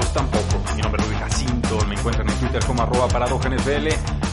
Tampoco. 0.00 0.62
Mi 0.74 0.82
nombre 0.82 1.02
es 1.02 1.08
Luis 1.08 1.20
Jacinto, 1.20 1.78
me 1.86 1.94
encuentran 1.94 2.28
en 2.28 2.34
Twitter 2.38 2.64
como 2.66 2.82
arroba 2.82 3.06
NFL, 3.06 3.88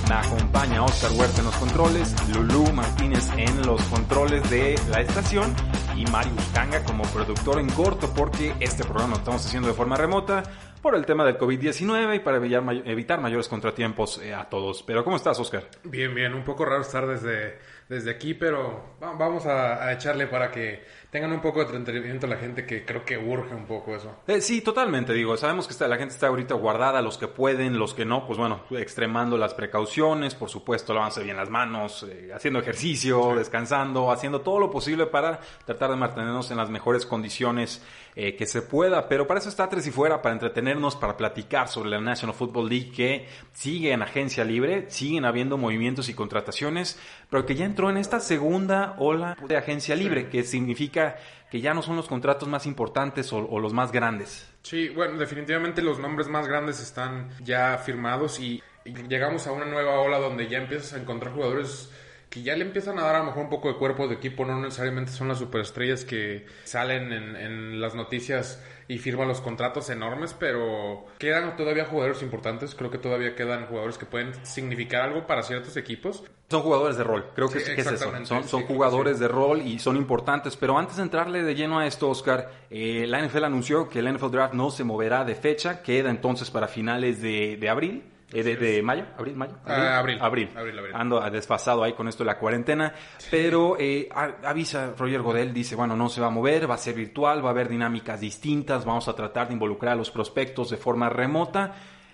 me 0.09 0.15
acompaña 0.15 0.84
Oscar 0.84 1.11
Huerta 1.11 1.39
en 1.39 1.45
los 1.45 1.55
controles, 1.55 2.15
Lulú 2.29 2.71
Martínez 2.73 3.29
en 3.37 3.62
los 3.62 3.82
controles 3.84 4.49
de 4.49 4.79
la 4.89 5.01
estación 5.01 5.54
y 5.95 6.05
Mario 6.05 6.34
Buscanga 6.34 6.84
como 6.84 7.04
productor 7.04 7.59
en 7.59 7.70
corto 7.70 8.12
porque 8.15 8.54
este 8.59 8.84
programa 8.84 9.12
lo 9.12 9.17
estamos 9.17 9.45
haciendo 9.45 9.67
de 9.67 9.76
forma 9.76 9.95
remota 9.95 10.43
por 10.82 10.95
el 10.95 11.05
tema 11.05 11.23
del 11.26 11.37
COVID-19 11.37 12.15
y 12.15 12.20
para 12.20 12.37
evitar 12.37 13.21
mayores 13.21 13.48
contratiempos 13.48 14.17
eh, 14.17 14.34
a 14.34 14.49
todos. 14.49 14.82
Pero 14.82 15.04
¿cómo 15.04 15.15
estás, 15.15 15.39
Oscar? 15.39 15.67
Bien, 15.84 16.13
bien, 16.15 16.34
un 16.34 16.43
poco 16.43 16.65
raro 16.65 16.82
estar 16.82 17.05
desde, 17.05 17.59
desde 17.91 18.09
aquí, 18.11 18.34
pero 18.34 18.95
va- 19.03 19.11
vamos 19.13 19.45
a, 19.45 19.85
a 19.85 19.91
echarle 19.93 20.27
para 20.27 20.49
que 20.49 20.84
tengan 21.11 21.34
un 21.34 21.41
poco 21.41 21.63
de 21.65 21.75
entretenimiento 21.75 22.25
la 22.25 22.37
gente 22.37 22.65
que 22.65 22.85
creo 22.85 23.03
que 23.03 23.17
urge 23.17 23.53
un 23.53 23.65
poco 23.65 23.93
eso. 23.93 24.15
Eh, 24.27 24.39
sí, 24.39 24.61
totalmente, 24.61 25.11
digo, 25.13 25.35
sabemos 25.35 25.67
que 25.67 25.73
está, 25.73 25.87
la 25.89 25.98
gente 25.98 26.13
está 26.13 26.27
ahorita 26.27 26.53
guardada, 26.55 27.01
los 27.01 27.17
que 27.17 27.27
pueden, 27.27 27.77
los 27.77 27.93
que 27.93 28.05
no, 28.05 28.25
pues 28.25 28.39
bueno, 28.39 28.61
extremando 28.71 29.37
las 29.37 29.53
precauciones, 29.53 30.35
por 30.35 30.49
supuesto, 30.49 30.93
lavándose 30.93 31.21
bien 31.23 31.35
las 31.35 31.49
manos, 31.49 32.05
eh, 32.09 32.31
haciendo 32.33 32.59
ejercicio, 32.59 33.35
descansando, 33.35 34.09
haciendo 34.09 34.39
todo 34.39 34.59
lo 34.59 34.71
posible 34.71 35.05
para 35.07 35.41
tratar 35.65 35.89
de 35.89 35.98
mantenernos 35.98 36.49
en 36.49 36.55
las 36.57 36.70
mejores 36.70 37.05
condiciones 37.05 37.83
eh, 38.15 38.35
que 38.37 38.45
se 38.45 38.61
pueda, 38.61 39.09
pero 39.09 39.27
para 39.27 39.39
eso 39.41 39.49
está 39.49 39.67
Tres 39.67 39.85
y 39.87 39.91
Fuera, 39.91 40.21
para 40.21 40.33
entretenernos, 40.33 40.95
para 40.95 41.17
platicar 41.17 41.67
sobre 41.67 41.89
la 41.89 41.99
National 41.99 42.35
Football 42.35 42.70
League 42.70 42.91
que 42.91 43.27
sigue 43.51 43.91
en 43.91 44.01
agencia 44.01 44.45
libre, 44.45 44.85
siguen 44.89 45.26
habiendo 45.26 45.57
movimientos 45.57 46.07
y 46.07 46.13
contrataciones, 46.13 46.98
pero 47.29 47.45
que 47.45 47.55
ya 47.55 47.65
entró 47.65 47.80
en 47.90 47.98
esta 47.98 48.20
segunda 48.20 48.96
ola 48.98 49.37
de 49.48 49.57
agencia 49.57 49.96
libre, 49.96 50.29
que 50.29 50.43
significa 50.43 51.18
que 51.49 51.60
ya 51.60 51.74
no 51.74 51.82
son 51.82 51.98
los 51.98 52.07
contratos 52.07 52.48
más 52.48 52.65
importantes 52.65 53.34
o, 53.34 53.60
los 53.60 53.73
más 53.73 53.91
grandes. 53.91 54.48
Sí, 54.63 54.90
bueno, 54.90 55.18
definitivamente 55.18 55.82
los 55.82 55.99
nombres 55.99 56.27
más 56.27 56.48
grandes 56.48 56.79
están 56.79 57.29
ya 57.43 57.77
firmados 57.77 58.40
y, 58.40 58.62
y 58.85 58.93
llegamos 59.07 59.48
a 59.48 59.51
una 59.51 59.65
nueva 59.65 59.99
ola 59.99 60.18
donde 60.20 60.48
ya 60.48 60.60
empiezas 60.60 60.93
a 60.93 61.01
encontrar 61.01 61.34
jugadores 61.34 61.91
que 62.32 62.43
ya 62.43 62.55
le 62.55 62.63
empiezan 62.63 62.98
a 62.98 63.04
dar 63.04 63.15
a 63.15 63.20
lo 63.20 63.26
mejor 63.26 63.43
un 63.43 63.49
poco 63.49 63.68
de 63.68 63.76
cuerpo 63.76 64.07
de 64.07 64.16
equipo, 64.16 64.46
no 64.46 64.57
necesariamente 64.57 65.12
son 65.12 65.28
las 65.28 65.38
superestrellas 65.38 66.06
que 66.06 66.45
salen 66.63 67.11
en, 67.11 67.35
en 67.35 67.81
las 67.81 67.94
noticias 67.94 68.63
y 68.88 69.00
firman 69.00 69.28
los 69.28 69.41
contratos 69.41 69.89
enormes, 69.89 70.33
pero 70.38 71.05
quedan 71.17 71.57
todavía 71.57 71.83
jugadores 71.83 72.22
importantes, 72.22 72.73
creo 72.73 72.89
que 72.89 72.97
todavía 72.97 73.35
quedan 73.35 73.66
jugadores 73.66 73.97
que 73.97 74.05
pueden 74.05 74.33
significar 74.45 75.01
algo 75.01 75.28
para 75.28 75.44
ciertos 75.44 75.75
equipos. 75.75 76.23
Son 76.50 76.61
jugadores 76.61 76.95
de 76.95 77.03
rol, 77.03 77.25
creo 77.35 77.50
que 77.50 77.59
Sí, 77.59 77.66
sí, 77.66 77.75
que 77.75 77.81
es 77.81 77.88
eso. 77.91 78.09
Son, 78.23 78.44
sí, 78.45 78.66
jugadores 78.66 79.17
sí. 79.17 79.23
de 79.23 79.28
rol 79.28 79.61
y 79.61 79.79
son 79.79 79.97
importantes. 79.97 80.55
Pero 80.55 80.78
antes 80.78 80.97
de 80.97 81.03
entrarle 81.03 81.44
de 81.44 81.53
lleno 81.53 81.79
a 81.79 81.85
esto, 81.88 82.09
Oscar, 82.09 82.50
eh, 82.69 83.05
la 83.07 83.25
NFL 83.25 83.44
anunció 83.44 83.89
que 83.89 84.00
el 84.00 84.13
NFL 84.13 84.31
Draft 84.31 84.53
no 84.53 84.72
se 84.72 84.85
moverá 84.85 85.25
de 85.25 85.35
fecha, 85.35 85.81
queda 85.81 86.09
entonces 86.09 86.50
para 86.50 86.69
finales 86.69 87.22
de, 87.22 87.57
de 87.57 87.69
abril. 87.69 88.10
Eh, 88.33 88.43
de, 88.43 88.55
de 88.55 88.81
mayo, 88.81 89.05
abril, 89.17 89.35
mayo, 89.35 89.53
Ah, 89.65 89.99
abril. 89.99 90.17
abril, 90.21 90.49
Abril, 90.55 90.79
abril. 90.79 90.95
Ando 90.95 91.19
desfasado 91.29 91.83
ahí 91.83 91.93
con 91.93 92.07
esto 92.07 92.23
de 92.23 92.27
la 92.27 92.37
cuarentena, 92.37 92.93
pero 93.29 93.75
eh, 93.79 94.07
avisa 94.43 94.93
Roger 94.97 95.21
Godel, 95.21 95.53
dice, 95.53 95.75
bueno, 95.75 95.95
no 95.95 96.09
se 96.09 96.21
va 96.21 96.27
a 96.27 96.31
mover, 96.31 96.69
va 96.69 96.75
a 96.75 96.77
ser 96.77 96.95
virtual, 96.95 97.43
va 97.43 97.49
a 97.49 97.51
haber 97.51 97.67
dinámicas 97.69 98.19
distintas, 98.19 98.85
vamos 98.85 99.07
a 99.07 99.13
tratar 99.15 99.47
de 99.47 99.53
involucrar 99.53 99.93
a 99.93 99.95
los 99.95 100.11
prospectos 100.11 100.69
de 100.69 100.77
forma 100.77 101.09
remota. 101.09 101.73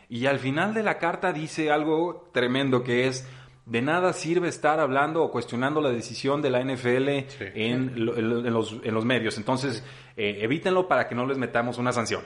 Y 0.09 0.25
al 0.25 0.39
final 0.39 0.73
de 0.73 0.83
la 0.83 0.97
carta 0.97 1.33
dice 1.33 1.69
algo 1.71 2.29
tremendo 2.33 2.83
que 2.83 3.07
es, 3.07 3.27
de 3.65 3.81
nada 3.81 4.13
sirve 4.13 4.47
estar 4.47 4.79
hablando 4.79 5.21
o 5.21 5.29
cuestionando 5.29 5.81
la 5.81 5.89
decisión 5.89 6.41
de 6.41 6.49
la 6.49 6.61
NFL 6.63 7.09
en, 7.53 8.05
lo- 8.05 8.17
en 8.17 8.29
lo- 8.29 8.39
en 8.47 8.53
los, 8.53 8.75
en 8.81 8.93
los 8.93 9.03
medios. 9.03 9.37
Entonces, 9.37 9.83
eh, 10.15 10.37
evítenlo 10.41 10.87
para 10.87 11.09
que 11.09 11.15
no 11.15 11.25
les 11.25 11.37
metamos 11.37 11.77
una 11.77 11.91
sanción. 11.91 12.21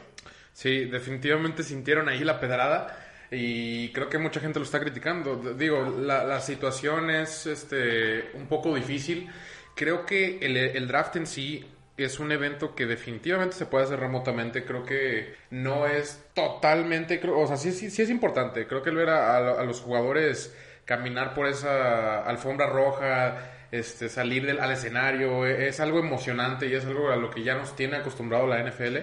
Sí, 0.53 0.85
definitivamente 0.85 1.63
sintieron 1.63 2.09
ahí 2.09 2.19
la 2.23 2.40
pedrada 2.40 2.96
y 3.31 3.92
creo 3.94 4.09
que 4.09 4.18
mucha 4.18 4.40
gente 4.42 4.59
lo 4.59 4.66
está 4.66 4.80
criticando. 4.80 5.38
Digo, 5.56 5.84
la, 6.00 6.24
la 6.25 6.42
situación 6.42 7.09
es 7.09 7.46
este, 7.47 8.31
un 8.34 8.47
poco 8.47 8.75
difícil. 8.75 9.30
Creo 9.75 10.06
que 10.06 10.40
el, 10.42 10.58
el 10.58 10.88
draft 10.88 11.16
en 11.16 11.25
sí 11.28 11.66
es 11.97 12.20
un 12.20 12.31
evento 12.31 12.75
que 12.75 12.86
definitivamente 12.86 13.56
se 13.56 13.66
puede 13.68 13.86
hacer 13.86 14.00
remotamente. 14.00 14.66
Creo 14.66 14.84
que 14.86 15.34
no 15.50 15.88
es 15.88 16.25
totalmente, 16.34 17.20
creo- 17.22 17.40
o 17.40 17.47
sea, 17.47 17.56
sí, 17.58 17.72
sí, 17.72 17.90
sí 17.90 18.02
es 18.02 18.09
importante. 18.09 18.68
Creo 18.68 18.81
que 18.84 18.90
el 18.90 18.97
ver 18.97 19.09
a, 19.09 19.38
a- 19.38 19.62
a 19.62 19.64
los 19.64 19.80
jugadores 19.81 20.53
caminar 20.86 21.34
por 21.34 21.47
esa 21.47 22.24
alfombra 22.25 22.68
roja, 22.68 23.38
este, 23.72 24.09
salir 24.09 24.46
del, 24.46 24.59
al 24.59 24.72
escenario, 24.72 25.46
e- 25.46 25.68
es 25.70 25.80
algo 25.80 26.00
emocionante 26.00 26.68
y 26.68 26.74
es 26.75 26.86
algo 26.86 27.12
a 27.12 27.16
lo 27.16 27.30
que 27.30 27.44
ya 27.44 27.56
nos 27.56 27.75
tiene 27.78 27.96
acostumbrado 27.97 28.46
la 28.47 28.59
NFL. 28.59 28.97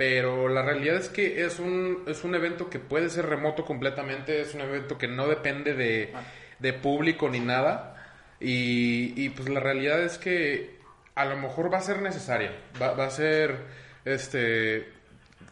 Pero 0.00 0.48
la 0.48 0.62
realidad 0.62 0.96
es 0.96 1.10
que 1.10 1.44
es 1.44 1.58
un, 1.58 2.04
es 2.06 2.24
un 2.24 2.34
evento 2.34 2.70
que 2.70 2.78
puede 2.78 3.10
ser 3.10 3.26
remoto 3.26 3.66
completamente, 3.66 4.40
es 4.40 4.54
un 4.54 4.62
evento 4.62 4.96
que 4.96 5.08
no 5.08 5.28
depende 5.28 5.74
de, 5.74 6.14
de 6.58 6.72
público 6.72 7.28
ni 7.28 7.38
nada. 7.38 8.02
Y, 8.40 9.12
y, 9.22 9.28
pues 9.28 9.50
la 9.50 9.60
realidad 9.60 10.02
es 10.02 10.16
que 10.16 10.78
a 11.14 11.26
lo 11.26 11.36
mejor 11.36 11.70
va 11.70 11.76
a 11.76 11.82
ser 11.82 12.00
necesaria. 12.00 12.50
Va, 12.80 12.94
va 12.94 13.04
a 13.04 13.10
ser, 13.10 13.54
este, 14.06 14.88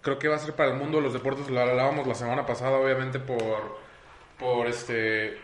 creo 0.01 0.19
que 0.19 0.29
va 0.29 0.37
a 0.37 0.39
ser 0.39 0.55
para 0.55 0.71
el 0.71 0.79
mundo 0.79 0.97
de 0.97 1.03
los 1.03 1.13
deportes, 1.13 1.51
lo 1.51 1.61
hablábamos 1.61 2.07
la 2.07 2.15
semana 2.15 2.47
pasada, 2.47 2.79
obviamente 2.79 3.19
por, 3.19 3.79
por 4.39 4.67
este, 4.67 5.37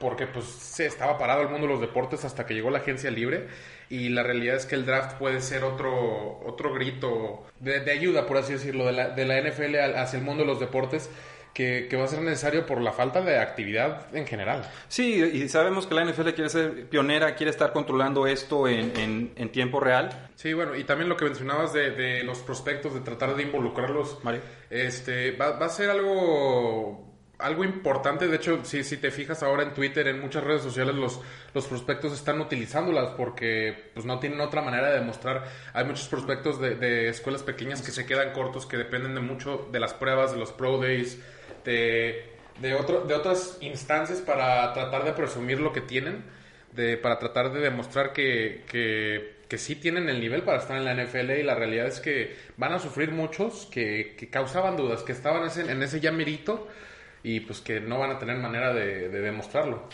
porque 0.00 0.26
pues 0.26 0.46
se 0.46 0.86
estaba 0.86 1.16
parado 1.18 1.42
el 1.42 1.48
mundo 1.48 1.66
de 1.68 1.72
los 1.74 1.80
deportes 1.80 2.24
hasta 2.24 2.46
que 2.46 2.54
llegó 2.54 2.70
la 2.70 2.78
agencia 2.78 3.10
libre 3.10 3.46
y 3.88 4.08
la 4.08 4.22
realidad 4.24 4.56
es 4.56 4.66
que 4.66 4.74
el 4.74 4.86
draft 4.86 5.18
puede 5.18 5.40
ser 5.40 5.62
otro 5.62 6.40
otro 6.44 6.72
grito 6.74 7.44
de, 7.60 7.80
de 7.80 7.90
ayuda 7.92 8.26
por 8.26 8.38
así 8.38 8.54
decirlo 8.54 8.86
de 8.86 8.92
la, 8.92 9.10
de 9.10 9.24
la 9.26 9.40
NFL 9.40 9.76
hacia 9.96 10.18
el 10.18 10.24
mundo 10.24 10.42
de 10.42 10.48
los 10.48 10.58
deportes 10.58 11.08
que, 11.52 11.88
que 11.90 11.96
va 11.96 12.04
a 12.04 12.06
ser 12.06 12.20
necesario 12.22 12.64
por 12.64 12.80
la 12.80 12.92
falta 12.92 13.22
de 13.22 13.36
actividad 13.38 14.06
en 14.14 14.24
general. 14.24 14.70
Sí, 14.86 15.14
y 15.20 15.48
sabemos 15.48 15.84
que 15.88 15.96
la 15.96 16.04
NFL 16.04 16.28
quiere 16.30 16.48
ser 16.48 16.88
pionera, 16.88 17.34
quiere 17.34 17.50
estar 17.50 17.72
controlando 17.72 18.28
esto 18.28 18.68
en, 18.68 18.96
en- 18.96 19.32
en 19.34 19.48
tiempo 19.50 19.80
real. 19.80 20.28
Sí, 20.36 20.52
bueno, 20.52 20.76
y 20.76 20.84
también 20.84 21.08
lo 21.08 21.16
que 21.16 21.24
mencionabas 21.24 21.72
de, 21.72 21.90
de 21.90 22.22
los 22.22 22.38
prospectos, 22.38 22.94
de 22.94 23.00
tratar 23.00 23.34
de 23.34 23.42
involucrarlos, 23.42 24.20
Mario. 24.22 24.42
este, 24.70 25.32
va, 25.32 25.58
va 25.58 25.66
a 25.66 25.70
ser 25.70 25.90
algo, 25.90 27.09
algo 27.42 27.64
importante. 27.64 28.28
De 28.28 28.36
hecho, 28.36 28.64
si, 28.64 28.84
si 28.84 28.96
te 28.96 29.10
fijas 29.10 29.42
ahora 29.42 29.62
en 29.62 29.74
Twitter, 29.74 30.06
en 30.08 30.20
muchas 30.20 30.44
redes 30.44 30.62
sociales, 30.62 30.94
los, 30.94 31.20
los 31.54 31.66
prospectos 31.66 32.12
están 32.12 32.40
utilizándolas 32.40 33.10
porque 33.16 33.90
pues, 33.94 34.06
no 34.06 34.18
tienen 34.18 34.40
otra 34.40 34.62
manera 34.62 34.90
de 34.90 35.00
demostrar. 35.00 35.44
Hay 35.72 35.84
muchos 35.84 36.08
prospectos 36.08 36.60
de, 36.60 36.74
de 36.76 37.08
escuelas 37.08 37.42
pequeñas 37.42 37.82
que 37.82 37.90
se 37.90 38.06
quedan 38.06 38.32
cortos, 38.32 38.66
que 38.66 38.76
dependen 38.76 39.14
de 39.14 39.20
mucho 39.20 39.68
de 39.72 39.80
las 39.80 39.94
pruebas, 39.94 40.32
de 40.32 40.38
los 40.38 40.52
Pro 40.52 40.78
Days, 40.78 41.18
de, 41.64 42.24
de, 42.60 42.74
otro, 42.74 43.04
de 43.04 43.14
otras 43.14 43.58
instancias 43.60 44.20
para 44.20 44.72
tratar 44.72 45.04
de 45.04 45.12
presumir 45.12 45.60
lo 45.60 45.72
que 45.72 45.80
tienen, 45.80 46.24
de, 46.72 46.96
para 46.96 47.18
tratar 47.18 47.52
de 47.52 47.60
demostrar 47.60 48.12
que, 48.12 48.62
que, 48.70 49.40
que 49.48 49.58
sí 49.58 49.74
tienen 49.76 50.08
el 50.08 50.20
nivel 50.20 50.42
para 50.42 50.58
estar 50.58 50.76
en 50.76 50.84
la 50.84 50.94
NFL 50.94 51.30
y 51.32 51.42
la 51.42 51.54
realidad 51.54 51.86
es 51.86 52.00
que 52.00 52.36
van 52.56 52.72
a 52.72 52.78
sufrir 52.78 53.10
muchos 53.10 53.66
que, 53.72 54.14
que 54.16 54.28
causaban 54.30 54.76
dudas, 54.76 55.02
que 55.02 55.12
estaban 55.12 55.44
ese- 55.46 55.70
en 55.70 55.82
ese 55.82 56.00
ya 56.00 56.12
merito 56.12 56.68
y 57.22 57.40
pues 57.40 57.60
que 57.60 57.80
no 57.80 57.98
van 57.98 58.12
a 58.12 58.18
tener 58.18 58.38
manera 58.38 58.72
de, 58.72 59.08
de 59.08 59.20
demostrarlo. 59.20 59.88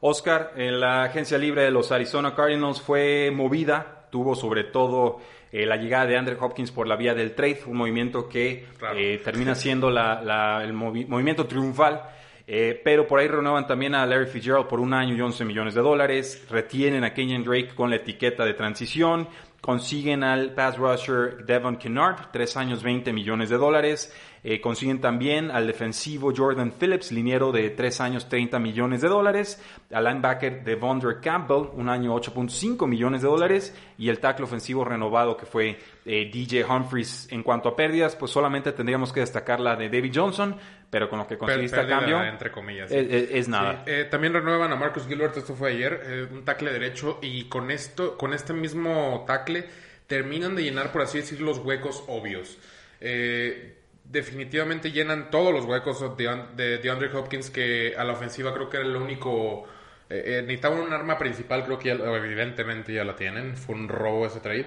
Oscar, 0.00 0.52
en 0.56 0.80
la 0.80 1.04
agencia 1.04 1.38
libre 1.38 1.62
de 1.62 1.70
los 1.70 1.90
Arizona 1.90 2.34
Cardinals 2.34 2.80
fue 2.80 3.30
movida 3.32 3.94
tuvo 4.14 4.36
sobre 4.36 4.62
todo 4.62 5.18
eh, 5.50 5.66
la 5.66 5.76
llegada 5.76 6.06
de 6.06 6.16
Andrew 6.16 6.38
Hopkins 6.40 6.70
por 6.70 6.86
la 6.86 6.94
vía 6.94 7.14
del 7.14 7.34
trade, 7.34 7.62
un 7.66 7.78
movimiento 7.78 8.28
que 8.28 8.64
eh, 8.94 9.20
termina 9.24 9.56
siendo 9.56 9.88
el 9.88 10.72
movimiento 10.72 11.48
triunfal. 11.48 12.00
Eh, 12.46 12.80
pero 12.84 13.08
por 13.08 13.18
ahí 13.18 13.26
renuevan 13.26 13.66
también 13.66 13.96
a 13.96 14.06
Larry 14.06 14.26
Fitzgerald 14.26 14.68
por 14.68 14.78
un 14.78 14.94
año 14.94 15.16
y 15.16 15.20
11 15.20 15.44
millones 15.44 15.74
de 15.74 15.80
dólares. 15.80 16.46
Retienen 16.48 17.02
a 17.02 17.12
Kenyon 17.12 17.42
Drake 17.42 17.74
con 17.74 17.90
la 17.90 17.96
etiqueta 17.96 18.44
de 18.44 18.54
transición. 18.54 19.28
Consiguen 19.60 20.22
al 20.22 20.54
pass 20.54 20.78
rusher 20.78 21.44
Devon 21.44 21.76
Kennard, 21.76 22.30
tres 22.30 22.56
años 22.56 22.84
20 22.84 23.12
millones 23.12 23.48
de 23.50 23.56
dólares. 23.56 24.14
Eh, 24.46 24.60
consiguen 24.60 25.00
también 25.00 25.50
al 25.50 25.66
defensivo 25.66 26.30
Jordan 26.36 26.70
Phillips, 26.70 27.10
liniero 27.10 27.50
de 27.50 27.70
3 27.70 28.00
años 28.02 28.28
30 28.28 28.58
millones 28.58 29.00
de 29.00 29.08
dólares, 29.08 29.58
al 29.90 30.04
linebacker 30.04 30.62
Devondre 30.62 31.18
Campbell, 31.20 31.70
un 31.72 31.88
año 31.88 32.14
8.5 32.14 32.86
millones 32.86 33.22
de 33.22 33.28
dólares, 33.28 33.74
y 33.96 34.10
el 34.10 34.18
tackle 34.18 34.44
ofensivo 34.44 34.84
renovado 34.84 35.38
que 35.38 35.46
fue 35.46 35.78
eh, 36.04 36.30
DJ 36.30 36.66
Humphries. 36.66 37.28
En 37.32 37.42
cuanto 37.42 37.70
a 37.70 37.76
pérdidas, 37.76 38.16
pues 38.16 38.32
solamente 38.32 38.72
tendríamos 38.72 39.14
que 39.14 39.20
destacar 39.20 39.60
la 39.60 39.76
de 39.76 39.88
David 39.88 40.12
Johnson, 40.14 40.56
pero 40.90 41.08
con 41.08 41.18
lo 41.18 41.26
que 41.26 41.38
conseguiste 41.38 41.80
a 41.80 41.86
cambio, 41.86 42.22
entre 42.22 42.52
comillas, 42.52 42.90
es, 42.90 43.48
nada. 43.48 43.82
Eh, 43.86 44.06
también 44.10 44.34
renuevan 44.34 44.70
a 44.70 44.76
Marcus 44.76 45.06
Gilbert, 45.06 45.34
esto 45.38 45.54
fue 45.54 45.70
ayer, 45.70 46.28
un 46.30 46.44
tackle 46.44 46.70
derecho, 46.70 47.18
y 47.22 47.44
con 47.44 47.70
esto, 47.70 48.18
con 48.18 48.34
este 48.34 48.52
mismo 48.52 49.24
tackle, 49.26 49.64
terminan 50.06 50.54
de 50.54 50.64
llenar, 50.64 50.92
por 50.92 51.00
así 51.00 51.18
decir, 51.18 51.40
los 51.40 51.58
huecos 51.58 52.04
obvios. 52.08 52.58
Eh, 53.00 53.83
definitivamente 54.04 54.92
llenan 54.92 55.30
todos 55.30 55.52
los 55.52 55.64
huecos 55.64 56.16
de, 56.16 56.78
de, 56.78 56.90
Andre 56.90 57.14
Hopkins, 57.14 57.50
que 57.50 57.94
a 57.96 58.04
la 58.04 58.12
ofensiva 58.12 58.54
creo 58.54 58.68
que 58.68 58.78
era 58.78 58.86
el 58.86 58.96
único... 58.96 59.66
Eh, 60.10 60.38
eh, 60.38 60.42
necesitaban 60.42 60.80
un 60.80 60.92
arma 60.92 61.18
principal, 61.18 61.64
creo 61.64 61.78
que 61.78 61.90
evidentemente 61.90 62.92
ya 62.92 63.04
la 63.04 63.16
tienen. 63.16 63.56
Fue 63.56 63.74
un 63.74 63.88
robo 63.88 64.26
ese 64.26 64.40
trade. 64.40 64.66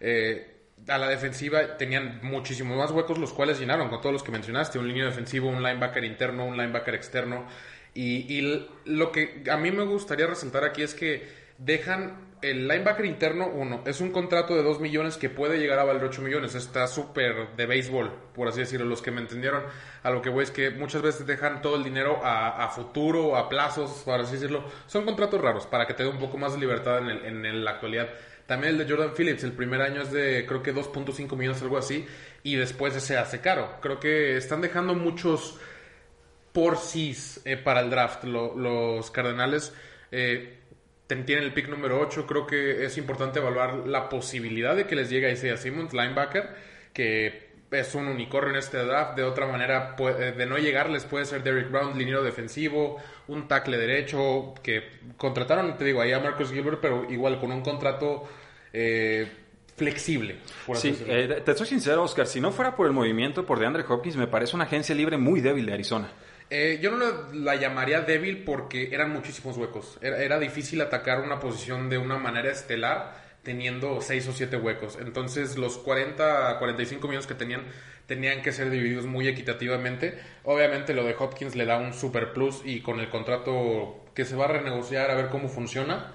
Eh, 0.00 0.54
a 0.86 0.96
la 0.96 1.08
defensiva 1.08 1.76
tenían 1.76 2.20
muchísimos 2.22 2.76
más 2.76 2.92
huecos, 2.92 3.18
los 3.18 3.32
cuales 3.32 3.58
llenaron 3.58 3.88
con 3.88 4.00
todos 4.00 4.12
los 4.12 4.22
que 4.22 4.30
mencionaste. 4.30 4.78
Un 4.78 4.88
línea 4.88 5.06
defensivo, 5.06 5.48
un 5.48 5.62
linebacker 5.62 6.04
interno, 6.04 6.46
un 6.46 6.56
linebacker 6.56 6.94
externo. 6.94 7.46
Y, 7.94 8.32
y 8.32 8.68
lo 8.84 9.10
que 9.10 9.42
a 9.50 9.56
mí 9.56 9.72
me 9.72 9.82
gustaría 9.82 10.26
resaltar 10.28 10.64
aquí 10.64 10.82
es 10.82 10.94
que 10.94 11.28
dejan 11.58 12.27
el 12.42 12.68
linebacker 12.68 13.04
interno, 13.04 13.48
uno, 13.48 13.82
es 13.86 14.00
un 14.00 14.10
contrato 14.10 14.54
de 14.54 14.62
2 14.62 14.80
millones 14.80 15.16
que 15.16 15.28
puede 15.28 15.58
llegar 15.58 15.78
a 15.78 15.84
valer 15.84 16.04
8 16.04 16.22
millones. 16.22 16.54
Está 16.54 16.86
súper 16.86 17.56
de 17.56 17.66
béisbol, 17.66 18.12
por 18.34 18.48
así 18.48 18.60
decirlo. 18.60 18.86
Los 18.86 19.02
que 19.02 19.10
me 19.10 19.20
entendieron, 19.20 19.62
a 20.02 20.10
lo 20.10 20.22
que 20.22 20.30
voy 20.30 20.44
es 20.44 20.50
que 20.50 20.70
muchas 20.70 21.02
veces 21.02 21.26
dejan 21.26 21.62
todo 21.62 21.76
el 21.76 21.84
dinero 21.84 22.20
a, 22.22 22.68
futuro, 22.68 23.36
a 23.36 23.48
plazos, 23.48 24.02
por 24.04 24.20
así 24.20 24.34
decirlo. 24.34 24.64
Son 24.86 25.04
contratos 25.04 25.40
raros 25.40 25.66
para 25.66 25.86
que 25.86 25.94
te 25.94 26.04
dé 26.04 26.08
un 26.08 26.18
poco 26.18 26.38
más 26.38 26.52
de 26.52 26.60
libertad 26.60 26.98
en, 26.98 27.44
en, 27.44 27.64
la 27.64 27.72
actualidad. 27.72 28.08
También 28.46 28.74
el 28.74 28.78
de 28.78 28.92
Jordan 28.92 29.12
Phillips, 29.14 29.44
el 29.44 29.52
primer 29.52 29.82
año 29.82 30.02
es 30.02 30.12
de 30.12 30.46
creo 30.46 30.62
que 30.62 30.74
2.5 30.74 31.36
millones, 31.36 31.60
algo 31.62 31.76
así, 31.76 32.06
y 32.42 32.56
después 32.56 32.94
se 32.94 33.16
hace 33.16 33.40
caro. 33.40 33.78
Creo 33.80 34.00
que 34.00 34.36
están 34.36 34.60
dejando 34.60 34.94
muchos 34.94 35.58
por 36.52 36.76
sí 36.76 37.16
eh, 37.44 37.56
para 37.56 37.80
el 37.80 37.90
draft 37.90 38.24
los 38.24 39.10
Cardenales. 39.10 39.74
Eh, 40.10 40.57
tienen 41.08 41.44
el 41.44 41.52
pick 41.52 41.68
número 41.68 42.00
8. 42.00 42.26
Creo 42.26 42.46
que 42.46 42.84
es 42.84 42.96
importante 42.98 43.38
evaluar 43.38 43.86
la 43.86 44.08
posibilidad 44.08 44.76
de 44.76 44.86
que 44.86 44.94
les 44.94 45.10
llegue 45.10 45.26
a 45.26 45.30
Isaiah 45.30 45.56
Simmons, 45.56 45.92
linebacker, 45.92 46.48
que 46.92 47.48
es 47.70 47.94
un 47.94 48.08
unicornio 48.08 48.50
en 48.50 48.56
este 48.56 48.78
draft. 48.78 49.16
De 49.16 49.24
otra 49.24 49.46
manera, 49.46 49.96
de 49.96 50.46
no 50.46 50.58
llegarles 50.58 51.04
puede 51.04 51.24
ser 51.24 51.42
Derrick 51.42 51.70
Brown, 51.70 51.98
liniero 51.98 52.22
defensivo, 52.22 52.98
un 53.28 53.48
tackle 53.48 53.76
derecho, 53.78 54.54
que 54.62 54.84
contrataron, 55.16 55.76
te 55.76 55.84
digo, 55.84 56.00
ahí 56.00 56.12
a 56.12 56.20
Marcus 56.20 56.52
Gilbert, 56.52 56.78
pero 56.80 57.10
igual 57.10 57.38
con 57.40 57.52
un 57.52 57.62
contrato 57.62 58.28
eh, 58.72 59.26
flexible. 59.76 60.36
sí, 60.74 60.96
eh, 61.06 61.42
te 61.44 61.54
soy 61.54 61.66
sincero, 61.66 62.02
Oscar, 62.02 62.26
si 62.26 62.40
no 62.40 62.52
fuera 62.52 62.74
por 62.74 62.86
el 62.86 62.92
movimiento 62.92 63.46
por 63.46 63.58
DeAndre 63.58 63.84
Hopkins, 63.88 64.16
me 64.16 64.26
parece 64.26 64.56
una 64.56 64.64
agencia 64.64 64.94
libre 64.94 65.16
muy 65.16 65.40
débil 65.40 65.66
de 65.66 65.74
Arizona. 65.74 66.10
Eh, 66.50 66.78
yo 66.80 66.92
no 66.92 67.32
la 67.32 67.56
llamaría 67.56 68.00
débil 68.00 68.44
porque 68.44 68.88
eran 68.92 69.12
muchísimos 69.12 69.56
huecos. 69.56 69.98
Era, 70.00 70.38
difícil 70.38 70.80
atacar 70.80 71.20
una 71.20 71.40
posición 71.40 71.90
de 71.90 71.98
una 71.98 72.18
manera 72.18 72.50
estelar 72.50 73.28
teniendo 73.42 74.00
6 74.00 74.28
o 74.28 74.32
7 74.32 74.56
huecos. 74.56 74.98
Entonces 75.00 75.58
los 75.58 75.78
40, 75.78 76.58
45 76.58 77.06
millones 77.06 77.26
que 77.26 77.34
tenían 77.34 77.62
tenían 78.06 78.40
que 78.40 78.52
ser 78.52 78.70
divididos 78.70 79.04
muy 79.04 79.28
equitativamente. 79.28 80.18
Obviamente 80.44 80.94
lo 80.94 81.04
de 81.04 81.14
Hopkins 81.18 81.54
le 81.54 81.66
da 81.66 81.76
un 81.76 81.92
super 81.92 82.32
plus 82.32 82.62
y 82.64 82.80
con 82.80 83.00
el 83.00 83.10
contrato 83.10 84.06
que 84.14 84.24
se 84.24 84.34
va 84.34 84.46
a 84.46 84.48
renegociar 84.48 85.10
a 85.10 85.14
ver 85.14 85.28
cómo 85.28 85.48
funciona 85.48 86.14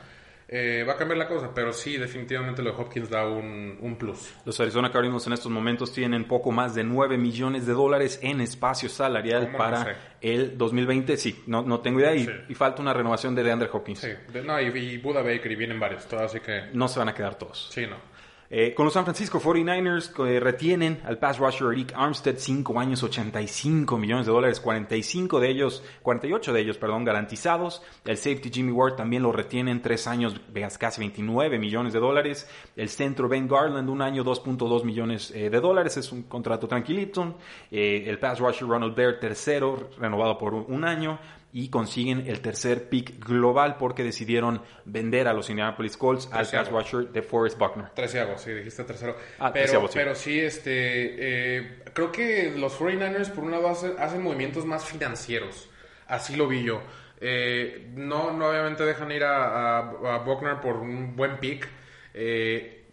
eh, 0.55 0.83
va 0.83 0.93
a 0.93 0.97
cambiar 0.97 1.17
la 1.17 1.27
cosa, 1.27 1.51
pero 1.51 1.73
sí, 1.73 1.97
definitivamente 1.97 2.61
lo 2.61 2.71
de 2.71 2.77
Hopkins 2.79 3.09
da 3.09 3.27
un, 3.27 3.95
plus. 3.97 4.35
Los 4.45 4.59
Arizona 4.59 4.91
Cardinals 4.91 5.25
en 5.25 5.33
estos 5.33 5.51
momentos 5.51 5.91
tienen 5.91 6.25
poco 6.25 6.51
más 6.51 6.75
de 6.75 6.83
9 6.83 7.17
millones 7.17 7.65
de 7.65 7.73
dólares 7.73 8.19
en 8.21 8.39
espacio 8.39 8.87
salarial 8.87 9.51
para 9.57 10.15
el 10.21 10.55
2020. 10.55 11.17
Sí, 11.17 11.43
no, 11.47 11.63
no 11.63 11.79
tengo 11.79 12.01
idea 12.01 12.13
y, 12.13 12.53
falta 12.53 12.83
una 12.83 12.93
renovación 12.93 13.33
de 13.33 13.41
DeAndre 13.41 13.67
Hopkins. 13.73 14.01
Sí, 14.01 14.11
no, 14.45 14.61
y, 14.61 14.65
y 14.67 14.97
Buda 14.99 15.23
Baker 15.23 15.51
y 15.51 15.55
vienen 15.55 15.79
varios, 15.79 16.13
así 16.13 16.39
que... 16.39 16.65
No 16.71 16.87
se 16.87 16.99
van 16.99 17.09
a 17.09 17.15
quedar 17.15 17.33
todos. 17.33 17.69
Sí, 17.71 17.87
no. 17.87 18.12
Eh, 18.49 18.73
con 18.73 18.85
los 18.85 18.93
San 18.93 19.03
Francisco 19.03 19.39
49ers 19.39 20.11
eh, 20.27 20.39
retienen 20.39 21.01
al 21.05 21.17
pass 21.17 21.39
rusher 21.39 21.73
Eric 21.73 21.93
Armstead 21.95 22.35
5 22.37 22.79
años 22.79 23.01
85 23.01 23.97
millones 23.97 24.25
de 24.25 24.31
dólares, 24.31 24.59
45 24.59 25.39
de 25.39 25.49
ellos, 25.49 25.83
48 26.01 26.53
de 26.53 26.61
ellos, 26.61 26.77
perdón, 26.77 27.03
garantizados. 27.03 27.81
El 28.05 28.17
safety 28.17 28.51
Jimmy 28.51 28.71
Ward 28.71 28.95
también 28.95 29.23
lo 29.23 29.31
retienen 29.31 29.81
3 29.81 30.07
años, 30.07 30.41
casi 30.77 30.99
29 31.01 31.57
millones 31.57 31.93
de 31.93 31.99
dólares. 31.99 32.47
El 32.75 32.89
centro 32.89 33.27
Ben 33.27 33.47
Garland 33.47 33.89
un 33.89 34.01
año 34.01 34.23
2.2 34.23 34.83
millones 34.83 35.31
eh, 35.31 35.49
de 35.49 35.59
dólares, 35.59 35.97
es 35.97 36.11
un 36.11 36.23
contrato 36.23 36.67
tranquilito. 36.67 37.35
el 37.71 38.19
pass 38.19 38.39
rusher 38.39 38.67
Ronald 38.67 38.95
Baird 38.95 39.19
tercero, 39.19 39.89
renovado 39.97 40.37
por 40.37 40.53
un 40.53 40.83
año 40.83 41.19
y 41.55 41.69
consiguen 41.69 42.25
el 42.25 42.41
tercer 42.41 42.89
pick 42.89 43.23
global 43.23 43.77
porque 43.77 44.03
decidieron 44.03 44.63
vender 44.85 45.27
a 45.27 45.33
los 45.33 45.51
Indianapolis 45.51 45.95
Colts 45.97 46.27
al 46.31 46.47
pass 46.47 46.71
rusher 46.71 47.09
de 47.09 47.21
Forrest 47.21 47.59
Buckner. 47.59 47.91
Treceavo, 47.91 48.39
sí, 48.39 48.51
dijiste 48.51 48.83
tercero. 48.83 49.15
Ah, 49.37 49.53
pero, 49.53 49.87
sí. 49.87 49.93
pero 49.93 50.15
sí, 50.15 50.39
este, 50.39 50.71
eh, 50.71 51.83
creo 51.93 52.11
que 52.11 52.51
los 52.57 52.77
49ers 52.79 53.29
por 53.29 53.43
un 53.43 53.51
lado 53.51 53.69
hacen, 53.69 54.23
movimientos 54.23 54.65
más 54.65 54.83
financieros. 54.83 55.69
Así 56.07 56.35
lo 56.35 56.47
vi 56.47 56.63
yo. 56.63 56.81
Eh, 57.21 57.91
no, 57.93 58.31
no 58.31 58.47
obviamente 58.47 58.83
dejan 58.83 59.11
ir 59.11 59.23
a, 59.23 59.77
a, 59.77 60.17
Buckner 60.25 60.59
por 60.59 60.77
un 60.77 61.15
buen 61.15 61.37
pick. 61.37 61.69
Eh, 62.15 62.83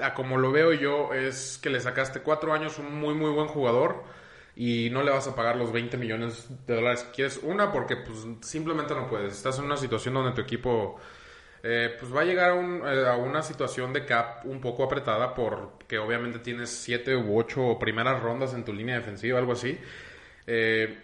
a 0.00 0.12
como 0.12 0.36
lo 0.36 0.52
veo 0.52 0.74
yo 0.74 1.14
es 1.14 1.58
que 1.62 1.70
le 1.70 1.80
sacaste 1.80 2.20
cuatro 2.20 2.52
años 2.52 2.78
un 2.78 2.94
muy 2.98 3.14
muy 3.14 3.30
buen 3.30 3.46
jugador 3.46 4.04
y 4.54 4.90
no 4.90 5.02
le 5.02 5.10
vas 5.10 5.26
a 5.26 5.34
pagar 5.34 5.56
los 5.56 5.72
20 5.72 5.96
millones 5.96 6.48
de 6.66 6.74
dólares 6.74 7.04
que 7.04 7.12
quieres. 7.12 7.40
Una, 7.42 7.72
porque 7.72 7.96
pues 7.96 8.18
simplemente 8.42 8.94
no 8.94 9.08
puedes. 9.08 9.32
Estás 9.32 9.58
en 9.58 9.64
una 9.64 9.76
situación 9.76 10.14
donde 10.14 10.32
tu 10.32 10.40
equipo 10.40 11.00
eh, 11.62 11.96
pues 11.98 12.14
va 12.14 12.22
a 12.22 12.24
llegar 12.24 12.52
eh, 12.52 13.08
a, 13.08 13.16
una 13.16 13.42
situación 13.42 13.92
de 13.92 14.04
cap 14.04 14.44
un 14.44 14.60
poco 14.60 14.84
apretada 14.84 15.34
porque 15.34 15.98
obviamente 15.98 16.40
tienes 16.40 16.70
7 16.70 17.16
u 17.16 17.38
8 17.38 17.78
primeras 17.78 18.20
rondas 18.20 18.52
en 18.54 18.64
tu 18.64 18.72
línea 18.72 18.96
defensiva, 18.96 19.38
algo 19.38 19.52
así. 19.52 19.78
Eh, 20.46 20.98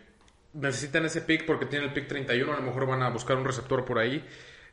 necesitan 0.55 1.05
ese 1.05 1.23
pick 1.23 1.47
porque 1.47 1.67
tienen 1.67 1.89
el 1.89 1.95
pick 1.95 2.09
31, 2.09 2.53
a 2.53 2.57
lo 2.57 2.63
mejor 2.63 2.87
van 2.87 3.03
a 3.03 3.11
buscar 3.11 3.37
un 3.37 3.45
receptor 3.45 3.85
por 3.85 3.99
ahí. 3.99 4.25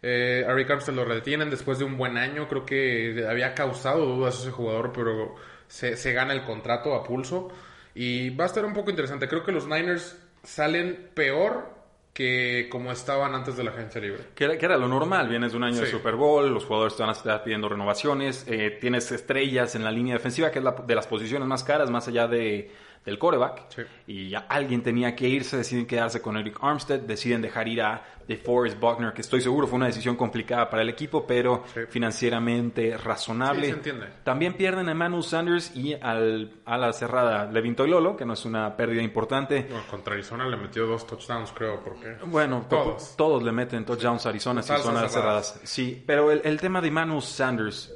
Eh, 0.02 0.46
Rick 0.50 0.70
Armstead 0.70 0.96
lo 0.96 1.06
retienen 1.06 1.50
después 1.50 1.80
de 1.80 1.86
un 1.86 1.98
buen 1.98 2.18
año, 2.18 2.48
creo 2.48 2.66
que 2.66 3.26
había 3.28 3.54
causado 3.56 4.06
dudas 4.06 4.40
ese 4.40 4.52
jugador, 4.52 4.92
pero 4.94 5.36
se, 5.68 5.98
se 5.98 6.14
gana 6.14 6.34
el 6.34 6.44
contrato 6.44 6.94
a 6.94 7.04
pulso. 7.04 7.52
Y 7.96 8.30
va 8.32 8.44
a 8.44 8.48
estar 8.48 8.66
un 8.66 8.74
poco 8.74 8.90
interesante. 8.90 9.28
Creo 9.28 9.44
que 9.44 9.52
los 9.52 9.68
Niners 9.68 10.18
salen 10.44 11.10
peor 11.14 11.74
que 12.14 12.70
como 12.72 12.94
estaban 12.94 13.36
antes 13.36 13.58
de 13.58 13.64
la 13.64 13.72
agencia 13.72 14.00
libre. 14.00 14.24
Que 14.36 14.46
era, 14.46 14.78
lo 14.78 14.88
normal, 14.88 15.28
vienes 15.28 15.52
de 15.52 15.58
un 15.58 15.66
año 15.66 15.82
de 15.82 15.88
Super 15.88 16.16
Bowl, 16.16 16.50
los 16.54 16.64
jugadores 16.64 16.96
te 16.96 17.04
van 17.04 17.10
a 17.10 17.12
estar 17.12 17.44
pidiendo 17.44 17.68
renovaciones, 17.68 18.46
eh, 18.48 18.78
tienes 18.80 19.12
estrellas 19.12 19.76
en 19.76 19.84
la 19.84 19.92
línea 19.92 20.14
defensiva, 20.14 20.50
que 20.50 20.60
es 20.60 20.64
la, 20.64 20.72
de 20.72 20.96
las 20.96 21.08
posiciones 21.08 21.46
más 21.46 21.66
caras, 21.66 21.90
más 21.90 22.08
allá 22.08 22.28
de 22.28 22.72
del 23.06 23.20
coreback. 23.20 23.88
Y 24.08 24.30
ya 24.30 24.40
alguien 24.50 24.82
tenía 24.82 25.16
que 25.16 25.28
irse, 25.28 25.58
deciden 25.58 25.86
quedarse 25.86 26.22
con 26.22 26.38
Eric 26.38 26.58
Armstead, 26.62 27.02
deciden 27.02 27.42
dejar 27.42 27.68
ir 27.68 27.82
a 27.82 28.04
DeForest 28.28 28.80
Buckner, 28.80 29.14
que 29.14 29.22
estoy 29.22 29.40
seguro 29.40 29.68
fue 29.68 29.78
una 29.78 29.86
decisión 29.86 30.16
complicada 30.16 30.68
para 30.70 30.82
el 30.82 30.90
equipo, 30.90 31.28
pero 31.28 31.64
financieramente 31.90 32.98
razonable. 32.98 33.68
se 33.68 33.74
entiende. 33.74 34.08
También 34.24 34.54
pierden 34.56 34.88
a 34.90 34.94
Emmanuel 34.94 35.24
Sanders 35.24 35.76
y 35.76 35.94
al, 35.94 36.54
a 36.66 36.78
la 36.78 36.92
cerrada 36.94 37.46
Levin 37.52 37.76
Toilolo, 37.76 38.16
que 38.16 38.26
no 38.26 38.34
es 38.34 38.44
una 38.46 38.76
pérdida 38.76 39.04
importante. 39.04 39.68
contra 39.90 40.14
Arizona 40.14 40.48
le 40.48 40.58
metió 40.58 40.88
dos 40.88 41.06
touchdowns, 41.06 41.52
creo, 41.52 41.84
porque... 41.84 42.18
Bueno, 42.26 42.66
todos, 42.68 43.16
todos 43.16 43.44
le 43.44 43.52
meten 43.52 43.86
touchdowns 43.86 44.26
a 44.26 44.30
Arizona 44.30 44.62
si 44.64 44.70
son 44.70 44.82
cerradas. 44.82 45.12
cerradas. 45.12 45.60
Sí, 45.64 46.04
pero 46.06 46.32
el, 46.32 46.42
el 46.44 46.60
tema 46.60 46.82
de 46.82 46.88
Emmanuel 46.88 47.22
Sanders, 47.22 47.94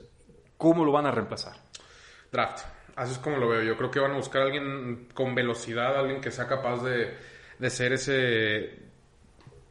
¿cómo 0.57 0.85
lo 0.85 0.91
van 0.91 1.07
a 1.07 1.11
reemplazar? 1.11 1.53
Draft. 2.31 2.59
Así 2.99 3.13
es 3.13 3.19
como 3.19 3.37
lo 3.37 3.47
veo. 3.47 3.63
Yo 3.63 3.77
creo 3.77 3.89
que 3.89 4.01
van 4.01 4.11
a 4.11 4.17
buscar 4.17 4.41
a 4.41 4.45
alguien 4.45 5.07
con 5.13 5.33
velocidad, 5.33 5.97
alguien 5.97 6.19
que 6.19 6.31
sea 6.31 6.47
capaz 6.47 6.83
de, 6.83 7.13
de 7.57 7.69
ser 7.69 7.93
ese 7.93 8.77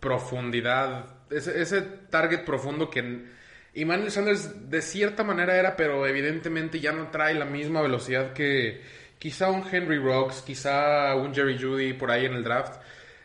profundidad, 0.00 1.04
ese, 1.30 1.82
target 2.08 2.46
profundo 2.46 2.88
que, 2.88 3.26
Y 3.74 3.84
Manuel 3.84 4.10
Sanders 4.10 4.70
de 4.70 4.80
cierta 4.80 5.24
manera 5.24 5.58
era, 5.58 5.76
pero 5.76 6.06
evidentemente 6.06 6.80
ya 6.80 6.92
no 6.92 7.08
trae 7.10 7.34
la 7.34 7.44
misma 7.44 7.82
velocidad 7.82 8.32
que 8.32 8.80
quizá 9.18 9.50
un 9.50 9.62
Henry 9.70 9.98
Rocks, 9.98 10.40
quizá 10.40 11.14
un 11.14 11.34
Jerry 11.34 11.58
Judy 11.60 11.92
por 11.92 12.10
ahí 12.10 12.24
en 12.24 12.32
el 12.32 12.42
draft. 12.42 12.80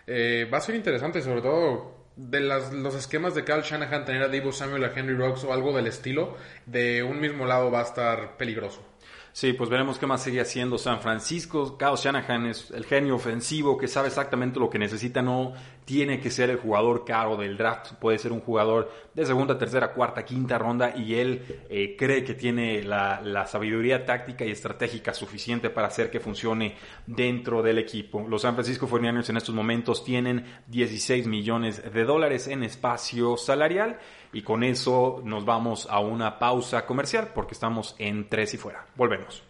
Eh, 0.05 0.49
va 0.53 0.57
a 0.57 0.61
ser 0.61 0.75
interesante, 0.75 1.21
sobre 1.21 1.41
todo 1.41 2.07
de 2.17 2.41
las, 2.41 2.73
los 2.73 2.93
esquemas 2.95 3.35
de 3.35 3.45
Kyle 3.45 3.61
Shanahan, 3.61 4.03
tener 4.03 4.23
a 4.23 4.27
Debo 4.27 4.51
Samuel, 4.51 4.83
a 4.83 4.91
Henry 4.93 5.15
Rocks 5.15 5.45
o 5.45 5.53
algo 5.53 5.73
del 5.73 5.87
estilo, 5.87 6.35
de 6.65 7.03
un 7.03 7.21
mismo 7.21 7.45
lado 7.45 7.71
va 7.71 7.79
a 7.79 7.83
estar 7.83 8.35
peligroso. 8.35 8.92
Sí, 9.35 9.53
pues 9.53 9.67
veremos 9.67 9.97
qué 9.97 10.05
más 10.05 10.21
sigue 10.21 10.41
haciendo 10.41 10.77
San 10.77 11.01
Francisco. 11.01 11.75
Kyle 11.75 11.95
Shanahan 11.95 12.45
es 12.45 12.69
el 12.69 12.85
genio 12.85 13.15
ofensivo 13.15 13.79
que 13.79 13.87
sabe 13.87 14.09
exactamente 14.09 14.59
lo 14.59 14.69
que 14.69 14.77
necesita. 14.77 15.23
No 15.23 15.53
tiene 15.85 16.19
que 16.19 16.29
ser 16.29 16.51
el 16.51 16.57
jugador 16.57 17.03
caro 17.03 17.35
del 17.35 17.57
draft. 17.57 17.93
Puede 17.93 18.19
ser 18.19 18.31
un 18.31 18.41
jugador 18.41 18.91
de 19.15 19.25
segunda, 19.25 19.57
tercera, 19.57 19.91
cuarta, 19.91 20.23
quinta 20.23 20.59
ronda 20.59 20.95
y 20.95 21.15
él 21.15 21.65
eh, 21.67 21.95
cree 21.97 22.23
que 22.23 22.35
tiene 22.35 22.83
la, 22.83 23.21
la, 23.21 23.47
sabiduría 23.47 24.05
táctica 24.05 24.45
y 24.45 24.51
estratégica 24.51 25.15
suficiente 25.15 25.71
para 25.71 25.87
hacer 25.87 26.11
que 26.11 26.19
funcione 26.19 26.75
dentro 27.07 27.63
del 27.63 27.79
equipo. 27.79 28.23
Los 28.29 28.43
San 28.43 28.53
Francisco 28.53 28.87
49ers 28.87 29.31
en 29.31 29.37
estos 29.37 29.55
momentos 29.55 30.05
tienen 30.05 30.45
16 30.67 31.25
millones 31.25 31.81
de 31.91 32.03
dólares 32.03 32.47
en 32.47 32.61
espacio 32.61 33.35
salarial 33.37 33.97
y 34.33 34.41
con 34.41 34.63
eso 34.63 35.21
nos 35.23 35.45
vamos 35.45 35.87
a 35.89 35.99
una 35.99 36.39
pausa 36.39 36.85
comercial 36.85 37.29
porque 37.33 37.53
estamos 37.53 37.95
en 37.99 38.27
tres 38.27 38.53
y 38.53 38.57
fuera. 38.57 38.85
Volvemos. 38.95 39.43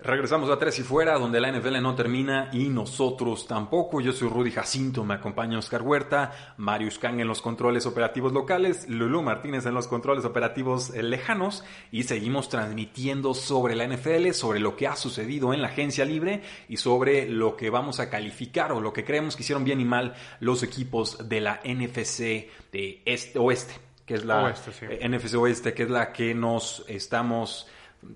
Regresamos 0.00 0.48
a 0.48 0.60
Tres 0.60 0.78
y 0.78 0.84
Fuera, 0.84 1.18
donde 1.18 1.40
la 1.40 1.50
NFL 1.50 1.82
no 1.82 1.96
termina 1.96 2.50
y 2.52 2.68
nosotros 2.68 3.48
tampoco. 3.48 4.00
Yo 4.00 4.12
soy 4.12 4.28
Rudy 4.28 4.52
Jacinto, 4.52 5.02
me 5.02 5.14
acompaña 5.14 5.58
Oscar 5.58 5.82
Huerta, 5.82 6.54
Marius 6.56 7.00
Kang 7.00 7.18
en 7.18 7.26
los 7.26 7.42
controles 7.42 7.84
operativos 7.84 8.32
locales, 8.32 8.88
Lulu 8.88 9.22
Martínez 9.22 9.66
en 9.66 9.74
los 9.74 9.88
controles 9.88 10.24
operativos 10.24 10.90
lejanos 10.90 11.64
y 11.90 12.04
seguimos 12.04 12.48
transmitiendo 12.48 13.34
sobre 13.34 13.74
la 13.74 13.88
NFL, 13.88 14.30
sobre 14.34 14.60
lo 14.60 14.76
que 14.76 14.86
ha 14.86 14.94
sucedido 14.94 15.52
en 15.52 15.62
la 15.62 15.68
agencia 15.68 16.04
libre 16.04 16.42
y 16.68 16.76
sobre 16.76 17.28
lo 17.28 17.56
que 17.56 17.68
vamos 17.68 17.98
a 17.98 18.08
calificar 18.08 18.70
o 18.70 18.80
lo 18.80 18.92
que 18.92 19.04
creemos 19.04 19.34
que 19.34 19.42
hicieron 19.42 19.64
bien 19.64 19.80
y 19.80 19.84
mal 19.84 20.14
los 20.38 20.62
equipos 20.62 21.28
de 21.28 21.40
la 21.40 21.60
NFC 21.64 22.46
de 22.70 23.02
este 23.04 23.40
oeste, 23.40 23.87
que 24.08 24.14
es 24.14 24.24
la 24.24 24.42
Oeste, 24.44 24.72
sí. 24.72 24.86
eh, 24.88 25.06
NFC 25.08 25.34
oeste, 25.36 25.74
que 25.74 25.82
es 25.84 25.90
la 25.90 26.10
que 26.12 26.34
nos 26.34 26.82
estamos 26.88 27.68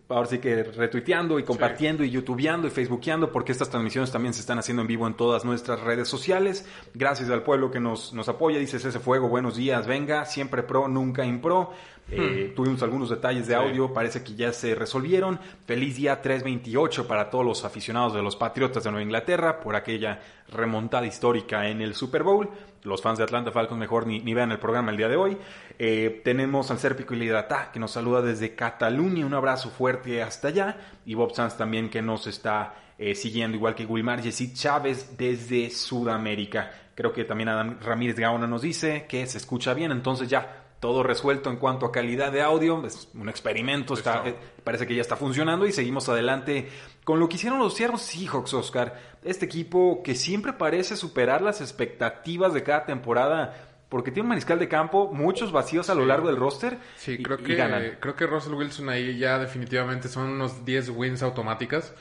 ahora 0.08 0.28
sí 0.28 0.38
que 0.38 0.62
retuiteando 0.62 1.40
y 1.40 1.42
compartiendo 1.42 2.04
y 2.04 2.10
youtubeando 2.10 2.68
y 2.68 2.70
facebookeando 2.70 3.32
porque 3.32 3.50
estas 3.50 3.68
transmisiones 3.68 4.12
también 4.12 4.32
se 4.32 4.38
están 4.40 4.56
haciendo 4.58 4.80
en 4.82 4.86
vivo 4.86 5.08
en 5.08 5.14
todas 5.14 5.44
nuestras 5.44 5.80
redes 5.80 6.06
sociales. 6.08 6.64
Gracias 6.94 7.28
al 7.30 7.42
pueblo 7.42 7.70
que 7.70 7.80
nos, 7.80 8.12
nos 8.12 8.28
apoya, 8.28 8.58
dices 8.58 8.84
ese 8.84 9.00
fuego, 9.00 9.28
buenos 9.28 9.56
días, 9.56 9.86
venga, 9.86 10.24
siempre 10.24 10.62
pro, 10.62 10.86
nunca 10.88 11.24
impro. 11.26 11.72
Eh, 12.10 12.52
Tuvimos 12.54 12.82
algunos 12.82 13.10
detalles 13.10 13.46
de 13.46 13.54
Sí. 13.54 13.60
audio, 13.60 13.92
parece 13.92 14.22
que 14.22 14.34
ya 14.34 14.52
se 14.52 14.74
resolvieron. 14.74 15.40
Feliz 15.66 15.96
día 15.96 16.20
328 16.22 17.06
para 17.08 17.28
todos 17.30 17.44
los 17.44 17.64
aficionados 17.64 18.14
de 18.14 18.22
los 18.22 18.36
Patriotas 18.36 18.84
de 18.84 18.90
Nueva 18.90 19.02
Inglaterra 19.04 19.60
por 19.60 19.74
aquella 19.76 20.20
remontada 20.48 21.06
histórica 21.06 21.68
en 21.68 21.80
el 21.80 21.94
Super 21.94 22.22
Bowl. 22.22 22.48
Los 22.82 23.00
fans 23.00 23.18
de 23.18 23.24
Atlanta 23.24 23.52
Falcons 23.52 23.78
mejor 23.78 24.06
ni, 24.06 24.20
ni 24.20 24.34
vean 24.34 24.50
el 24.50 24.58
programa 24.58 24.90
el 24.90 24.96
día 24.96 25.08
de 25.08 25.16
hoy. 25.16 25.36
Eh, 25.78 26.20
tenemos 26.24 26.70
al 26.70 26.78
Serpico 26.78 27.14
y 27.14 27.18
Lidata 27.18 27.70
que 27.72 27.78
nos 27.78 27.92
saluda 27.92 28.22
desde 28.22 28.54
Cataluña. 28.54 29.24
Un 29.24 29.34
abrazo 29.34 29.70
fuerte 29.70 30.22
hasta 30.22 30.48
allá. 30.48 30.76
Y 31.06 31.14
Bob 31.14 31.32
Sanz 31.34 31.56
también 31.56 31.90
que 31.90 32.02
nos 32.02 32.26
está 32.26 32.74
eh, 32.98 33.14
siguiendo, 33.14 33.56
igual 33.56 33.74
que 33.74 33.86
Wilmar 33.86 34.20
Yesid 34.20 34.54
Chávez 34.54 35.16
desde 35.16 35.70
Sudamérica. 35.70 36.70
Creo 36.94 37.12
que 37.12 37.24
también 37.24 37.48
Adam 37.48 37.78
Ramírez 37.80 38.16
Gaona 38.16 38.46
nos 38.46 38.62
dice 38.62 39.06
que 39.08 39.26
se 39.26 39.38
escucha 39.38 39.74
bien. 39.74 39.92
Entonces 39.92 40.28
ya 40.28 40.62
todo 40.82 41.04
resuelto 41.04 41.48
en 41.48 41.58
cuanto 41.58 41.86
a 41.86 41.92
calidad 41.92 42.32
de 42.32 42.42
audio. 42.42 42.84
Es 42.84 43.08
un 43.14 43.28
experimento, 43.28 43.94
está, 43.94 44.26
eh, 44.26 44.34
parece 44.64 44.84
que 44.84 44.96
ya 44.96 45.02
está 45.02 45.14
funcionando 45.14 45.64
y 45.64 45.70
seguimos 45.70 46.08
adelante 46.08 46.68
con 47.04 47.18
lo 47.20 47.28
que 47.28 47.36
hicieron 47.36 47.58
los 47.58 47.74
Seattle 47.74 47.98
Seahawks, 47.98 48.54
Oscar. 48.54 49.00
Este 49.24 49.46
equipo 49.46 50.02
que 50.02 50.14
siempre 50.14 50.52
parece 50.52 50.96
superar 50.96 51.42
las 51.42 51.60
expectativas 51.60 52.54
de 52.54 52.62
cada 52.62 52.86
temporada 52.86 53.54
porque 53.88 54.10
tiene 54.10 54.22
un 54.24 54.28
mariscal 54.30 54.58
de 54.58 54.68
campo, 54.68 55.12
muchos 55.12 55.52
vacíos 55.52 55.90
a 55.90 55.94
lo 55.94 56.06
largo 56.06 56.28
del 56.28 56.36
roster 56.38 56.78
Sí, 56.94 57.18
y, 57.18 57.22
creo 57.22 57.38
y 57.38 57.42
que, 57.42 57.54
ganan. 57.54 57.98
creo 58.00 58.16
que 58.16 58.26
Russell 58.26 58.54
Wilson 58.54 58.88
ahí 58.88 59.18
ya 59.18 59.38
definitivamente 59.38 60.08
son 60.08 60.28
unos 60.30 60.64
10 60.64 60.90
wins 60.90 61.22
automáticas. 61.22 61.94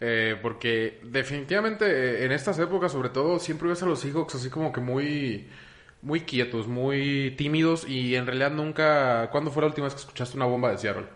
eh, 0.00 0.36
porque 0.42 1.00
definitivamente 1.02 1.86
eh, 1.86 2.24
en 2.24 2.32
estas 2.32 2.58
épocas, 2.58 2.92
sobre 2.92 3.08
todo, 3.10 3.38
siempre 3.38 3.68
ves 3.68 3.82
a 3.82 3.86
los 3.86 4.00
Seahawks 4.00 4.34
así 4.36 4.50
como 4.50 4.72
que 4.72 4.80
muy, 4.80 5.48
muy 6.02 6.20
quietos, 6.22 6.68
muy 6.68 7.34
tímidos 7.36 7.88
y 7.88 8.14
en 8.16 8.26
realidad 8.26 8.50
nunca... 8.52 9.28
¿Cuándo 9.30 9.50
fue 9.50 9.62
la 9.62 9.68
última 9.68 9.86
vez 9.86 9.94
que 9.94 10.00
escuchaste 10.00 10.36
una 10.36 10.46
bomba 10.46 10.70
de 10.70 10.78
Seattle? 10.78 11.06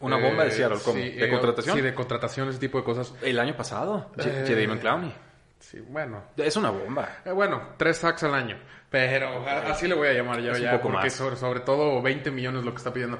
Una 0.00 0.16
bomba 0.18 0.42
de 0.44 0.50
Eh, 0.50 0.52
Seattle, 0.52 0.78
¿cómo? 0.84 0.96
sí, 0.96 1.10
¿De 1.10 1.24
eh, 1.26 1.30
contratación? 1.30 1.76
Sí, 1.76 1.82
de 1.82 1.94
contratación, 1.94 2.48
ese 2.48 2.58
tipo 2.58 2.78
de 2.78 2.84
cosas. 2.84 3.14
El 3.22 3.38
año 3.38 3.56
pasado, 3.56 4.10
J- 4.16 4.28
Eh, 4.28 4.78
Clowney. 4.80 5.14
Sí, 5.58 5.80
bueno. 5.80 6.22
Es 6.36 6.54
una 6.56 6.70
bomba. 6.70 7.18
Eh, 7.24 7.32
bueno, 7.32 7.70
tres 7.76 7.96
sacks 7.96 8.22
al 8.24 8.34
año. 8.34 8.58
Pero 8.90 9.44
así 9.48 9.88
le 9.88 9.94
voy 9.94 10.08
a 10.08 10.12
llamar 10.12 10.38
Es 10.38 10.56
un 10.58 10.62
ya 10.62 10.72
poco 10.72 10.90
porque 10.90 11.06
más. 11.06 11.12
sobre, 11.12 11.36
sobre 11.36 11.60
todo 11.60 12.00
20 12.02 12.30
millones 12.30 12.62
lo 12.64 12.70
que 12.72 12.76
está 12.78 12.92
pidiendo. 12.92 13.18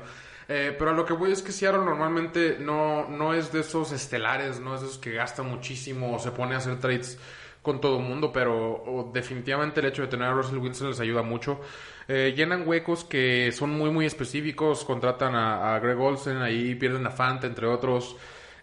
Eh, 0.48 0.76
pero 0.78 0.90
a 0.92 0.94
lo 0.94 1.04
que 1.04 1.12
voy 1.12 1.32
es 1.32 1.42
que 1.42 1.50
Seattle 1.50 1.84
normalmente 1.84 2.56
no, 2.60 3.08
no 3.08 3.34
es 3.34 3.50
de 3.52 3.60
esos 3.60 3.90
estelares, 3.90 4.60
no 4.60 4.76
es 4.76 4.80
de 4.82 4.86
esos 4.86 4.98
que 4.98 5.10
gasta 5.12 5.42
muchísimo 5.42 6.14
o 6.14 6.18
se 6.20 6.30
pone 6.30 6.54
a 6.54 6.58
hacer 6.58 6.78
trades 6.78 7.18
con 7.66 7.80
todo 7.80 7.98
mundo, 7.98 8.32
pero 8.32 9.10
definitivamente 9.12 9.80
el 9.80 9.86
hecho 9.86 10.02
de 10.02 10.08
tener 10.08 10.28
a 10.28 10.32
Russell 10.32 10.58
Wilson 10.58 10.90
les 10.90 11.00
ayuda 11.00 11.22
mucho. 11.22 11.60
Eh, 12.06 12.32
llenan 12.36 12.62
huecos 12.66 13.02
que 13.02 13.50
son 13.50 13.70
muy, 13.70 13.90
muy 13.90 14.06
específicos, 14.06 14.84
contratan 14.84 15.34
a, 15.34 15.76
Greg 15.80 15.98
Olsen, 15.98 16.36
ahí 16.36 16.76
pierden 16.76 17.04
a 17.08 17.10
Fant, 17.10 17.42
entre 17.42 17.66
otros. 17.66 18.16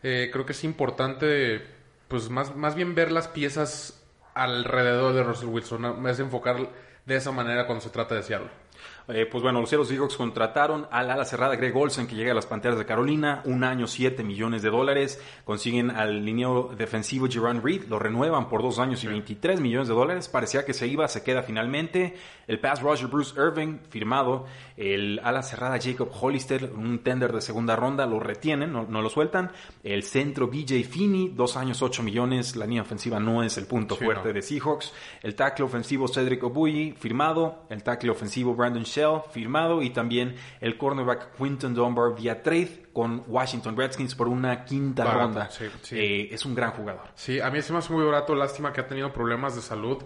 Eh, 0.03 0.29
creo 0.31 0.45
que 0.45 0.53
es 0.53 0.63
importante, 0.63 1.61
pues 2.07 2.29
más, 2.29 2.55
más 2.55 2.75
bien 2.75 2.95
ver 2.95 3.11
las 3.11 3.27
piezas 3.27 4.01
alrededor 4.33 5.13
de 5.13 5.23
Russell 5.23 5.49
Wilson, 5.49 6.07
es 6.07 6.19
enfocar 6.19 6.69
de 7.05 7.15
esa 7.17 7.33
manera 7.33 7.67
cuando 7.67 7.83
se 7.83 7.89
trata 7.89 8.15
de 8.15 8.23
Seattle. 8.23 8.62
Eh, 9.09 9.27
pues 9.29 9.43
bueno, 9.43 9.59
los 9.59 9.69
Seattle 9.69 9.87
Seahawks 9.87 10.15
contrataron 10.15 10.87
al 10.89 11.11
ala 11.11 11.25
cerrada 11.25 11.55
Greg 11.57 11.75
Olsen, 11.75 12.07
que 12.07 12.15
llega 12.15 12.31
a 12.31 12.35
las 12.35 12.45
Panteras 12.45 12.77
de 12.77 12.85
Carolina, 12.85 13.41
un 13.45 13.65
año, 13.65 13.85
7 13.85 14.23
millones 14.23 14.61
de 14.61 14.69
dólares. 14.69 15.21
Consiguen 15.43 15.91
al 15.91 16.23
lineo 16.23 16.73
defensivo 16.77 17.27
Jerron 17.27 17.61
Reed, 17.61 17.83
lo 17.89 17.99
renuevan 17.99 18.47
por 18.47 18.61
dos 18.61 18.79
años 18.79 19.03
y 19.03 19.07
23 19.07 19.59
millones 19.59 19.89
de 19.89 19.93
dólares. 19.93 20.29
Parecía 20.29 20.63
que 20.63 20.73
se 20.73 20.87
iba, 20.87 21.07
se 21.09 21.21
queda 21.21 21.43
finalmente. 21.43 22.15
El 22.47 22.59
pass 22.59 22.81
rusher 22.81 23.07
Bruce 23.07 23.33
Irving, 23.39 23.79
firmado. 23.89 24.45
El 24.77 25.19
ala 25.23 25.43
cerrada 25.43 25.79
Jacob 25.81 26.09
Hollister, 26.19 26.71
un 26.75 26.99
tender 26.99 27.31
de 27.31 27.41
segunda 27.41 27.75
ronda, 27.75 28.05
lo 28.05 28.19
retienen, 28.19 28.71
no, 28.73 28.85
no 28.89 29.01
lo 29.01 29.09
sueltan. 29.09 29.51
El 29.83 30.03
centro 30.03 30.47
BJ 30.47 30.83
Finney, 30.83 31.29
dos 31.29 31.55
años, 31.57 31.81
8 31.81 32.01
millones. 32.03 32.55
La 32.55 32.65
línea 32.65 32.81
ofensiva 32.81 33.19
no 33.19 33.43
es 33.43 33.57
el 33.57 33.65
punto 33.67 33.95
Sí, 33.95 34.03
fuerte 34.05 34.29
no. 34.29 34.33
de 34.33 34.41
Seahawks. 34.41 34.93
El 35.21 35.35
tackle 35.35 35.65
ofensivo 35.65 36.07
Cedric 36.07 36.43
Obuyi, 36.43 36.93
firmado. 36.93 37.65
El 37.69 37.83
tackle 37.83 38.09
ofensivo 38.09 38.55
Brandon 38.55 38.83
Shell, 38.83 39.21
firmado. 39.31 39.81
Y 39.81 39.91
también 39.91 40.35
el 40.61 40.77
cornerback 40.77 41.37
Quinton 41.37 41.73
Dunbar 41.73 42.15
vía 42.15 42.41
trade 42.41 42.83
con 42.93 43.23
Washington 43.27 43.75
Redskins 43.77 44.13
por 44.15 44.27
una 44.27 44.65
quinta 44.65 45.03
Barato, 45.03 45.23
ronda. 45.25 45.49
sí, 45.49 45.65
sí. 45.81 45.95
Eh, 45.97 46.29
es 46.33 46.45
un 46.45 46.53
gran 46.55 46.71
jugador. 46.71 47.01
Sí, 47.15 47.39
a 47.39 47.49
mí 47.49 47.61
se 47.61 47.73
me 47.73 47.79
hace 47.79 47.91
muy 47.91 48.03
barato, 48.05 48.35
lástima 48.35 48.71
que 48.71 48.81
ha 48.81 48.87
tenido 48.87 49.11
problemas 49.11 49.55
de 49.55 49.61
salud. 49.61 50.03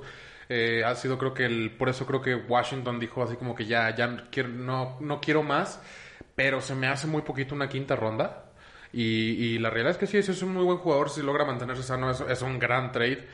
Eh, 0.50 0.84
ha 0.86 0.96
sido 0.96 1.18
creo 1.18 1.34
que 1.34 1.46
el, 1.46 1.72
por 1.72 1.90
eso 1.90 2.06
creo 2.06 2.22
que 2.22 2.36
Washington 2.36 3.00
dijo 3.00 3.22
así 3.24 3.36
como 3.36 3.54
que 3.54 3.66
ya, 3.66 3.94
ya 3.96 4.28
quiero, 4.32 4.50
no, 4.50 4.98
no 5.02 5.20
quiero 5.20 5.44
más, 5.44 5.82
pero 6.36 6.62
se 6.62 6.74
me 6.76 6.88
hace 6.88 7.08
muy 7.08 7.22
poquito 7.24 7.54
una 7.56 7.68
quinta 7.68 7.96
ronda. 7.96 8.46
Y, 8.94 9.04
y 9.04 9.60
la 9.60 9.70
realidad 9.70 9.92
es 9.92 9.98
que 9.98 10.08
sí, 10.08 10.18
es 10.18 10.42
un 10.42 10.54
muy 10.54 10.64
buen 10.64 10.78
jugador, 10.78 11.10
si 11.10 11.22
logra 11.22 11.44
mantenerse 11.46 11.84
sano, 11.84 12.10
es, 12.10 12.22
es 12.22 12.42
un 12.42 12.58
gran 12.60 12.92
trade. 12.92 13.28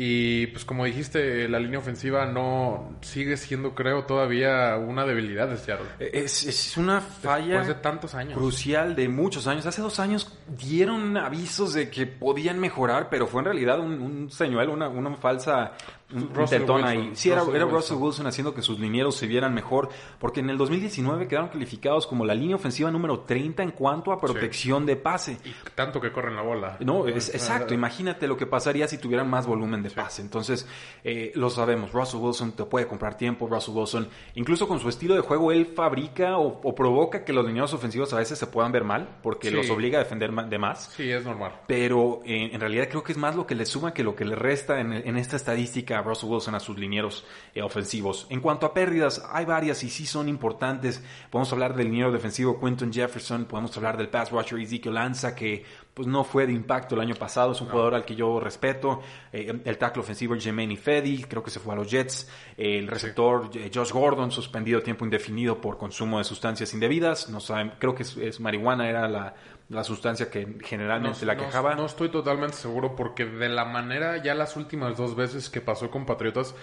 Y 0.00 0.46
pues 0.48 0.64
como 0.64 0.84
dijiste, 0.84 1.48
la 1.48 1.58
línea 1.58 1.80
ofensiva 1.80 2.24
no 2.24 2.98
sigue 3.00 3.36
siendo, 3.36 3.74
creo, 3.74 4.04
todavía 4.04 4.76
una 4.76 5.04
debilidad 5.04 5.48
de 5.48 5.56
Seattle. 5.56 5.86
Eh, 5.98 6.10
Es, 6.12 6.46
es 6.46 6.76
una 6.76 7.00
falla 7.00 7.46
Después 7.56 7.66
de 7.68 7.74
tantos 7.82 8.14
años. 8.14 8.34
crucial 8.38 8.94
de 8.94 9.08
muchos 9.08 9.48
años. 9.48 9.66
Hace 9.66 9.82
dos 9.82 9.98
años 9.98 10.38
dieron 10.46 11.16
avisos 11.16 11.72
de 11.72 11.90
que 11.90 12.06
podían 12.06 12.60
mejorar, 12.60 13.08
pero 13.10 13.26
fue 13.26 13.40
en 13.40 13.46
realidad 13.46 13.80
un, 13.80 14.00
un 14.00 14.30
señuelo, 14.30 14.72
una, 14.72 14.88
una 14.88 15.16
falsa 15.16 15.72
Wilson. 16.12 16.84
ahí. 16.84 17.10
Sí, 17.14 17.30
era, 17.30 17.40
Russell 17.40 17.56
era. 17.56 17.64
Russell 17.66 17.96
Wilson 17.96 18.26
haciendo 18.26 18.54
que 18.54 18.62
sus 18.62 18.78
linieros 18.80 19.16
se 19.16 19.26
vieran 19.26 19.52
mejor, 19.54 19.88
porque 20.18 20.40
en 20.40 20.50
el 20.50 20.56
2019 20.58 21.28
quedaron 21.28 21.48
calificados 21.50 22.06
como 22.06 22.24
la 22.24 22.34
línea 22.34 22.56
ofensiva 22.56 22.90
número 22.90 23.20
30 23.20 23.62
en 23.62 23.70
cuanto 23.72 24.12
a 24.12 24.20
protección 24.20 24.86
de 24.86 24.96
pase. 24.96 25.38
Y 25.44 25.54
tanto 25.74 26.00
que 26.00 26.10
corren 26.12 26.36
la 26.36 26.42
bola. 26.42 26.76
No, 26.80 27.06
es, 27.06 27.28
Ah, 27.28 27.32
exacto. 27.34 27.74
Imagínate 27.74 28.26
lo 28.26 28.36
que 28.36 28.46
pasaría 28.46 28.88
si 28.88 28.98
tuvieran 28.98 29.28
más 29.28 29.46
volumen 29.46 29.82
de 29.82 29.90
pase. 29.90 30.22
Entonces, 30.22 30.66
eh, 31.04 31.32
lo 31.34 31.50
sabemos. 31.50 31.92
Russell 31.92 32.20
Wilson 32.20 32.52
te 32.52 32.64
puede 32.64 32.86
comprar 32.86 33.16
tiempo. 33.16 33.46
Russell 33.46 33.74
Wilson, 33.74 34.08
incluso 34.34 34.66
con 34.66 34.80
su 34.80 34.88
estilo 34.88 35.14
de 35.14 35.20
juego, 35.20 35.52
él 35.52 35.66
fabrica 35.66 36.38
o, 36.38 36.60
o 36.62 36.74
provoca 36.74 37.24
que 37.24 37.32
los 37.32 37.44
lineados 37.46 37.74
ofensivos 37.74 38.12
a 38.12 38.16
veces 38.16 38.38
se 38.38 38.46
puedan 38.46 38.72
ver 38.72 38.84
mal 38.84 39.18
porque 39.22 39.48
Sí. 39.50 39.54
los 39.54 39.68
obliga 39.70 39.98
a 39.98 40.02
defender 40.04 40.30
de 40.32 40.58
más. 40.58 40.90
Sí, 40.96 41.10
es 41.10 41.24
normal. 41.24 41.52
Pero 41.66 42.20
eh, 42.24 42.50
en 42.52 42.60
realidad 42.60 42.88
creo 42.88 43.02
que 43.02 43.12
es 43.12 43.18
más 43.18 43.36
lo 43.36 43.46
que 43.46 43.54
le 43.54 43.66
suma 43.66 43.92
que 43.92 44.02
lo 44.02 44.14
que 44.16 44.24
le 44.24 44.34
resta 44.34 44.80
en, 44.80 44.92
en 44.92 45.16
esta 45.16 45.36
estadística 45.36 45.97
a 45.98 46.02
Russell 46.02 46.30
Wilson 46.30 46.54
a 46.54 46.60
sus 46.60 46.78
linieros 46.78 47.24
eh, 47.54 47.62
ofensivos. 47.62 48.26
En 48.30 48.40
cuanto 48.40 48.66
a 48.66 48.74
pérdidas, 48.74 49.24
hay 49.30 49.44
varias 49.44 49.82
y 49.82 49.90
sí 49.90 50.06
son 50.06 50.28
importantes. 50.28 51.02
Podemos 51.30 51.52
hablar 51.52 51.74
del 51.74 51.88
liniero 51.88 52.12
defensivo 52.12 52.58
Quinton 52.60 52.92
Jefferson, 52.92 53.44
podemos 53.44 53.76
hablar 53.76 53.96
del 53.96 54.08
pass 54.08 54.30
rusher 54.30 54.58
Ezekiel 54.58 54.94
Lanza, 54.94 55.34
que 55.34 55.64
pues 55.98 56.06
no 56.06 56.22
fue 56.22 56.46
de 56.46 56.52
impacto 56.52 56.94
el 56.94 57.00
año 57.00 57.16
pasado, 57.16 57.50
es 57.50 57.60
un 57.60 57.66
jugador 57.66 57.96
al 57.96 58.04
que 58.04 58.14
yo 58.14 58.38
respeto. 58.38 59.00
Eh, 59.32 59.52
el 59.64 59.78
tackle 59.78 60.00
ofensivo 60.00 60.36
Jermaine 60.38 60.76
Fedi, 60.76 61.24
creo 61.24 61.42
que 61.42 61.50
se 61.50 61.58
fue 61.58 61.72
a 61.74 61.76
los 61.76 61.90
Jets. 61.90 62.30
el 62.56 62.86
receptor 62.86 63.50
eh, 63.52 63.68
Josh 63.74 63.90
Gordon, 63.90 64.30
suspendido 64.30 64.80
tiempo 64.80 65.04
indefinido 65.04 65.60
por 65.60 65.76
consumo 65.76 66.18
de 66.18 66.24
sustancias 66.24 66.72
indebidas. 66.72 67.28
No 67.30 67.40
saben, 67.40 67.72
creo 67.80 67.96
que 67.96 68.04
es, 68.04 68.38
marihuana, 68.38 68.88
era 68.88 69.08
la, 69.08 69.34
sustancia 69.82 70.30
que 70.30 70.58
generalmente 70.62 71.26
la 71.26 71.36
quejaba. 71.36 71.74
No, 71.74 71.86
estoy 71.86 72.10
totalmente 72.10 72.56
seguro 72.56 72.94
porque 72.94 73.24
de 73.24 73.48
la 73.48 73.64
manera, 73.64 74.22
ya 74.22 74.36
las 74.36 74.56
últimas 74.56 74.96
dos 74.96 75.16
veces 75.16 75.50
que 75.50 75.60
pasó 75.60 75.90
con 75.90 76.06
Patriotas, 76.06 76.54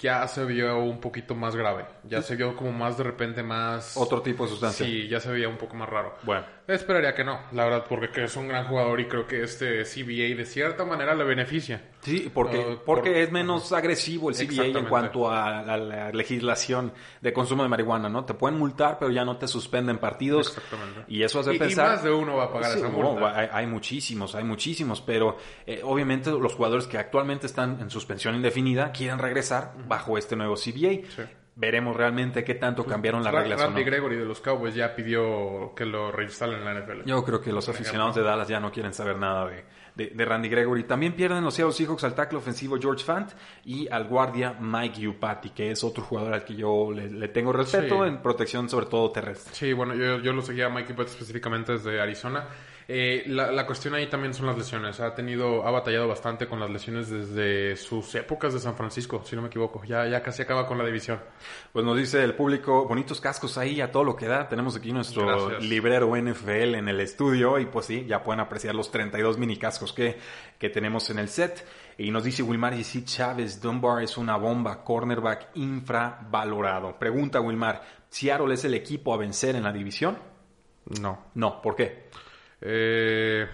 ya 0.00 0.26
se 0.26 0.44
vio 0.46 0.82
un 0.82 0.98
poquito 0.98 1.36
más 1.36 1.54
grave. 1.54 1.84
Ya 2.08 2.22
se 2.22 2.34
vio 2.34 2.56
como 2.56 2.72
más 2.72 2.98
de 2.98 3.04
repente 3.04 3.44
más... 3.44 3.96
Otro 3.96 4.20
tipo 4.20 4.44
de 4.44 4.50
sustancia. 4.50 4.84
Sí, 4.84 5.06
ya 5.06 5.20
se 5.20 5.30
veía 5.30 5.48
un 5.48 5.58
poco 5.58 5.76
más 5.76 5.88
raro. 5.88 6.16
Bueno. 6.24 6.44
Esperaría 6.74 7.14
que 7.14 7.24
no, 7.24 7.40
la 7.50 7.64
verdad, 7.64 7.84
porque 7.88 8.24
es 8.24 8.36
un 8.36 8.46
gran 8.46 8.66
jugador 8.66 9.00
y 9.00 9.08
creo 9.08 9.26
que 9.26 9.42
este 9.42 9.82
CBA 9.82 10.36
de 10.36 10.44
cierta 10.46 10.84
manera 10.84 11.16
le 11.16 11.24
beneficia. 11.24 11.82
Sí, 12.00 12.30
porque, 12.32 12.78
porque 12.86 13.22
es 13.22 13.32
menos 13.32 13.72
agresivo 13.72 14.30
el 14.30 14.36
CBA 14.36 14.66
en 14.78 14.86
cuanto 14.86 15.28
a, 15.28 15.62
la 15.62 16.10
legislación 16.12 16.92
de 17.20 17.32
consumo 17.32 17.64
de 17.64 17.68
marihuana, 17.68 18.08
¿no? 18.08 18.24
Te 18.24 18.34
pueden 18.34 18.56
multar, 18.56 18.98
pero 19.00 19.10
ya 19.10 19.24
no 19.24 19.36
te 19.36 19.48
suspenden 19.48 19.98
partidos. 19.98 20.48
Exactamente. 20.48 21.04
Y 21.08 21.22
eso 21.24 21.40
hace 21.40 21.54
pensar... 21.54 21.86
Y 21.86 21.90
más 21.90 22.04
de 22.04 22.10
uno 22.12 22.36
va 22.36 22.44
a 22.44 22.52
pagar 22.52 22.78
esa 22.78 22.88
multa. 22.88 23.50
hay, 23.52 23.66
muchísimos, 23.66 24.34
hay 24.36 24.44
muchísimos, 24.44 25.00
pero 25.00 25.38
eh, 25.66 25.80
obviamente 25.82 26.30
los 26.30 26.54
jugadores 26.54 26.86
que 26.86 26.98
actualmente 26.98 27.46
están 27.46 27.80
en 27.80 27.90
suspensión 27.90 28.36
indefinida 28.36 28.92
quieren 28.92 29.18
regresar 29.18 29.74
bajo 29.88 30.16
este 30.16 30.36
nuevo 30.36 30.54
CBA. 30.54 31.00
Veremos 31.60 31.94
realmente 31.94 32.42
qué 32.42 32.54
tanto 32.54 32.84
pues, 32.84 32.94
cambiaron 32.94 33.22
las 33.22 33.34
reglas. 33.34 33.60
Randy 33.60 33.84
Gregory 33.84 34.16
de 34.16 34.24
los 34.24 34.40
Cowboys 34.40 34.74
ya 34.74 34.96
pidió 34.96 35.74
que 35.76 35.84
lo 35.84 36.10
reinstalen 36.10 36.58
en 36.60 36.64
la 36.64 36.80
NFL. 36.80 37.04
Yo 37.04 37.22
creo 37.22 37.42
que 37.42 37.52
los 37.52 37.68
aficionados 37.68 38.14
de 38.14 38.22
Dallas 38.22 38.48
ya 38.48 38.60
no 38.60 38.72
quieren 38.72 38.94
saber 38.94 39.18
nada 39.18 39.50
de, 39.94 40.24
Randy 40.24 40.48
Gregory. 40.48 40.84
También 40.84 41.12
pierden 41.12 41.44
los 41.44 41.52
Seattle 41.52 41.74
Seahawks 41.74 42.04
al 42.04 42.14
tackle 42.14 42.38
ofensivo 42.38 42.78
George 42.80 43.04
Fant 43.04 43.32
y 43.66 43.86
al 43.88 44.08
guardia 44.08 44.56
Mike 44.58 45.06
Upati, 45.06 45.50
que 45.50 45.70
es 45.70 45.84
otro 45.84 46.02
jugador 46.02 46.32
al 46.32 46.44
que 46.44 46.54
yo 46.54 46.92
le, 46.92 47.28
tengo 47.28 47.52
respeto 47.52 48.06
en 48.06 48.22
protección 48.22 48.70
sobre 48.70 48.86
todo 48.86 49.10
terrestre. 49.10 49.54
Sí, 49.54 49.74
bueno, 49.74 49.94
yo, 49.94 50.18
yo 50.20 50.32
lo 50.32 50.40
seguía 50.40 50.66
a 50.66 50.70
Mike 50.70 50.94
Upati 50.94 51.10
específicamente 51.10 51.72
desde 51.72 52.00
Arizona. 52.00 52.48
Eh, 52.92 53.22
la, 53.28 53.66
cuestión 53.66 53.94
ahí 53.94 54.08
también 54.08 54.34
son 54.34 54.46
las 54.46 54.58
lesiones. 54.58 54.98
Ha 54.98 55.14
tenido, 55.14 55.64
ha 55.64 55.70
batallado 55.70 56.08
bastante 56.08 56.48
con 56.48 56.58
las 56.58 56.68
lesiones 56.70 57.08
desde 57.08 57.76
sus 57.76 58.12
épocas 58.16 58.52
de 58.52 58.58
San 58.58 58.74
Francisco, 58.74 59.22
si 59.24 59.36
no 59.36 59.42
me 59.42 59.46
equivoco. 59.46 59.84
Ya, 59.84 60.08
ya 60.08 60.24
casi 60.24 60.42
acaba 60.42 60.66
con 60.66 60.76
la 60.76 60.84
división. 60.84 61.20
Pues 61.72 61.84
nos 61.84 61.96
dice 61.96 62.24
el 62.24 62.34
público, 62.34 62.88
bonitos 62.88 63.20
cascos 63.20 63.56
ahí 63.58 63.80
a 63.80 63.92
todo 63.92 64.02
lo 64.02 64.16
que 64.16 64.26
da. 64.26 64.48
Tenemos 64.48 64.74
aquí 64.74 64.90
nuestro 64.90 65.60
librero 65.60 66.16
NFL 66.16 66.74
en 66.74 66.88
el 66.88 66.98
estudio 66.98 67.60
y 67.60 67.66
pues 67.66 67.86
sí, 67.86 68.06
ya 68.08 68.24
pueden 68.24 68.40
apreciar 68.40 68.74
los 68.74 68.90
32 68.90 69.38
mini 69.38 69.56
cascos 69.56 69.92
que, 69.92 70.18
que 70.58 70.68
tenemos 70.68 71.08
en 71.10 71.20
el 71.20 71.28
set. 71.28 71.64
Y 71.96 72.10
nos 72.10 72.24
dice 72.24 72.42
Wilmar 72.42 72.74
y 72.74 72.82
Chávez, 73.04 73.60
Dunbar 73.60 74.02
es 74.02 74.16
una 74.16 74.36
bomba, 74.36 74.82
cornerback 74.82 75.50
infravalorado. 75.54 76.98
Pregunta 76.98 77.40
Wilmar, 77.40 77.82
¿Seattle 78.08 78.52
es 78.52 78.64
el 78.64 78.74
equipo 78.74 79.14
a 79.14 79.16
vencer 79.16 79.54
en 79.54 79.62
la 79.62 79.72
división? 79.72 80.18
No. 81.00 81.26
No, 81.34 81.62
¿por 81.62 81.76
qué? 81.76 82.10
Eh, 82.60 83.46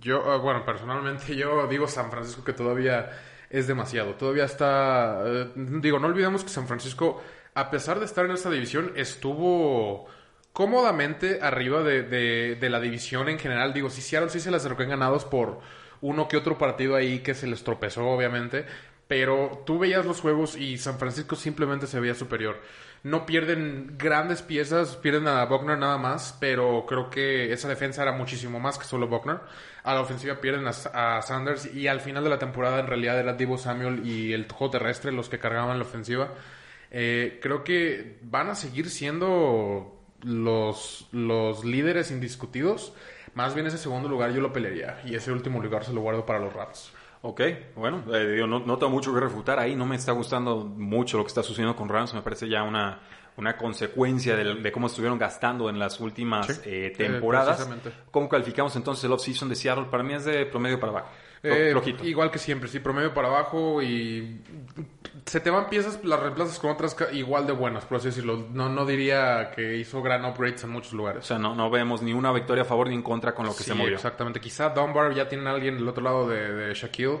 yo, 0.00 0.30
ah, 0.30 0.36
bueno, 0.38 0.64
personalmente 0.64 1.34
yo 1.36 1.66
digo 1.66 1.86
San 1.86 2.10
Francisco 2.10 2.44
que 2.44 2.52
todavía 2.52 3.10
es 3.48 3.66
demasiado. 3.66 4.14
Todavía 4.14 4.44
está... 4.44 5.22
Eh, 5.24 5.50
digo, 5.54 5.98
no 5.98 6.08
olvidemos 6.08 6.44
que 6.44 6.50
San 6.50 6.66
Francisco, 6.66 7.22
a 7.54 7.70
pesar 7.70 7.98
de 7.98 8.04
estar 8.04 8.24
en 8.24 8.32
esta 8.32 8.50
división, 8.50 8.92
estuvo 8.96 10.06
cómodamente 10.52 11.40
arriba 11.42 11.82
de, 11.82 12.58
la 12.60 12.80
división 12.80 13.28
en 13.28 13.38
general. 13.38 13.72
Digo, 13.72 13.90
si 13.90 14.00
Seattle 14.00 14.30
sí 14.30 14.40
se 14.40 14.50
las 14.50 14.64
acercó 14.64 14.82
en 14.82 14.90
ganados 14.90 15.24
por 15.24 15.60
uno 16.00 16.28
que 16.28 16.36
otro 16.36 16.56
partido 16.56 16.96
ahí 16.96 17.20
que 17.20 17.34
se 17.34 17.46
les 17.46 17.62
tropezó, 17.64 18.06
obviamente. 18.08 18.66
Pero 19.10 19.64
tú 19.66 19.80
veías 19.80 20.06
los 20.06 20.20
juegos 20.20 20.54
y 20.56 20.78
San 20.78 20.96
Francisco 21.00 21.34
simplemente 21.34 21.88
se 21.88 21.98
veía 21.98 22.14
superior. 22.14 22.60
No 23.02 23.26
pierden 23.26 23.96
grandes 23.98 24.40
piezas, 24.40 24.94
pierden 24.94 25.26
a 25.26 25.44
Buckner 25.46 25.76
nada 25.76 25.98
más, 25.98 26.36
pero 26.38 26.84
creo 26.86 27.10
que 27.10 27.52
esa 27.52 27.68
defensa 27.68 28.02
era 28.02 28.12
muchísimo 28.12 28.60
más 28.60 28.78
que 28.78 28.84
solo 28.84 29.08
Buckner. 29.08 29.40
A 29.82 29.94
la 29.94 30.00
ofensiva 30.02 30.40
pierden 30.40 30.64
a, 30.68 31.22
Sanders 31.22 31.74
y 31.74 31.88
al 31.88 31.98
final 31.98 32.22
de 32.22 32.30
la 32.30 32.38
temporada 32.38 32.78
en 32.78 32.86
realidad 32.86 33.18
era 33.18 33.32
Divo 33.32 33.58
Samuel 33.58 34.06
y 34.06 34.32
el 34.32 34.46
juego 34.48 34.70
terrestre 34.70 35.10
los 35.10 35.28
que 35.28 35.40
cargaban 35.40 35.80
la 35.80 35.84
ofensiva. 35.84 36.28
Eh, 36.92 37.40
creo 37.42 37.64
que 37.64 38.20
van 38.22 38.48
a 38.50 38.54
seguir 38.54 38.90
siendo 38.90 39.98
los, 40.22 41.08
los 41.10 41.64
líderes 41.64 42.12
indiscutidos. 42.12 42.94
Más 43.34 43.56
bien 43.56 43.66
ese 43.66 43.78
segundo 43.78 44.08
lugar 44.08 44.30
yo 44.30 44.40
lo 44.40 44.52
pelearía 44.52 45.00
y 45.04 45.16
ese 45.16 45.32
último 45.32 45.60
lugar 45.60 45.84
se 45.84 45.92
lo 45.92 46.00
guardo 46.00 46.24
para 46.24 46.38
los 46.38 46.52
Rams. 46.52 46.92
Ok, 47.22 47.42
bueno, 47.76 48.02
eh, 48.14 48.42
no, 48.48 48.60
no, 48.60 48.78
tengo 48.78 48.90
mucho 48.90 49.12
que 49.12 49.20
refutar 49.20 49.58
ahí, 49.58 49.76
no 49.76 49.84
me 49.84 49.96
está 49.96 50.12
gustando 50.12 50.64
mucho 50.64 51.18
lo 51.18 51.24
que 51.24 51.28
está 51.28 51.42
sucediendo 51.42 51.76
con 51.76 51.88
Rams, 51.88 52.14
me 52.14 52.22
parece 52.22 52.48
ya 52.48 52.62
una, 52.62 53.00
una 53.36 53.56
consecuencia 53.58 54.36
de, 54.36 54.72
cómo 54.72 54.86
estuvieron 54.86 55.18
gastando 55.18 55.68
en 55.68 55.78
las 55.78 56.00
últimas 56.00 56.48
eh, 56.64 56.86
eh, 56.86 56.94
temporadas. 56.96 57.68
¿Cómo 58.10 58.28
calificamos 58.28 58.74
entonces 58.76 59.04
el 59.04 59.12
off-season 59.12 59.50
de 59.50 59.54
Seattle? 59.54 59.86
Para 59.90 60.02
mí 60.02 60.14
es 60.14 60.24
de 60.24 60.46
promedio 60.46 60.80
para 60.80 60.92
abajo. 60.92 61.08
Eh, 61.42 61.74
igual 62.02 62.30
que 62.30 62.38
siempre, 62.38 62.68
sí, 62.68 62.80
promedio 62.80 63.14
para 63.14 63.28
abajo 63.28 63.80
y 63.82 64.40
se 65.24 65.40
te 65.40 65.48
van 65.48 65.70
piezas, 65.70 66.04
las 66.04 66.20
reemplazas 66.20 66.58
con 66.58 66.70
otras 66.70 66.94
igual 67.12 67.46
de 67.46 67.52
buenas, 67.52 67.84
por 67.86 67.96
así 67.96 68.08
decirlo. 68.08 68.46
No, 68.52 68.68
no 68.68 68.84
diría 68.84 69.50
que 69.54 69.76
hizo 69.76 70.02
gran 70.02 70.24
upgrades 70.24 70.64
en 70.64 70.70
muchos 70.70 70.92
lugares. 70.92 71.24
O 71.24 71.26
sea, 71.26 71.38
no, 71.38 71.54
no 71.54 71.70
vemos 71.70 72.02
ni 72.02 72.12
una 72.12 72.30
victoria 72.32 72.62
a 72.62 72.66
favor 72.66 72.88
ni 72.88 72.94
en 72.94 73.02
contra 73.02 73.34
con 73.34 73.46
lo 73.46 73.56
que 73.56 73.62
se 73.62 73.74
movió. 73.74 73.94
Exactamente. 73.94 74.40
Quizá 74.40 74.68
Dunbar 74.70 75.14
ya 75.14 75.28
tiene 75.28 75.48
a 75.48 75.52
alguien 75.52 75.76
del 75.76 75.88
otro 75.88 76.02
lado 76.02 76.28
de, 76.28 76.52
de 76.52 76.74
Shaquille 76.74 77.20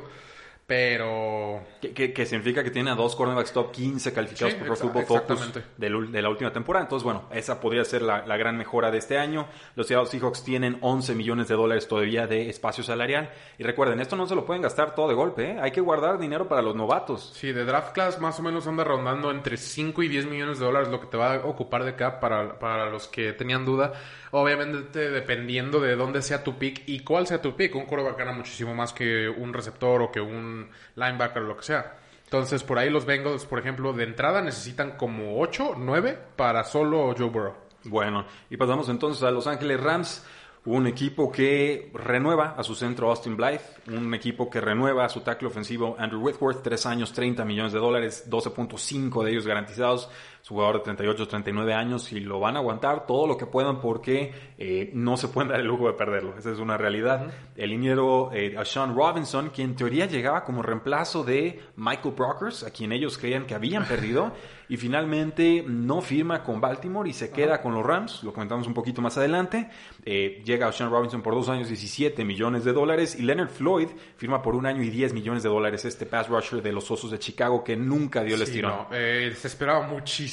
pero. 0.70 1.64
Que, 1.80 2.24
significa 2.24 2.62
que 2.62 2.70
tiene 2.70 2.92
a 2.92 2.94
dos 2.94 3.16
cornerbacks 3.16 3.52
top 3.52 3.72
15 3.72 4.12
calificados 4.12 4.54
por 4.54 4.66
Pro 4.68 4.76
Football 4.76 5.04
Focus 5.04 5.52
de, 5.76 6.22
la 6.22 6.28
última 6.28 6.52
temporada. 6.52 6.84
Entonces, 6.84 7.02
bueno, 7.02 7.24
esa 7.32 7.60
podría 7.60 7.84
ser 7.84 8.02
la, 8.02 8.36
gran 8.36 8.56
mejora 8.56 8.92
de 8.92 8.98
este 8.98 9.18
año. 9.18 9.48
Los 9.74 9.88
Seattle 9.88 10.06
Seahawks 10.06 10.44
tienen 10.44 10.78
11 10.80 11.16
millones 11.16 11.48
de 11.48 11.56
dólares 11.56 11.88
todavía 11.88 12.28
de 12.28 12.48
espacio 12.48 12.84
salarial. 12.84 13.30
Y 13.58 13.64
recuerden, 13.64 13.98
esto 13.98 14.14
no 14.14 14.28
se 14.28 14.36
lo 14.36 14.46
pueden 14.46 14.62
gastar 14.62 14.94
todo 14.94 15.08
de 15.08 15.14
golpe. 15.14 15.50
¿eh? 15.50 15.58
Hay 15.60 15.72
que 15.72 15.80
guardar 15.80 16.20
dinero 16.20 16.46
para 16.46 16.62
los 16.62 16.76
novatos. 16.76 17.32
Sí, 17.34 17.50
de 17.50 17.64
draft 17.64 17.92
class 17.92 18.20
más 18.20 18.38
o 18.38 18.42
menos 18.44 18.68
anda 18.68 18.84
rondando 18.84 19.32
entre 19.32 19.56
5 19.56 20.04
y 20.04 20.08
10 20.08 20.26
millones 20.26 20.60
de 20.60 20.66
dólares 20.66 20.88
lo 20.88 21.00
que 21.00 21.08
te 21.08 21.16
va 21.16 21.34
a 21.34 21.46
ocupar 21.46 21.82
de 21.82 21.96
cap 21.96 22.20
para, 22.20 22.60
para 22.60 22.88
los 22.90 23.08
que 23.08 23.32
tenían 23.32 23.64
duda. 23.64 23.92
Obviamente 24.30 25.10
dependiendo 25.10 25.80
de 25.80 25.96
dónde 25.96 26.22
sea 26.22 26.44
tu 26.44 26.56
pick 26.56 26.84
y 26.86 27.00
cuál 27.00 27.26
sea 27.26 27.42
tu 27.42 27.56
pick. 27.56 27.74
Un 27.74 27.86
quarterback 27.86 28.18
gana 28.18 28.32
muchísimo 28.32 28.72
más 28.72 28.92
que 28.92 29.28
un 29.28 29.52
receptor 29.52 30.02
o 30.02 30.12
que 30.12 30.20
un 30.20 30.59
linebacker 30.96 31.42
o 31.42 31.46
lo 31.46 31.56
que 31.56 31.64
sea. 31.64 31.96
Entonces, 32.24 32.62
por 32.62 32.78
ahí 32.78 32.90
los 32.90 33.06
Bengals, 33.06 33.44
por 33.44 33.58
ejemplo, 33.58 33.92
de 33.92 34.04
entrada 34.04 34.40
necesitan 34.40 34.92
como 34.92 35.40
8, 35.40 35.74
9 35.76 36.18
para 36.36 36.64
solo 36.64 37.14
Joe 37.16 37.28
Burrow. 37.28 37.54
Bueno, 37.84 38.24
y 38.50 38.56
pasamos 38.56 38.88
entonces 38.88 39.22
a 39.22 39.30
Los 39.30 39.46
Ángeles 39.46 39.80
Rams 39.80 40.24
un 40.66 40.86
equipo 40.86 41.32
que 41.32 41.90
renueva 41.94 42.54
a 42.56 42.62
su 42.62 42.74
centro 42.74 43.08
Austin 43.08 43.36
Blythe, 43.36 43.64
un 43.88 44.12
equipo 44.12 44.50
que 44.50 44.60
renueva 44.60 45.06
a 45.06 45.08
su 45.08 45.20
tackle 45.20 45.48
ofensivo 45.48 45.96
Andrew 45.98 46.20
Whitworth, 46.20 46.62
tres 46.62 46.84
años, 46.84 47.12
30 47.12 47.44
millones 47.44 47.72
de 47.72 47.78
dólares, 47.78 48.26
12.5 48.28 49.24
de 49.24 49.30
ellos 49.30 49.46
garantizados, 49.46 50.10
su 50.42 50.54
jugador 50.54 50.78
de 50.78 50.84
38, 50.84 51.28
39 51.28 51.74
años 51.74 52.12
y 52.12 52.20
lo 52.20 52.40
van 52.40 52.56
a 52.56 52.60
aguantar 52.60 53.06
todo 53.06 53.26
lo 53.26 53.36
que 53.36 53.46
puedan 53.46 53.80
porque 53.80 54.32
eh, 54.58 54.90
no 54.94 55.16
se 55.16 55.28
pueden 55.28 55.48
dar 55.50 55.60
el 55.60 55.66
lujo 55.66 55.86
de 55.86 55.94
perderlo, 55.94 56.34
esa 56.38 56.50
es 56.50 56.58
una 56.58 56.76
realidad. 56.76 57.32
El 57.56 57.70
liniero 57.70 58.30
eh, 58.32 58.56
Sean 58.64 58.94
Robinson, 58.94 59.50
quien 59.50 59.70
en 59.70 59.76
teoría 59.76 60.06
llegaba 60.06 60.44
como 60.44 60.62
reemplazo 60.62 61.24
de 61.24 61.60
Michael 61.76 62.14
Brockers, 62.14 62.64
a 62.64 62.70
quien 62.70 62.92
ellos 62.92 63.18
creían 63.18 63.46
que 63.46 63.54
habían 63.54 63.84
perdido, 63.86 64.32
y 64.68 64.76
finalmente 64.76 65.64
no 65.66 66.00
firma 66.00 66.42
con 66.42 66.60
Baltimore 66.60 67.08
y 67.08 67.12
se 67.12 67.30
queda 67.30 67.60
con 67.60 67.74
los 67.74 67.84
Rams, 67.84 68.22
lo 68.22 68.32
comentamos 68.32 68.66
un 68.66 68.74
poquito 68.74 69.02
más 69.02 69.18
adelante. 69.18 69.68
Eh, 70.04 70.42
llega 70.44 70.68
Ocean 70.68 70.90
Robinson 70.90 71.22
por 71.22 71.34
dos 71.34 71.48
años 71.48 71.68
17 71.68 72.24
millones 72.24 72.64
de 72.64 72.72
dólares 72.72 73.16
y 73.18 73.22
Leonard 73.22 73.48
Floyd 73.50 73.88
firma 74.16 74.40
por 74.40 74.54
un 74.54 74.66
año 74.66 74.82
y 74.82 74.90
10 74.90 75.12
millones 75.12 75.42
de 75.42 75.48
dólares 75.48 75.84
este 75.84 76.06
pass 76.06 76.28
rusher 76.28 76.62
de 76.62 76.72
los 76.72 76.90
Osos 76.90 77.10
de 77.10 77.18
Chicago 77.18 77.64
que 77.64 77.76
nunca 77.76 78.22
dio 78.22 78.36
el 78.36 78.42
estirón. 78.42 78.86
Eh, 78.92 79.34
se 79.36 79.48
esperaba 79.48 79.86
muchísimo 79.86 80.29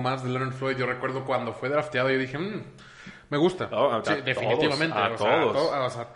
más 0.00 0.24
de 0.24 0.30
Leonard 0.30 0.52
Floyd. 0.52 0.76
Yo 0.76 0.86
recuerdo 0.86 1.24
cuando 1.24 1.52
fue 1.52 1.68
drafteado 1.68 2.10
yo 2.10 2.18
dije, 2.18 2.38
mm, 2.38 2.62
me 3.30 3.38
gusta. 3.38 3.68
definitivamente. 4.24 4.96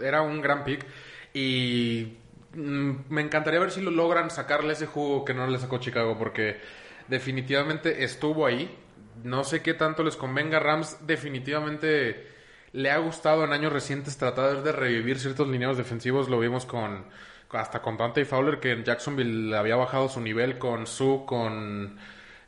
era 0.00 0.22
un 0.22 0.40
gran 0.40 0.64
pick 0.64 0.84
y 1.32 2.16
mm, 2.54 2.90
me 3.08 3.22
encantaría 3.22 3.60
ver 3.60 3.70
si 3.70 3.80
lo 3.80 3.90
logran 3.90 4.30
sacarle 4.30 4.72
ese 4.72 4.86
jugo 4.86 5.24
que 5.24 5.34
no 5.34 5.46
le 5.46 5.58
sacó 5.58 5.78
Chicago 5.78 6.16
porque 6.18 6.60
definitivamente 7.08 8.04
estuvo 8.04 8.46
ahí. 8.46 8.76
No 9.22 9.44
sé 9.44 9.62
qué 9.62 9.74
tanto 9.74 10.02
les 10.02 10.16
convenga. 10.16 10.58
Rams 10.58 11.06
definitivamente 11.06 12.34
le 12.72 12.90
ha 12.90 12.98
gustado 12.98 13.44
en 13.44 13.52
años 13.52 13.72
recientes 13.72 14.18
tratar 14.18 14.62
de 14.64 14.72
revivir 14.72 15.20
ciertos 15.20 15.46
lineos 15.46 15.76
defensivos. 15.76 16.28
Lo 16.28 16.40
vimos 16.40 16.66
con, 16.66 17.04
hasta 17.50 17.80
con 17.80 17.96
Dante 17.96 18.24
Fowler, 18.24 18.58
que 18.58 18.72
en 18.72 18.82
Jacksonville 18.82 19.56
había 19.56 19.76
bajado 19.76 20.08
su 20.08 20.20
nivel 20.20 20.58
con 20.58 20.88
Sue, 20.88 21.24
con, 21.24 21.96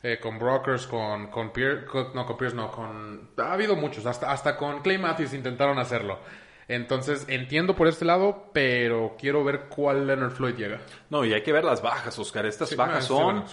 eh, 0.07 0.19
con 0.19 0.39
Brokers, 0.39 0.87
con, 0.87 1.27
con 1.27 1.51
Pierce, 1.51 1.85
no, 2.13 2.25
con 2.25 2.37
Pierce 2.37 2.55
no, 2.55 2.71
con... 2.71 3.31
Ha 3.37 3.51
habido 3.51 3.75
muchos, 3.75 4.05
hasta, 4.05 4.31
hasta 4.31 4.55
con 4.55 4.81
Clay 4.81 4.97
Matthews 4.97 5.33
intentaron 5.33 5.77
hacerlo. 5.79 6.19
Entonces, 6.69 7.25
entiendo 7.27 7.75
por 7.75 7.89
este 7.89 8.05
lado, 8.05 8.49
pero 8.53 9.17
quiero 9.19 9.43
ver 9.43 9.65
cuál 9.67 10.07
Leonard 10.07 10.31
Floyd 10.31 10.55
llega. 10.55 10.79
No, 11.09 11.25
y 11.25 11.33
hay 11.33 11.43
que 11.43 11.51
ver 11.51 11.65
las 11.65 11.81
bajas, 11.81 12.17
Oscar. 12.19 12.45
Estas 12.45 12.73
bajas 12.77 13.03
son... 13.03 13.43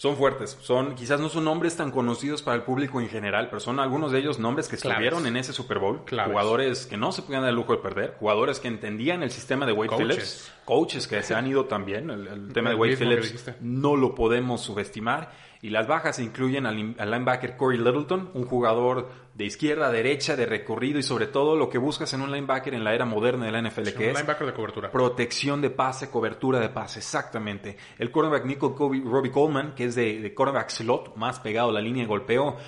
son 0.00 0.16
fuertes. 0.16 0.56
Son, 0.62 0.94
quizás 0.94 1.20
no 1.20 1.28
son 1.28 1.44
nombres 1.44 1.76
tan 1.76 1.90
conocidos 1.90 2.40
para 2.40 2.56
el 2.56 2.62
público 2.62 3.02
en 3.02 3.10
general, 3.10 3.48
pero 3.50 3.60
son 3.60 3.78
algunos 3.78 4.12
de 4.12 4.20
ellos 4.20 4.38
nombres 4.38 4.66
que 4.66 4.76
estuvieron 4.76 5.26
en 5.26 5.36
ese 5.36 5.52
Super 5.52 5.78
Bowl. 5.78 6.00
Jugadores 6.08 6.86
que 6.86 6.96
no 6.96 7.12
se 7.12 7.20
podían 7.20 7.42
dar 7.42 7.50
el 7.50 7.56
lujo 7.56 7.76
de 7.76 7.82
perder, 7.82 8.16
jugadores 8.18 8.60
que 8.60 8.68
entendían 8.68 9.22
el 9.22 9.30
sistema 9.30 9.66
de 9.66 9.72
Wade 9.72 9.94
Phillips, 9.98 10.50
coaches 10.64 11.06
que 11.06 11.22
se 11.22 11.34
han 11.34 11.46
ido 11.46 11.66
también. 11.66 12.08
El, 12.08 12.50
tema 12.54 12.70
de 12.70 12.76
Wade 12.76 12.96
Phillips 12.96 13.52
no 13.60 13.94
lo 13.94 14.14
podemos 14.14 14.62
subestimar. 14.62 15.32
Y 15.60 15.68
las 15.68 15.86
bajas 15.86 16.18
incluyen 16.18 16.64
al, 16.64 16.94
al 16.96 17.10
linebacker 17.10 17.58
Corey 17.58 17.76
Littleton, 17.76 18.30
un 18.32 18.46
jugador 18.46 19.10
de 19.40 19.46
izquierda 19.46 19.86
a 19.86 19.90
derecha, 19.90 20.36
de 20.36 20.44
recorrido 20.44 20.98
y 20.98 21.02
sobre 21.02 21.26
todo 21.26 21.56
lo 21.56 21.70
que 21.70 21.78
buscas 21.78 22.12
en 22.12 22.20
un 22.20 22.30
linebacker 22.30 22.74
en 22.74 22.84
la 22.84 22.94
era 22.94 23.06
moderna 23.06 23.46
de 23.46 23.52
la 23.52 23.62
NFL, 23.62 23.88
que 23.96 24.08
un 24.08 24.14
linebacker 24.14 24.46
de 24.46 24.52
cobertura. 24.52 24.90
protección 24.90 25.62
de 25.62 25.70
pase, 25.70 26.10
cobertura 26.10 26.60
de 26.60 26.68
pase, 26.68 26.98
exactamente. 26.98 27.74
El 27.98 28.10
cornerback 28.10 28.44
Nico 28.44 28.76
Robbie 28.78 29.30
Coleman, 29.30 29.74
que 29.74 29.86
es 29.86 29.94
de, 29.94 30.20
de 30.20 30.34
cornerback 30.34 30.68
slot, 30.68 31.16
más 31.16 31.40
pegado 31.40 31.70
a 31.70 31.72
la 31.72 31.80
línea 31.80 32.02
de 32.02 32.08
golpeo, 32.08 32.58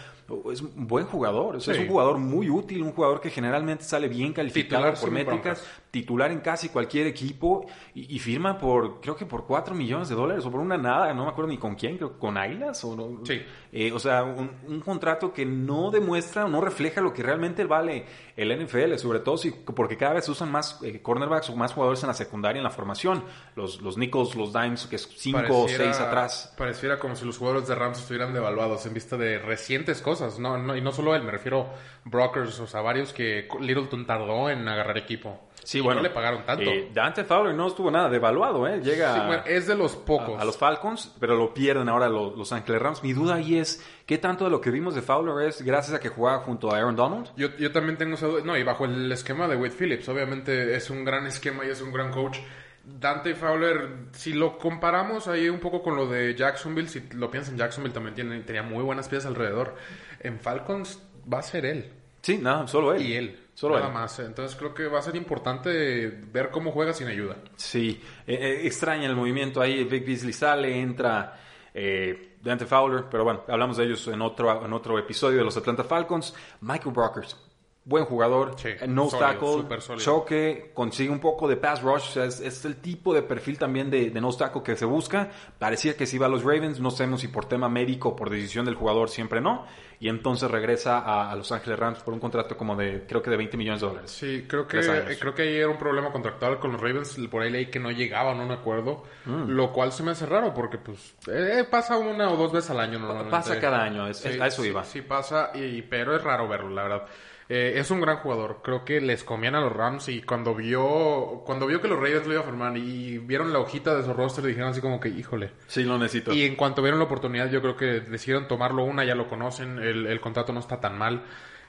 es 0.50 0.62
un 0.62 0.87
buen 0.87 1.04
jugador, 1.04 1.56
es 1.56 1.68
un 1.68 1.87
jugador 1.87 2.16
muy 2.16 2.48
útil, 2.48 2.82
un 2.82 2.92
jugador 2.92 3.20
que 3.20 3.28
generalmente 3.28 3.85
sale 3.85 4.08
bien 4.08 4.32
calificado 4.32 4.94
por 4.94 5.11
métricas, 5.11 5.62
titular 5.92 6.33
en 6.33 6.40
casi 6.40 6.70
cualquier 6.70 7.07
equipo 7.07 7.66
y, 7.94 8.18
firma 8.18 8.57
por, 8.57 9.02
creo 9.02 9.14
que 9.14 9.26
por 9.26 9.46
4 9.46 9.74
millones 9.74 10.09
de 10.09 10.14
dólares 10.14 10.44
o 10.46 10.50
por 10.50 10.61
una 10.61 10.78
nada, 10.78 11.12
no 11.12 11.24
me 11.24 11.31
acuerdo 11.31 11.50
ni 11.50 11.59
con 11.59 11.74
quién, 11.74 11.98
creo 11.98 12.18
con 12.18 12.38
Águilas 12.38 12.83
o 12.85 12.96
no. 12.96 13.24
Sí. 13.26 13.42
Eh, 13.70 13.92
o 13.92 13.98
sea, 13.98 14.24
un, 14.24 14.81
contrato 14.81 15.35
que 15.35 15.44
no 15.44 15.90
demuestra 15.90 16.46
o 16.46 16.48
no 16.48 16.62
refleja 16.62 17.02
lo 17.02 17.12
que 17.12 17.22
realmente 17.22 17.64
vale 17.64 18.07
el 18.38 18.64
NFL, 18.64 18.94
sobre 18.96 19.20
todo 19.20 19.37
si, 19.37 19.50
porque 19.50 19.98
cada 19.98 20.14
vez 20.14 20.26
usan 20.31 20.50
más 20.50 20.81
eh, 20.83 21.02
cornerbacks 21.02 21.50
o 21.50 21.57
más 21.57 21.74
jugadores 21.74 22.02
en 22.02 22.07
la 22.07 22.14
secundaria, 22.14 22.59
en 22.59 22.64
la 22.64 22.70
formación, 22.70 23.22
los, 23.55 23.83
los 23.83 23.98
nickels, 23.98 24.35
los 24.35 24.50
dimes, 24.50 24.87
que 24.87 24.96
es 24.96 25.07
5 25.14 25.40
o 25.50 25.68
6 25.68 26.00
atrás. 26.00 26.55
Pareciera 26.57 26.98
como 26.98 27.16
si 27.16 27.26
los 27.26 27.37
jugadores 27.37 27.68
de 27.68 27.74
Rams 27.74 27.98
estuvieran 27.98 28.33
devaluados 28.33 28.87
en 28.87 28.94
vista 28.94 29.18
de 29.18 29.38
recientes 29.38 30.00
cosas, 30.00 30.38
no, 30.38 30.57
no 30.57 30.74
y 30.74 30.81
no 30.81 30.90
solo 30.90 31.14
él, 31.14 31.22
me 31.22 31.33
refiero 31.33 31.68
Brokers, 32.07 32.59
o 32.61 32.66
sea, 32.66 32.81
varios 32.81 33.12
que 33.12 33.46
Littleton 33.61 34.07
tardó 34.07 34.48
en 34.48 34.66
agarrar 34.66 34.96
equipo. 34.96 35.38
Sí, 35.64 35.82
bueno. 35.83 36.01
No 36.01 36.09
le 36.09 36.14
pagaron 36.14 36.45
tanto. 36.45 36.71
Eh, 36.71 36.90
Dante 36.92 37.25
Fowler 37.25 37.55
no 37.55 37.68
estuvo 37.68 37.90
nada 37.90 38.09
devaluado, 38.09 38.66
¿eh? 38.66 38.81
Llega. 38.83 39.45
es 39.47 39.66
de 39.66 39.75
los 39.75 39.97
pocos. 39.97 40.40
A, 40.40 40.45
los 40.45 40.57
Falcons, 40.57 41.14
pero 41.21 41.37
lo 41.37 41.53
pierden 41.53 41.88
ahora 41.88 42.09
los, 42.09 42.37
los 42.37 42.53
Ángeles 42.53 42.81
Rams. 42.81 43.03
Mi 43.03 43.12
duda 43.12 43.37
ahí 43.37 43.59
es: 43.59 43.85
¿qué 44.07 44.18
tanto 44.18 44.45
de 44.45 44.51
lo 44.51 44.61
que 44.61 44.71
vimos 44.71 44.95
de 44.95 45.03
Fowler 45.03 45.49
es 45.49 45.62
gracias 45.62 45.97
a 45.97 46.01
que 46.01 46.09
jugaba 46.09 46.38
junto 46.40 46.73
a 46.73 46.79
Aaron 46.79 46.97
Donald? 46.97 47.31
Yo, 47.37 47.49
yo 47.57 47.73
también 47.73 47.99
tengo 47.99 48.14
esa 48.14 48.27
duda. 48.27 48.42
No, 48.45 48.57
y 48.57 48.62
bajo 48.62 48.85
el 48.85 49.11
esquema 49.12 49.49
de 49.49 49.57
Wade 49.57 49.75
Phillips, 49.79 50.09
obviamente 50.09 50.75
es 50.75 50.90
un 50.90 51.05
gran 51.05 51.27
esquema 51.27 51.64
y 51.64 51.71
es 51.71 51.81
un 51.81 51.92
gran 51.92 52.11
coach. 52.11 52.38
Dante 52.85 53.35
Fowler, 53.35 54.09
si 54.12 54.33
lo 54.33 54.59
comparamos 54.59 55.29
ahí 55.29 55.49
un 55.49 55.61
poco 55.61 55.83
con 55.83 55.95
lo 55.95 56.07
de 56.07 56.35
Jacksonville, 56.35 56.88
si 56.88 57.01
lo 57.12 57.31
piensas 57.31 57.53
en 57.53 57.59
Jacksonville 57.59 57.95
también 57.95 58.14
tiene, 58.14 58.40
tenía 58.40 58.62
muy 58.62 58.83
buenas 58.83 59.09
piezas 59.09 59.27
alrededor. 59.27 59.77
En 60.21 60.40
Falcons 60.40 61.01
va 61.33 61.38
a 61.38 61.42
ser 61.42 61.64
él. 61.64 61.92
Sí, 62.22 62.38
nada, 62.38 62.66
solo 62.68 62.94
él. 62.94 63.02
Y 63.02 63.14
él. 63.14 63.38
Solo 63.54 63.78
nada 63.78 63.90
más. 63.90 64.18
Entonces 64.20 64.56
creo 64.56 64.72
que 64.72 64.87
va 64.87 65.00
a 65.00 65.02
ser 65.02 65.16
importante 65.16 66.08
ver 66.08 66.50
cómo 66.50 66.72
juega 66.72 66.92
sin 66.92 67.08
ayuda. 67.08 67.37
Sí, 67.56 68.00
eh, 68.26 68.35
eh, 68.35 68.66
extraña 68.66 69.06
el 69.06 69.16
movimiento 69.16 69.61
ahí. 69.61 69.85
Vic 69.85 70.06
Beasley 70.06 70.32
sale, 70.32 70.80
entra 70.80 71.38
eh, 71.74 72.37
Dante 72.40 72.64
Fowler, 72.64 73.04
pero 73.11 73.24
bueno, 73.24 73.42
hablamos 73.48 73.76
de 73.76 73.85
ellos 73.85 74.06
en 74.08 74.22
otro, 74.22 74.64
en 74.64 74.72
otro 74.72 74.98
episodio 74.98 75.38
de 75.38 75.44
los 75.44 75.56
Atlanta 75.56 75.85
Falcons. 75.85 76.35
Michael 76.61 76.94
Brockers, 76.94 77.37
buen 77.85 78.05
jugador, 78.05 78.55
no 78.87 79.09
tackle, 79.09 79.64
choque, 79.97 80.71
consigue 80.73 81.11
un 81.11 81.18
poco 81.18 81.49
de 81.49 81.57
pass 81.57 81.83
rush, 81.83 82.16
es, 82.18 82.64
el 82.64 82.77
tipo 82.77 83.12
de 83.12 83.23
perfil 83.23 83.59
también 83.59 83.90
de, 83.90 84.11
de 84.11 84.21
no 84.21 84.33
tackle 84.33 84.62
que 84.62 84.77
se 84.77 84.85
busca. 84.85 85.31
Parecía 85.59 85.97
que 85.97 86.07
si 86.07 86.16
iba 86.16 86.27
a 86.27 86.29
los 86.29 86.45
Ravens, 86.45 86.79
no 86.79 86.90
sabemos 86.90 87.23
si 87.23 87.29
por 87.29 87.47
tema 87.47 87.68
médico 87.68 88.11
o 88.11 88.16
por 88.16 88.31
decisión 88.31 88.64
del 88.64 88.77
jugador, 88.77 89.09
siempre 89.09 89.40
no. 89.40 89.66
Y 89.99 90.09
entonces 90.09 90.51
regresa 90.51 91.31
a, 91.31 91.35
Los 91.37 91.53
Ángeles 91.53 91.79
Rams 91.79 92.01
por 92.01 92.12
un 92.12 92.18
contrato 92.18 92.57
como 92.57 92.75
de, 92.75 93.05
creo 93.07 93.23
que 93.23 93.31
de 93.31 93.37
20 93.37 93.57
millones 93.57 93.81
de 93.81 93.87
dólares. 93.87 94.11
Sí, 94.11 94.47
creo 94.49 94.66
que, 94.66 94.81
creo 95.21 95.33
que 95.33 95.42
ahí 95.42 95.57
era 95.57 95.68
un 95.68 95.79
problema 95.79 96.11
contractual 96.11 96.59
con 96.59 96.73
los 96.73 96.81
Ravens, 96.81 97.21
por 97.31 97.42
ahí 97.42 97.51
leí 97.51 97.66
que 97.66 97.79
no 97.79 97.92
llegaban 97.92 98.40
a 98.40 98.45
un 98.45 98.51
acuerdo, 98.51 99.05
mm. 99.27 99.51
lo 99.51 99.73
cual 99.73 99.92
se 99.92 100.03
me 100.03 100.11
hace 100.11 100.27
raro 100.27 100.53
porque 100.53 100.79
pues 100.79 101.14
eh, 101.29 101.64
pasa 101.71 101.99
una 101.99 102.31
o 102.31 102.37
dos 102.37 102.53
veces 102.53 102.71
al 102.71 102.81
año 102.81 102.99
normalmente. 102.99 103.31
Pasa 103.31 103.61
cada 103.61 103.81
año, 103.83 104.05
a 104.05 104.11
eso 104.11 104.64
iba. 104.64 104.83
Sí, 104.83 105.03
pasa, 105.03 105.53
y, 105.55 105.83
pero 105.83 106.16
es 106.16 106.25
raro 106.25 106.49
verlo, 106.49 106.71
la 106.71 106.83
verdad. 106.83 107.07
Eh, 107.55 107.79
es 107.79 107.91
un 107.91 108.01
gran 108.01 108.17
jugador. 108.17 108.61
Creo 108.65 108.83
que 108.83 108.99
les 109.03 109.25
conviene 109.25 109.59
a 109.59 109.61
los 109.61 109.71
Rams 109.71 110.09
y 110.09 110.23
cuando 110.23 110.55
vio 110.55 111.43
cuando 111.45 111.67
vio 111.67 111.83
que 111.83 111.88
los 111.88 112.01
Raiders 112.01 112.27
lo 112.27 112.33
iban 112.33 112.45
a 112.45 112.47
formar 112.47 112.77
y 112.79 113.19
vieron 113.19 113.53
la 113.53 113.59
hojita 113.59 113.95
de 113.95 114.03
su 114.03 114.15
roster 114.15 114.43
dijeron 114.43 114.71
así 114.71 114.81
como 114.81 114.99
que, 114.99 115.11
híjole. 115.11 115.51
Sí, 115.67 115.85
lo 115.85 115.99
necesito. 115.99 116.33
Y 116.33 116.45
en 116.45 116.57
cuanto 116.57 116.81
vieron 116.81 116.99
la 116.99 117.05
oportunidad, 117.05 117.51
yo 117.51 117.61
creo 117.61 117.77
que 117.77 118.01
decidieron 118.01 118.49
tomarlo 118.49 118.85
una, 118.85 119.05
ya 119.05 119.15
lo 119.15 119.29
conocen, 119.29 119.79
el, 119.81 120.19
contrato 120.23 120.55
no 120.55 120.61
está 120.61 120.81
tan 120.81 120.97
mal 120.97 121.25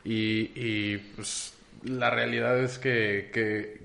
y, 0.05 0.95
pues, 1.17 1.53
la 1.83 2.09
realidad 2.09 2.57
es 2.59 2.79
que, 2.79 3.81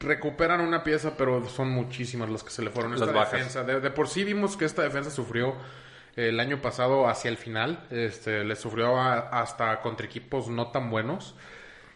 recuperan 0.00 0.60
una 0.60 0.82
pieza, 0.82 1.16
pero 1.16 1.48
son 1.48 1.70
muchísimas 1.70 2.30
las 2.30 2.42
que 2.42 2.50
se 2.50 2.62
le 2.62 2.70
fueron. 2.70 2.94
Esta 2.94 3.06
Las 3.06 3.30
defensa, 3.30 3.62
de 3.62 3.90
por 3.92 4.08
sí 4.08 4.24
vimos 4.24 4.56
que 4.56 4.64
esta 4.64 4.82
defensa 4.82 5.10
sufrió 5.12 5.54
el 6.18 6.40
año 6.40 6.60
pasado 6.60 7.08
hacia 7.08 7.30
el 7.30 7.36
final. 7.36 7.86
Este, 7.90 8.44
le 8.44 8.56
sufrió 8.56 8.98
hasta 8.98 9.80
contra 9.80 10.06
equipos 10.06 10.48
no 10.48 10.68
tan 10.68 10.90
buenos. 10.90 11.36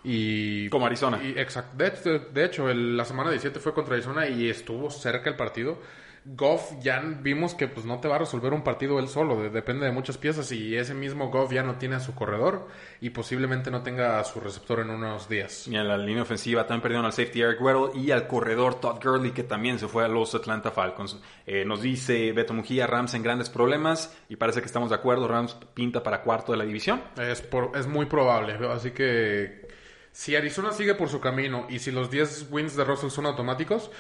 Y, 0.05 0.69
Como 0.69 0.87
Arizona. 0.87 1.21
Y, 1.23 1.39
exacto. 1.39 1.77
De, 1.77 2.45
hecho, 2.45 2.73
la 2.73 3.05
semana 3.05 3.31
17 3.31 3.59
fue 3.59 3.75
contra 3.75 3.95
Arizona 3.95 4.29
y 4.29 4.49
estuvo 4.49 4.91
cerca 4.91 5.29
el 5.29 5.37
partido. 5.37 5.79
Goff 6.25 6.73
ya 6.81 7.01
vimos 7.01 7.55
que 7.55 7.67
pues 7.67 7.85
no 7.85 7.99
te 7.99 8.07
va 8.07 8.15
a 8.15 8.19
resolver 8.21 8.53
un 8.53 8.63
partido 8.63 9.01
él 9.01 9.09
solo, 9.09 9.51
depende 9.51 9.87
de 9.87 9.93
muchas 9.93 10.19
piezas 10.19 10.53
y 10.53 10.77
ese 10.77 10.95
mismo 10.95 11.31
Goff 11.31 11.53
ya 11.53 11.65
no 11.65 11.77
tiene 11.77 11.97
a 11.97 12.01
su 12.01 12.15
corredor 12.15 12.69
y 13.01 13.11
posiblemente 13.11 13.73
no 13.73 13.83
tenga 13.83 14.21
a 14.21 14.25
su 14.25 14.39
receptor 14.39 14.81
en 14.81 14.91
unos 14.91 15.29
días. 15.29 15.67
Y 15.67 15.75
en 15.75 15.89
la 15.89 15.99
línea 15.99 16.23
ofensiva 16.23 16.65
también 16.65 16.83
perdieron 16.83 17.07
al 17.07 17.13
safety 17.13 17.41
Eric 17.41 17.61
Weddle 17.61 18.01
y 18.01 18.13
al 18.13 18.29
corredor 18.29 18.77
Todd 18.77 19.03
Gurley 19.03 19.33
que 19.33 19.43
también 19.43 19.81
se 19.81 19.89
fue 19.89 20.05
a 20.05 20.09
los 20.09 20.35
Atlanta 20.35 20.71
Falcons. 20.71 21.19
Eh, 21.45 21.65
nos 21.65 21.83
dice 21.83 22.33
Beto 22.33 22.55
Mujía, 22.55 22.87
Rams 22.87 23.15
en 23.15 23.25
grandes 23.25 23.51
problemas 23.51 24.17
y 24.29 24.37
parece 24.37 24.61
que 24.61 24.67
estamos 24.67 24.91
de 24.91 24.97
acuerdo, 24.97 25.27
Rams 25.27 25.57
pinta 25.75 26.05
para 26.05 26.23
cuarto 26.23 26.53
de 26.53 26.59
la 26.59 26.65
división. 26.65 27.03
Es, 27.19 27.43
es 27.75 27.87
muy 27.89 28.07
probable, 28.07 28.59
así 28.69 28.93
que 28.93 29.67
si 30.13 30.37
Arizona 30.37 30.73
sigue 30.73 30.95
por 30.95 31.09
su 31.09 31.21
camino 31.21 31.67
y 31.69 31.79
si 31.79 31.91
los 31.91 32.11
10 32.11 32.49
wins 32.51 32.77
de 32.77 32.85
Russell 32.85 33.11
son 33.11 33.27
automáticos, 33.27 33.91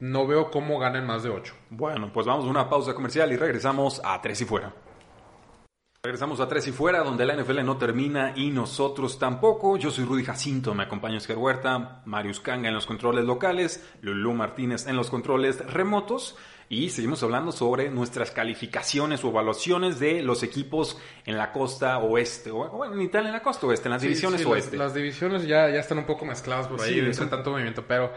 no 0.00 0.26
veo 0.26 0.50
cómo 0.50 0.78
ganen 0.78 1.06
más 1.06 1.22
de 1.22 1.30
8. 1.30 1.54
Bueno, 1.70 2.10
pues 2.12 2.26
vamos 2.26 2.46
a 2.46 2.48
una 2.48 2.68
pausa 2.68 2.94
comercial 2.94 3.32
y 3.32 3.36
regresamos 3.36 4.00
a 4.04 4.20
Tres 4.20 4.40
y 4.40 4.44
Fuera. 4.46 4.74
Regresamos 6.02 6.40
a 6.40 6.48
Tres 6.48 6.66
y 6.66 6.72
Fuera, 6.72 7.04
donde 7.04 7.26
la 7.26 7.36
NFL 7.36 7.62
no 7.62 7.76
termina 7.76 8.32
y 8.34 8.48
nosotros 8.50 9.18
tampoco. 9.18 9.76
Yo 9.76 9.90
soy 9.90 10.06
Rudy 10.06 10.24
Jacinto, 10.24 10.74
me 10.74 10.84
acompaña 10.84 11.18
Oscar 11.18 11.36
Huerta, 11.36 12.00
Marius 12.06 12.40
Kanga 12.40 12.68
en 12.68 12.74
los 12.74 12.86
controles 12.86 13.26
locales, 13.26 13.86
Lulu 14.00 14.32
Martínez 14.32 14.86
en 14.86 14.96
los 14.96 15.10
controles 15.10 15.58
remotos. 15.70 16.38
Y 16.70 16.88
seguimos 16.90 17.22
hablando 17.22 17.52
sobre 17.52 17.90
nuestras 17.90 18.30
calificaciones 18.30 19.22
o 19.24 19.28
evaluaciones 19.28 19.98
de 19.98 20.22
los 20.22 20.42
equipos 20.42 20.98
en 21.26 21.36
la 21.36 21.52
costa 21.52 21.98
oeste, 21.98 22.52
o 22.52 22.68
bueno, 22.68 22.94
ni 22.94 23.08
tal 23.08 23.26
en 23.26 23.32
la 23.32 23.42
costa 23.42 23.66
oeste, 23.66 23.88
en 23.88 23.92
las 23.94 24.02
divisiones 24.02 24.46
oeste. 24.46 24.76
Las, 24.76 24.94
divisiones 24.94 25.46
ya, 25.46 25.68
ya 25.68 25.80
están 25.80 25.98
un 25.98 26.06
poco 26.06 26.24
mezcladas 26.24 26.68
por 26.68 26.80
ahí, 26.80 27.02
no 27.02 27.28
tanto 27.28 27.50
movimiento, 27.50 27.84
pero 27.86 28.12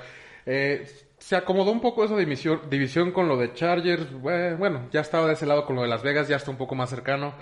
eh, 0.45 0.87
se 1.25 1.37
acomodó 1.37 1.71
un 1.71 1.79
poco 1.79 2.03
esa 2.03 2.17
división, 2.17 2.63
división 2.69 3.11
con 3.13 3.29
lo 3.29 3.37
de 3.37 3.53
Chargers. 3.53 4.11
Bueno, 4.11 4.89
ya 4.91 4.99
estaba 4.99 5.25
de 5.25 5.33
ese 5.33 5.45
lado 5.45 5.65
con 5.65 5.77
lo 5.77 5.81
de 5.81 5.87
Las 5.87 6.03
Vegas, 6.03 6.27
ya 6.27 6.35
está 6.35 6.51
un 6.51 6.57
poco 6.57 6.75
más 6.75 6.89
cercano. 6.89 7.33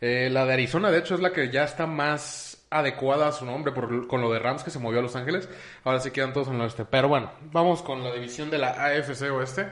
Eh, 0.00 0.28
la 0.30 0.46
de 0.46 0.52
Arizona, 0.52 0.92
de 0.92 0.98
hecho, 0.98 1.16
es 1.16 1.20
la 1.20 1.32
que 1.32 1.50
ya 1.50 1.64
está 1.64 1.84
más 1.88 2.64
adecuada 2.70 3.26
a 3.26 3.32
su 3.32 3.44
nombre 3.44 3.72
por, 3.72 4.06
con 4.06 4.20
lo 4.20 4.32
de 4.32 4.38
Rams 4.38 4.62
que 4.62 4.70
se 4.70 4.78
movió 4.78 5.00
a 5.00 5.02
Los 5.02 5.16
Ángeles. 5.16 5.48
Ahora 5.82 5.98
sí 5.98 6.12
quedan 6.12 6.32
todos 6.32 6.46
en 6.46 6.54
el 6.54 6.60
oeste. 6.60 6.84
Pero 6.84 7.08
bueno, 7.08 7.32
vamos 7.50 7.82
con 7.82 8.04
la 8.04 8.12
división 8.12 8.50
de 8.50 8.58
la 8.58 8.68
AFC 8.68 9.22
Oeste 9.32 9.68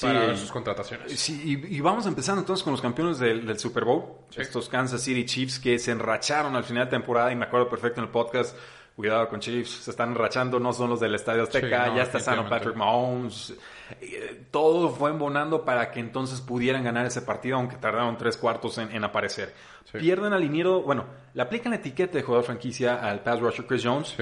para 0.00 0.26
ver 0.26 0.36
sus 0.36 0.50
contrataciones. 0.50 1.12
Sí, 1.12 1.62
y, 1.68 1.80
vamos 1.80 2.06
empezando 2.06 2.40
entonces 2.40 2.64
con 2.64 2.72
los 2.72 2.80
campeones 2.80 3.20
del, 3.20 3.56
Super 3.56 3.84
Bowl. 3.84 4.16
Estos 4.34 4.68
Kansas 4.68 5.00
City 5.00 5.24
Chiefs 5.24 5.60
que 5.60 5.78
se 5.78 5.92
enracharon 5.92 6.56
al 6.56 6.64
final 6.64 6.86
de 6.86 6.90
temporada 6.90 7.30
y 7.30 7.36
me 7.36 7.44
acuerdo 7.44 7.68
perfecto 7.68 8.00
en 8.00 8.06
el 8.06 8.10
podcast 8.10 8.56
cuidado 8.96 9.28
con 9.28 9.40
Chiefs, 9.40 9.70
se 9.84 9.90
están 9.90 10.10
enrachando, 10.10 10.60
no 10.60 10.72
son 10.72 10.90
los 10.90 11.00
del 11.00 11.14
Estadio 11.14 11.44
Azteca, 11.44 11.94
ya 11.94 12.02
está 12.02 12.20
sano 12.20 12.48
Patrick 12.48 12.76
Mahomes. 12.76 13.54
Eh, 14.00 14.44
todo 14.50 14.90
fue 14.90 15.10
embonando 15.10 15.64
para 15.64 15.90
que 15.90 16.00
entonces 16.00 16.40
pudieran 16.40 16.84
ganar 16.84 17.06
ese 17.06 17.22
partido, 17.22 17.56
aunque 17.56 17.76
tardaron 17.76 18.16
tres 18.18 18.36
cuartos 18.36 18.76
en, 18.78 19.02
aparecer. 19.02 19.54
Pierden 19.92 20.32
al 20.34 20.40
liniero, 20.42 20.82
bueno, 20.82 21.06
le 21.34 21.42
aplican 21.42 21.70
la 21.70 21.76
etiqueta 21.76 22.18
de 22.18 22.22
jugador 22.22 22.44
franquicia 22.44 22.96
al 22.96 23.20
pass 23.22 23.40
rusher 23.40 23.66
Chris 23.66 23.82
Jones. 23.84 24.14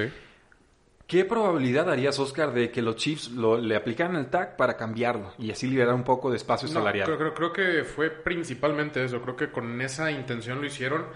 ¿Qué 1.06 1.24
probabilidad 1.24 1.86
darías, 1.86 2.18
Oscar, 2.18 2.52
de 2.52 2.70
que 2.70 2.82
los 2.82 2.96
Chiefs 2.96 3.30
lo, 3.30 3.56
le 3.56 3.74
aplicaran 3.74 4.14
el 4.16 4.26
tag 4.26 4.56
para 4.56 4.76
cambiarlo 4.76 5.32
y 5.38 5.50
así 5.50 5.66
liberar 5.66 5.94
un 5.94 6.04
poco 6.04 6.30
de 6.30 6.36
espacio 6.36 6.68
No, 6.68 6.74
salarial? 6.74 7.06
creo, 7.06 7.16
creo- 7.18 7.34
creo 7.34 7.52
que 7.52 7.84
fue 7.84 8.10
principalmente 8.10 9.02
eso. 9.02 9.20
Creo 9.22 9.34
que 9.34 9.50
con 9.50 9.80
esa 9.80 10.10
intención 10.10 10.60
lo 10.60 10.66
hicieron. 10.66 11.06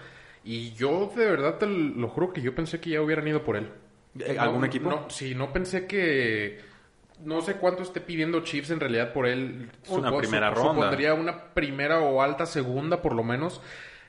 Y 0.44 0.72
yo 0.72 1.10
de 1.14 1.24
verdad 1.26 1.58
te 1.58 1.66
lo 1.66 2.08
juro 2.08 2.32
que 2.32 2.40
yo 2.42 2.54
pensé 2.54 2.80
que 2.80 2.90
ya 2.90 3.00
hubieran 3.02 3.26
ido 3.28 3.42
por 3.44 3.56
él. 3.56 3.68
Eh, 4.18 4.36
¿Algún 4.38 4.60
No, 4.60 4.66
equipo? 4.66 4.90
No, 4.90 5.10
sí, 5.10 5.34
no 5.34 5.52
pensé 5.52 5.86
que... 5.86 6.60
No 7.24 7.40
sé 7.40 7.54
cuánto 7.54 7.82
esté 7.84 8.00
pidiendo 8.00 8.40
Chiefs 8.40 8.70
en 8.70 8.80
realidad 8.80 9.12
por 9.12 9.26
él. 9.28 9.70
Una 9.88 10.08
Supo- 10.10 10.18
primera 10.18 10.50
ronda. 10.50 10.72
Supondría 10.74 11.14
una 11.14 11.54
primera 11.54 12.00
o 12.00 12.20
alta 12.20 12.46
segunda 12.46 13.00
por 13.00 13.14
lo 13.14 13.22
menos. 13.22 13.60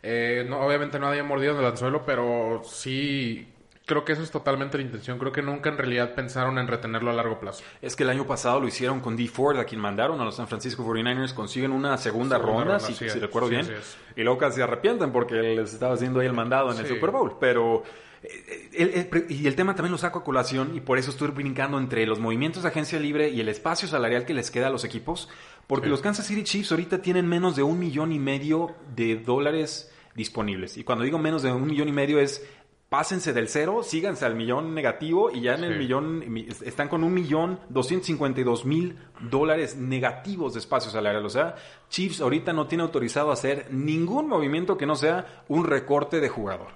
Eh, 0.01 0.45
no, 0.49 0.59
obviamente 0.65 0.97
no 0.99 1.07
había 1.07 1.23
mordido 1.23 1.53
en 1.53 1.59
el 1.59 1.65
anzuelo, 1.67 2.03
pero 2.05 2.61
sí... 2.65 3.47
Creo 3.85 4.05
que 4.05 4.13
eso 4.13 4.23
es 4.23 4.31
totalmente 4.31 4.77
la 4.77 4.83
intención. 4.83 5.19
Creo 5.19 5.33
que 5.33 5.41
nunca 5.41 5.69
en 5.69 5.77
realidad 5.77 6.15
pensaron 6.15 6.57
en 6.57 6.67
retenerlo 6.69 7.09
a 7.09 7.13
largo 7.13 7.39
plazo. 7.39 7.63
Es 7.81 7.97
que 7.97 8.03
el 8.03 8.09
año 8.09 8.25
pasado 8.25 8.61
lo 8.61 8.67
hicieron 8.67 9.01
con 9.01 9.17
D. 9.17 9.27
Ford, 9.27 9.57
a 9.59 9.65
quien 9.65 9.81
mandaron 9.81 10.21
a 10.21 10.23
los 10.25 10.35
San 10.37 10.47
Francisco 10.47 10.85
49ers, 10.85 11.33
consiguen 11.33 11.71
una 11.73 11.97
segunda, 11.97 12.37
Segunda 12.37 12.37
ronda, 12.37 12.63
ronda, 12.75 12.79
si, 12.79 12.93
sí 12.93 12.99
si 13.09 13.17
es, 13.17 13.21
recuerdo 13.21 13.49
sí, 13.49 13.55
bien, 13.55 13.67
y 14.15 14.23
luego 14.23 14.37
casi 14.39 14.55
se 14.57 14.63
arrepienten 14.63 15.11
porque 15.11 15.35
les 15.35 15.73
estaba 15.73 15.95
haciendo 15.95 16.21
ahí 16.21 16.27
el 16.27 16.33
mandado 16.33 16.71
en 16.71 16.77
el. 16.79 16.87
Super 16.87 17.11
Bowl. 17.11 17.33
Pero 17.41 17.83
eh, 18.23 19.09
el- 19.11 19.25
y 19.29 19.47
el 19.47 19.55
tema 19.55 19.75
también 19.75 19.91
lo 19.91 19.97
saco 19.97 20.19
a 20.19 20.23
colación 20.23 20.77
y 20.77 20.79
por 20.79 20.97
eso 20.97 21.11
estoy 21.11 21.27
brincando 21.31 21.77
entre 21.77 22.05
los 22.05 22.19
movimientos 22.19 22.63
de 22.63 22.69
agencia 22.69 22.97
libre 23.01 23.29
y 23.31 23.41
el 23.41 23.49
espacio 23.49 23.89
salarial 23.89 24.23
que 24.25 24.33
les 24.33 24.49
queda 24.49 24.67
a 24.67 24.69
los 24.69 24.85
equipos, 24.85 25.27
porque 25.67 25.87
Sí. 25.87 25.91
los 25.91 25.99
Kansas 26.01 26.25
City 26.27 26.43
Chiefs 26.43 26.71
ahorita 26.71 27.01
tienen 27.01 27.27
menos 27.27 27.57
de 27.57 27.63
un 27.63 27.79
millón 27.79 28.13
y 28.13 28.19
medio 28.19 28.75
de 28.95 29.17
dólares 29.17 29.91
disponibles. 30.15 30.77
Y 30.77 30.83
cuando 30.85 31.03
digo 31.03 31.17
menos 31.17 31.41
de 31.43 31.51
un 31.51 31.65
millón 31.65 31.89
y 31.89 31.91
medio 31.91 32.19
es 32.19 32.47
pásense 32.93 33.33
del 33.33 33.47
cero, 33.47 33.81
síganse 33.81 34.23
al 34.23 34.35
millón 34.35 34.75
negativo 34.75 35.31
y 35.31 35.41
ya 35.41 35.55
en 35.55 35.63
el 35.63 35.79
millón 35.79 36.31
mi- 36.31 36.47
están 36.63 36.89
con 36.89 37.03
un 37.03 37.11
millón 37.11 37.59
doscientos 37.67 38.05
cincuenta 38.05 38.39
y 38.39 38.43
dos 38.43 38.65
mil 38.65 38.99
dólares 39.19 39.75
negativos 39.75 40.53
de 40.53 40.59
espacio 40.59 40.91
salarial. 40.91 41.25
O 41.25 41.29
sea, 41.29 41.55
Chiefs 41.89 42.21
ahorita 42.21 42.53
no 42.53 42.67
tiene 42.67 42.83
autorizado 42.83 43.31
hacer 43.31 43.65
ningún 43.71 44.27
movimiento 44.27 44.77
que 44.77 44.85
no 44.85 44.95
sea 44.95 45.43
un 45.47 45.65
recorte 45.65 46.19
de 46.19 46.29
jugador. 46.29 46.67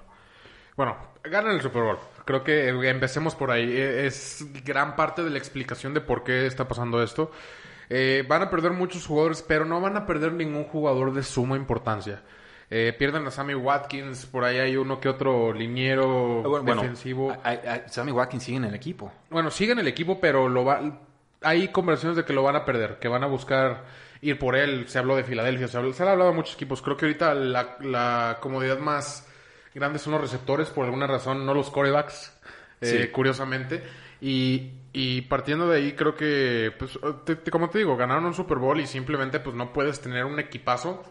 Bueno, 0.76 0.96
ganan 1.22 1.52
el 1.52 1.60
Super 1.60 1.82
Bowl. 1.84 1.98
Creo 2.24 2.42
que 2.42 2.66
empecemos 2.66 3.36
por 3.36 3.52
ahí. 3.52 3.70
Eh, 3.70 4.06
Es 4.08 4.44
gran 4.64 4.96
parte 4.96 5.22
de 5.22 5.30
la 5.30 5.38
explicación 5.38 5.94
de 5.94 6.00
por 6.00 6.24
qué 6.24 6.46
está 6.46 6.66
pasando 6.66 7.00
esto. 7.00 7.30
Eh, 7.90 8.24
van 8.28 8.42
a 8.42 8.50
perder 8.50 8.72
muchos 8.72 9.06
jugadores, 9.06 9.42
pero 9.46 9.64
no 9.64 9.80
van 9.80 9.96
a 9.96 10.04
perder 10.04 10.32
ningún 10.32 10.64
jugador 10.64 11.14
de 11.14 11.22
suma 11.22 11.56
importancia. 11.56 12.22
Eh, 12.70 12.94
pierden 12.98 13.26
a 13.26 13.30
Sammy 13.30 13.54
Watkins, 13.54 14.26
por 14.26 14.44
ahí 14.44 14.58
hay 14.58 14.76
uno 14.76 15.00
que 15.00 15.08
otro 15.08 15.54
liniero 15.54 16.42
Bueno, 16.42 16.64
bueno, 16.64 16.82
defensivo. 16.82 17.30
a- 17.32 17.48
a- 17.48 17.74
a- 17.74 17.88
Sammy 17.88 18.12
Watkins 18.12 18.42
sigue 18.42 18.58
en 18.58 18.64
el 18.66 18.74
equipo. 18.74 19.10
Bueno, 19.30 19.50
siguen 19.50 19.78
el 19.78 19.88
equipo, 19.88 20.20
pero 20.20 20.48
lo 20.50 20.64
va, 20.66 20.80
hay 21.42 21.68
conversaciones 21.68 22.16
de 22.16 22.24
que 22.26 22.34
lo 22.34 22.42
van 22.42 22.56
a 22.56 22.64
perder, 22.66 22.98
que 22.98 23.08
van 23.08 23.24
a 23.24 23.26
buscar 23.26 23.84
ir 24.20 24.38
por 24.38 24.54
él. 24.54 24.86
Se 24.86 24.98
habló 24.98 25.16
de 25.16 25.24
Filadelfia, 25.24 25.66
se, 25.66 25.78
habló- 25.78 25.94
se 25.94 26.02
ha 26.02 26.10
hablado 26.12 26.30
de 26.30 26.36
muchos 26.36 26.54
equipos. 26.56 26.82
Creo 26.82 26.96
que 26.98 27.06
ahorita 27.06 27.32
la, 27.34 27.76
la 27.80 28.36
comodidad 28.40 28.78
más 28.78 29.26
grande 29.74 29.98
son 29.98 30.12
los 30.12 30.20
receptores, 30.20 30.68
por 30.68 30.84
alguna 30.84 31.06
razón, 31.06 31.46
no 31.46 31.54
los 31.54 31.70
corebacks, 31.70 32.38
eh, 32.82 33.04
Sí. 33.06 33.08
curiosamente. 33.12 33.82
Y, 34.20 34.72
y 34.92 35.22
partiendo 35.22 35.68
de 35.68 35.78
ahí, 35.78 35.92
creo 35.92 36.14
que, 36.16 36.72
pues, 36.78 36.98
te- 37.24 37.36
te- 37.36 37.50
como 37.50 37.70
te 37.70 37.78
digo, 37.78 37.96
ganaron 37.96 38.26
un 38.26 38.34
Super 38.34 38.58
Bowl 38.58 38.78
y 38.80 38.86
simplemente 38.86 39.38
pues 39.40 39.56
no 39.56 39.72
puedes 39.72 40.00
tener 40.00 40.24
un 40.26 40.38
equipazo 40.40 41.02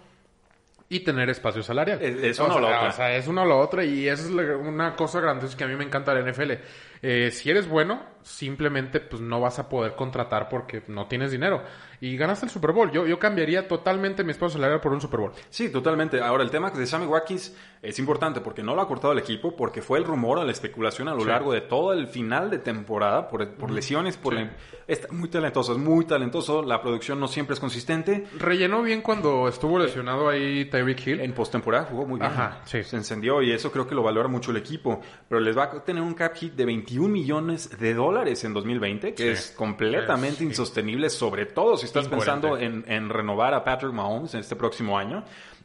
y 0.90 1.02
tener 1.02 1.30
espacio 1.30 1.62
salarial. 1.64 2.02
Es- 2.02 2.24
es 2.24 2.40
O 2.40 2.46
una 2.46 2.56
o 2.56 2.60
sea, 2.60 2.62
la 2.70 2.78
otra. 2.78 2.90
o 2.90 2.92
sea, 2.94 3.16
es 3.16 3.28
una 3.28 3.42
o 3.44 3.46
la 3.46 3.56
otra 3.56 3.84
y 3.84 4.08
esa 4.08 4.24
es 4.24 4.30
la- 4.32 4.56
una 4.56 4.96
cosa 4.96 5.20
grandiosa 5.20 5.58
que 5.58 5.64
a 5.64 5.68
mí 5.68 5.76
me 5.76 5.84
encanta 5.84 6.14
de 6.14 6.22
la 6.22 6.30
NFL. 6.32 6.60
Eh, 7.02 7.30
si 7.32 7.50
eres 7.50 7.68
bueno, 7.68 8.02
simplemente 8.24 9.00
pues 9.00 9.22
no 9.22 9.40
vas 9.40 9.58
a 9.60 9.70
poder 9.70 9.96
contratar 9.96 10.50
porque 10.50 10.84
no 10.88 11.08
tienes 11.08 11.32
dinero. 11.32 11.64
Y 12.00 12.16
ganaste 12.16 12.46
el 12.46 12.52
Super 12.52 12.74
Bowl. 12.74 12.92
Yo, 12.92 13.08
yo 13.08 13.18
cambiaría 13.18 13.68
totalmente 13.68 14.24
mi 14.24 14.30
espacio 14.32 14.50
salarial 14.58 14.80
por 14.82 14.94
un 14.94 15.02
Super 15.02 15.20
Bowl. 15.20 15.32
Sí, 15.50 15.72
totalmente. 15.72 16.22
Ahora, 16.22 16.44
el 16.44 16.52
tema 16.52 16.70
de 16.70 16.86
Sammy 16.86 17.08
Watkins 17.08 17.56
es 17.82 17.98
importante 17.98 18.40
porque 18.42 18.62
no 18.62 18.76
lo 18.76 18.82
ha 18.82 18.88
cortado 18.88 19.14
el 19.14 19.20
equipo, 19.20 19.56
porque 19.56 19.82
fue 19.82 19.98
el 19.98 20.04
rumor 20.06 20.38
la 20.46 20.52
especulación 20.52 21.08
a 21.08 21.16
lo 21.16 21.22
Sí. 21.22 21.28
largo 21.28 21.54
de 21.54 21.62
todo 21.62 21.94
el 21.94 22.06
final 22.08 22.52
de 22.52 22.60
temporada 22.60 23.28
por, 23.30 23.48
por 23.56 23.72
lesiones, 23.72 24.16
por 24.18 24.34
la- 24.36 24.52
está 24.88 25.08
muy 25.12 25.28
talentoso, 25.30 25.72
es 25.72 25.80
muy 25.80 26.06
talentoso, 26.06 26.62
la 26.62 26.82
producción 26.84 27.20
no 27.20 27.28
siempre 27.28 27.56
es 27.56 27.60
consistente. 27.60 28.28
Rellenó 28.38 28.84
bien 28.84 29.02
cuando 29.02 29.48
estuvo 29.48 29.80
lesionado 29.80 30.30
ahí 30.30 30.66
Tyreek 30.66 31.08
Hill. 31.08 31.20
En 31.22 31.34
postemporada 31.34 31.86
jugó 31.86 32.06
muy 32.06 32.20
bien. 32.20 32.32
Ajá, 32.32 32.62
sí. 32.66 32.84
Se 32.84 32.96
encendió 32.96 33.42
y 33.42 33.52
eso 33.52 33.72
creo 33.72 33.88
que 33.88 33.96
lo 33.96 34.04
valora 34.04 34.28
mucho 34.28 34.52
el 34.52 34.58
equipo. 34.58 35.02
Pero 35.28 35.42
les 35.42 35.58
va 35.58 35.64
a 35.64 35.84
tener 35.84 36.04
un 36.04 36.14
cap 36.14 36.36
hit 36.36 36.54
de 36.54 36.66
21 36.88 37.10
millones 37.12 37.78
de 37.78 37.94
dólares 37.94 38.44
en 38.46 38.54
2020, 38.54 39.14
que 39.14 39.24
Sí. 39.24 39.30
es 39.30 39.52
completamente 39.56 40.30
Es- 40.36 40.38
sí. 40.40 40.46
insostenible, 40.46 41.10
sobre 41.10 41.46
todo 41.46 41.76
si 41.76 41.86
estás 41.86 42.08
pensando 42.08 42.58
en, 42.58 42.86
en 42.88 43.10
renovar 43.10 43.54
a 43.54 43.64
Patrick 43.64 43.92
Mahomes 43.92 44.34
en 44.36 44.40
este 44.40 44.56
próximo 44.56 44.98
año. 44.98 45.24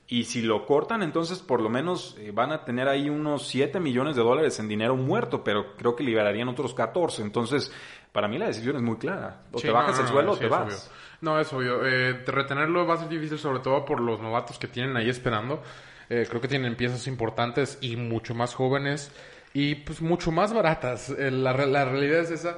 Y 0.09 0.25
si 0.25 0.43
lo 0.43 0.67
cortan, 0.67 1.03
entonces 1.03 1.39
por 1.39 1.61
lo 1.61 1.71
menos 1.71 2.17
eh, 2.19 2.33
van 2.35 2.51
a 2.51 2.65
tener 2.65 2.89
ahí 2.89 3.09
unos 3.09 3.47
7 3.47 3.79
millones 3.79 4.17
de 4.17 4.23
dólares 4.23 4.59
en 4.59 4.67
dinero 4.69 4.97
muerto, 4.97 5.45
pero 5.45 5.77
creo 5.77 5.95
que 5.95 6.03
liberarían 6.03 6.49
otros 6.49 6.75
14. 6.75 7.23
Entonces, 7.23 7.73
para 8.11 8.27
mí 8.27 8.37
la 8.37 8.49
decisión 8.49 8.75
es 8.77 8.83
muy 8.83 8.97
clara. 8.97 9.43
O 9.53 9.59
Sí, 9.59 9.69
te 9.69 9.73
bajas 9.73 9.95
no, 9.95 10.01
el 10.01 10.07
no, 10.07 10.13
suelo 10.13 10.33
o 10.33 10.37
te 10.37 10.49
vas. 10.49 10.67
obvio. 10.67 10.77
No, 11.21 11.39
es 11.41 11.53
obvio. 11.53 11.87
Eh, 11.87 12.25
retenerlo 12.27 12.85
va 12.85 12.95
a 12.95 12.99
ser 12.99 13.09
difícil, 13.09 13.39
sobre 13.39 13.61
todo 13.61 13.85
por 13.85 14.01
los 14.01 14.21
novatos 14.21 14.59
que 14.59 14.67
tienen 14.67 14.97
ahí 14.97 15.09
esperando. 15.09 15.63
Eh, 16.11 16.27
creo 16.29 16.41
que 16.41 16.49
tienen 16.49 16.75
piezas 16.77 17.07
importantes 17.07 17.79
y 17.81 17.95
mucho 17.97 18.35
más 18.35 18.55
jóvenes 18.55 19.13
y 19.55 19.77
pues 19.77 20.01
mucho 20.01 20.33
más 20.33 20.53
baratas. 20.53 21.11
Eh, 21.11 21.31
la, 21.31 21.53
la 21.53 21.85
realidad 21.85 22.21
es 22.21 22.31
esa. 22.31 22.57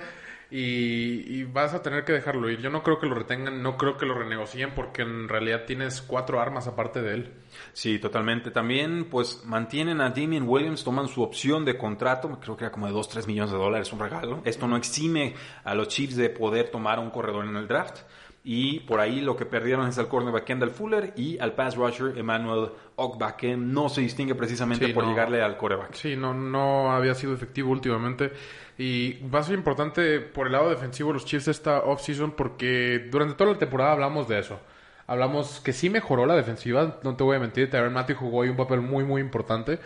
Y, 0.57 1.43
vas 1.45 1.75
a 1.75 1.83
tener 1.83 2.05
que 2.05 2.13
dejarlo 2.13 2.49
ir. 2.49 2.61
Yo 2.61 2.71
no 2.71 2.85
creo 2.85 3.01
que 3.01 3.07
lo 3.07 3.17
retengan, 3.17 3.61
no 3.61 3.77
creo 3.77 3.97
que 3.97 4.07
lo 4.07 4.15
renegocien 4.15 4.71
porque 4.73 5.03
en 5.03 5.29
realidad 5.29 5.65
tienes 5.67 6.01
cuatro 6.01 6.41
armas 6.41 6.69
aparte 6.69 7.03
de 7.03 7.15
él. 7.15 7.33
Sí, 7.73 7.99
totalmente. 7.99 8.53
También, 8.53 9.07
pues, 9.11 9.43
mantienen 9.45 10.01
a 10.01 10.11
Damien 10.11 10.45
Williams, 10.47 10.85
toman 10.85 11.09
su 11.09 11.23
opción 11.23 11.65
de 11.65 11.77
contrato, 11.77 12.39
creo 12.41 12.57
que 12.57 12.65
era 12.65 12.73
como 12.73 12.87
de 12.87 12.93
2, 12.93 13.09
3 13.09 13.27
millones 13.27 13.51
de 13.51 13.59
dólares, 13.59 13.93
un 13.93 13.99
regalo. 13.99 14.43
Esto 14.45 14.69
no 14.69 14.77
exime 14.77 15.35
a 15.65 15.75
los 15.75 15.89
Chiefs 15.89 16.15
de 16.15 16.31
poder 16.31 16.71
tomar 16.71 17.01
un 17.01 17.11
corredor 17.11 17.47
en 17.47 17.57
el 17.57 17.67
draft. 17.67 18.03
Y 18.47 18.81
por 18.81 19.01
ahí 19.01 19.23
lo 19.23 19.37
que 19.37 19.47
perdieron 19.47 19.89
es 19.89 19.97
al 19.97 20.07
cornerback 20.09 20.45
Kendall 20.45 20.71
Fuller 20.71 21.15
y 21.17 21.39
al 21.39 21.55
pass 21.55 21.77
rusher 21.77 22.19
Emmanuel 22.19 22.69
Ogba, 22.97 23.39
que 23.39 23.57
no 23.57 23.89
se 23.89 24.03
distingue 24.03 24.35
precisamente 24.35 24.87
Sí, 24.87 24.93
por 24.93 25.05
no. 25.05 25.11
llegarle 25.11 25.43
al 25.43 25.57
coreback. 25.57 25.95
Sí, 25.95 26.15
no, 26.15 26.35
no 26.35 26.93
había 26.93 27.15
sido 27.15 27.33
efectivo 27.33 27.71
últimamente. 27.71 28.33
Y 28.77 29.15
va 29.29 29.39
a 29.39 29.45
ser 29.45 29.55
importante 29.55 30.21
por 30.21 30.47
el 30.47 30.53
lado 30.53 30.69
defensivo 30.69 31.11
los 31.13 31.25
Chiefs 31.25 31.49
esta 31.49 31.81
offseason 31.81 32.33
porque 32.33 33.09
durante 33.11 33.35
toda 33.35 33.53
la 33.53 33.59
temporada 33.59 33.93
hablamos 33.93 34.29
de 34.29 34.41
eso. 34.41 34.61
Hablamos 35.07 35.61
que 35.61 35.73
sí 35.73 35.89
mejoró 35.89 36.27
la 36.27 36.35
defensiva, 36.37 37.01
no 37.03 37.17
te 37.17 37.25
voy 37.25 37.37
a 37.37 37.41
mentir, 37.41 37.71
Tyron 37.71 37.93
Matthew 37.95 38.17
jugó 38.17 38.43
ahí 38.43 38.49
un 38.51 38.57
papel 38.57 38.81
muy 38.81 39.05
muy 39.05 39.21
importante, 39.21 39.79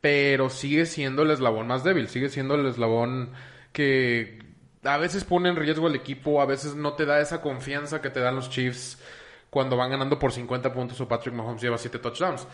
pero 0.00 0.48
sigue 0.50 0.86
siendo 0.86 1.22
el 1.22 1.30
eslabón 1.30 1.66
más 1.68 1.82
débil, 1.84 2.08
sigue 2.08 2.28
siendo 2.28 2.54
el 2.56 2.66
eslabón 2.66 3.30
que 3.72 4.38
a 4.86 4.96
veces 4.98 5.24
pone 5.24 5.48
en 5.48 5.56
riesgo 5.56 5.86
al 5.86 5.94
equipo, 5.94 6.40
a 6.40 6.46
veces 6.46 6.74
no 6.74 6.94
te 6.94 7.04
da 7.04 7.20
esa 7.20 7.40
confianza 7.40 8.00
que 8.00 8.10
te 8.10 8.20
dan 8.20 8.36
los 8.36 8.50
Chiefs 8.50 8.98
cuando 9.50 9.76
van 9.76 9.90
ganando 9.90 10.18
por 10.18 10.32
50 10.32 10.72
puntos 10.72 11.00
o 11.00 11.08
Patrick 11.08 11.34
Mahomes 11.34 11.62
lleva 11.62 11.78
7 11.78 11.98
touchdowns. 11.98 12.46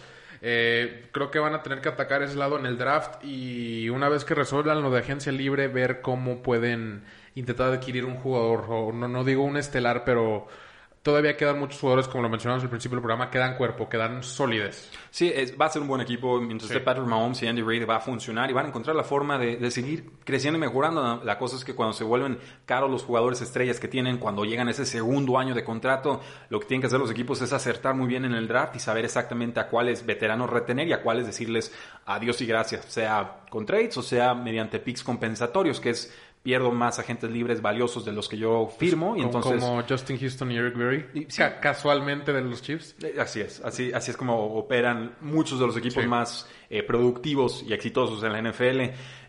Eh, 0.44 1.08
creo 1.12 1.30
que 1.30 1.38
van 1.38 1.54
a 1.54 1.62
tener 1.62 1.80
que 1.80 1.88
atacar 1.88 2.22
ese 2.22 2.34
lado 2.34 2.58
en 2.58 2.66
el 2.66 2.76
draft 2.76 3.24
y 3.24 3.88
una 3.90 4.08
vez 4.08 4.24
que 4.24 4.34
resuelvan 4.34 4.82
lo 4.82 4.90
de 4.90 4.98
agencia 4.98 5.30
libre, 5.30 5.68
ver 5.68 6.00
cómo 6.00 6.42
pueden 6.42 7.04
intentar 7.34 7.72
adquirir 7.72 8.04
un 8.04 8.16
jugador, 8.16 8.66
o 8.68 8.92
no, 8.92 9.06
no 9.06 9.22
digo 9.24 9.44
un 9.44 9.56
estelar, 9.56 10.04
pero 10.04 10.48
todavía 11.02 11.36
quedan 11.36 11.58
muchos 11.58 11.80
jugadores, 11.80 12.06
como 12.08 12.22
lo 12.22 12.28
mencionamos 12.28 12.62
al 12.62 12.70
principio 12.70 12.96
del 12.96 13.02
programa, 13.02 13.28
que 13.30 13.38
dan 13.38 13.56
cuerpo, 13.56 13.88
que 13.88 13.96
dan 13.96 14.22
solidez. 14.22 14.90
Sí, 15.10 15.32
es- 15.34 15.58
va 15.60 15.66
a 15.66 15.68
ser 15.68 15.82
un 15.82 15.88
buen 15.88 16.00
equipo. 16.00 16.40
Mientras 16.40 16.68
Sí. 16.68 16.74
esté 16.76 16.84
Patrick 16.84 17.06
Mahomes 17.06 17.42
y 17.42 17.46
Andy 17.48 17.62
Reid 17.62 17.88
va 17.88 17.96
a 17.96 18.00
funcionar 18.00 18.48
y 18.50 18.52
van 18.52 18.66
a 18.66 18.68
encontrar 18.68 18.94
la 18.94 19.02
forma 19.04 19.36
de, 19.38 19.56
de 19.56 19.70
seguir 19.70 20.10
creciendo 20.24 20.58
y 20.58 20.60
mejorando. 20.60 21.20
La 21.24 21.38
cosa 21.38 21.56
es 21.56 21.64
que 21.64 21.74
cuando 21.74 21.92
se 21.92 22.04
vuelven 22.04 22.38
caros 22.66 22.90
los 22.90 23.02
jugadores 23.02 23.40
estrellas 23.40 23.80
que 23.80 23.88
tienen, 23.88 24.18
cuando 24.18 24.44
llegan 24.44 24.68
a 24.68 24.70
ese 24.70 24.86
segundo 24.86 25.38
año 25.38 25.54
de 25.54 25.64
contrato, 25.64 26.20
lo 26.48 26.60
que 26.60 26.66
tienen 26.66 26.80
que 26.82 26.86
hacer 26.86 27.00
los 27.00 27.10
equipos 27.10 27.42
es 27.42 27.52
acertar 27.52 27.94
muy 27.94 28.06
bien 28.06 28.24
en 28.24 28.34
el 28.34 28.46
draft 28.46 28.76
y 28.76 28.78
saber 28.78 29.04
exactamente 29.04 29.58
a 29.60 29.68
cuáles 29.68 30.06
veteranos 30.06 30.48
retener 30.50 30.86
y 30.88 30.92
a 30.92 31.02
cuáles 31.02 31.26
decirles 31.26 31.74
adiós 32.06 32.40
y 32.40 32.46
gracias, 32.46 32.84
sea 32.86 33.40
con 33.50 33.66
trades 33.66 33.96
o 33.96 34.02
sea 34.02 34.34
mediante 34.34 34.78
picks 34.80 35.02
compensatorios, 35.04 35.80
que 35.80 35.90
es 35.90 36.12
pierdo 36.42 36.72
más 36.72 36.98
agentes 36.98 37.30
libres 37.30 37.62
valiosos 37.62 38.04
de 38.04 38.10
los 38.12 38.28
que 38.28 38.36
yo 38.36 38.68
firmo 38.78 39.16
y 39.16 39.22
entonces... 39.22 39.60
Como 39.62 39.82
Justin 39.88 40.18
Houston 40.18 40.50
y 40.50 40.56
Eric 40.56 40.76
Berry, 40.76 41.06
Y- 41.14 41.20
sí. 41.30 41.38
ca- 41.38 41.60
casualmente 41.60 42.32
de 42.32 42.40
los 42.42 42.60
Chiefs. 42.62 42.96
Eh, 43.02 43.14
Así 43.20 43.40
es, 43.40 43.60
así, 43.64 43.92
así 43.92 44.10
es 44.10 44.16
como 44.16 44.56
operan 44.56 45.14
muchos 45.20 45.60
de 45.60 45.66
los 45.66 45.76
equipos 45.76 46.02
Sí. 46.02 46.08
más 46.08 46.48
eh, 46.68 46.82
productivos 46.82 47.64
y 47.68 47.72
exitosos 47.72 48.22
en 48.24 48.32
la 48.32 48.38
NFL. 48.42 48.80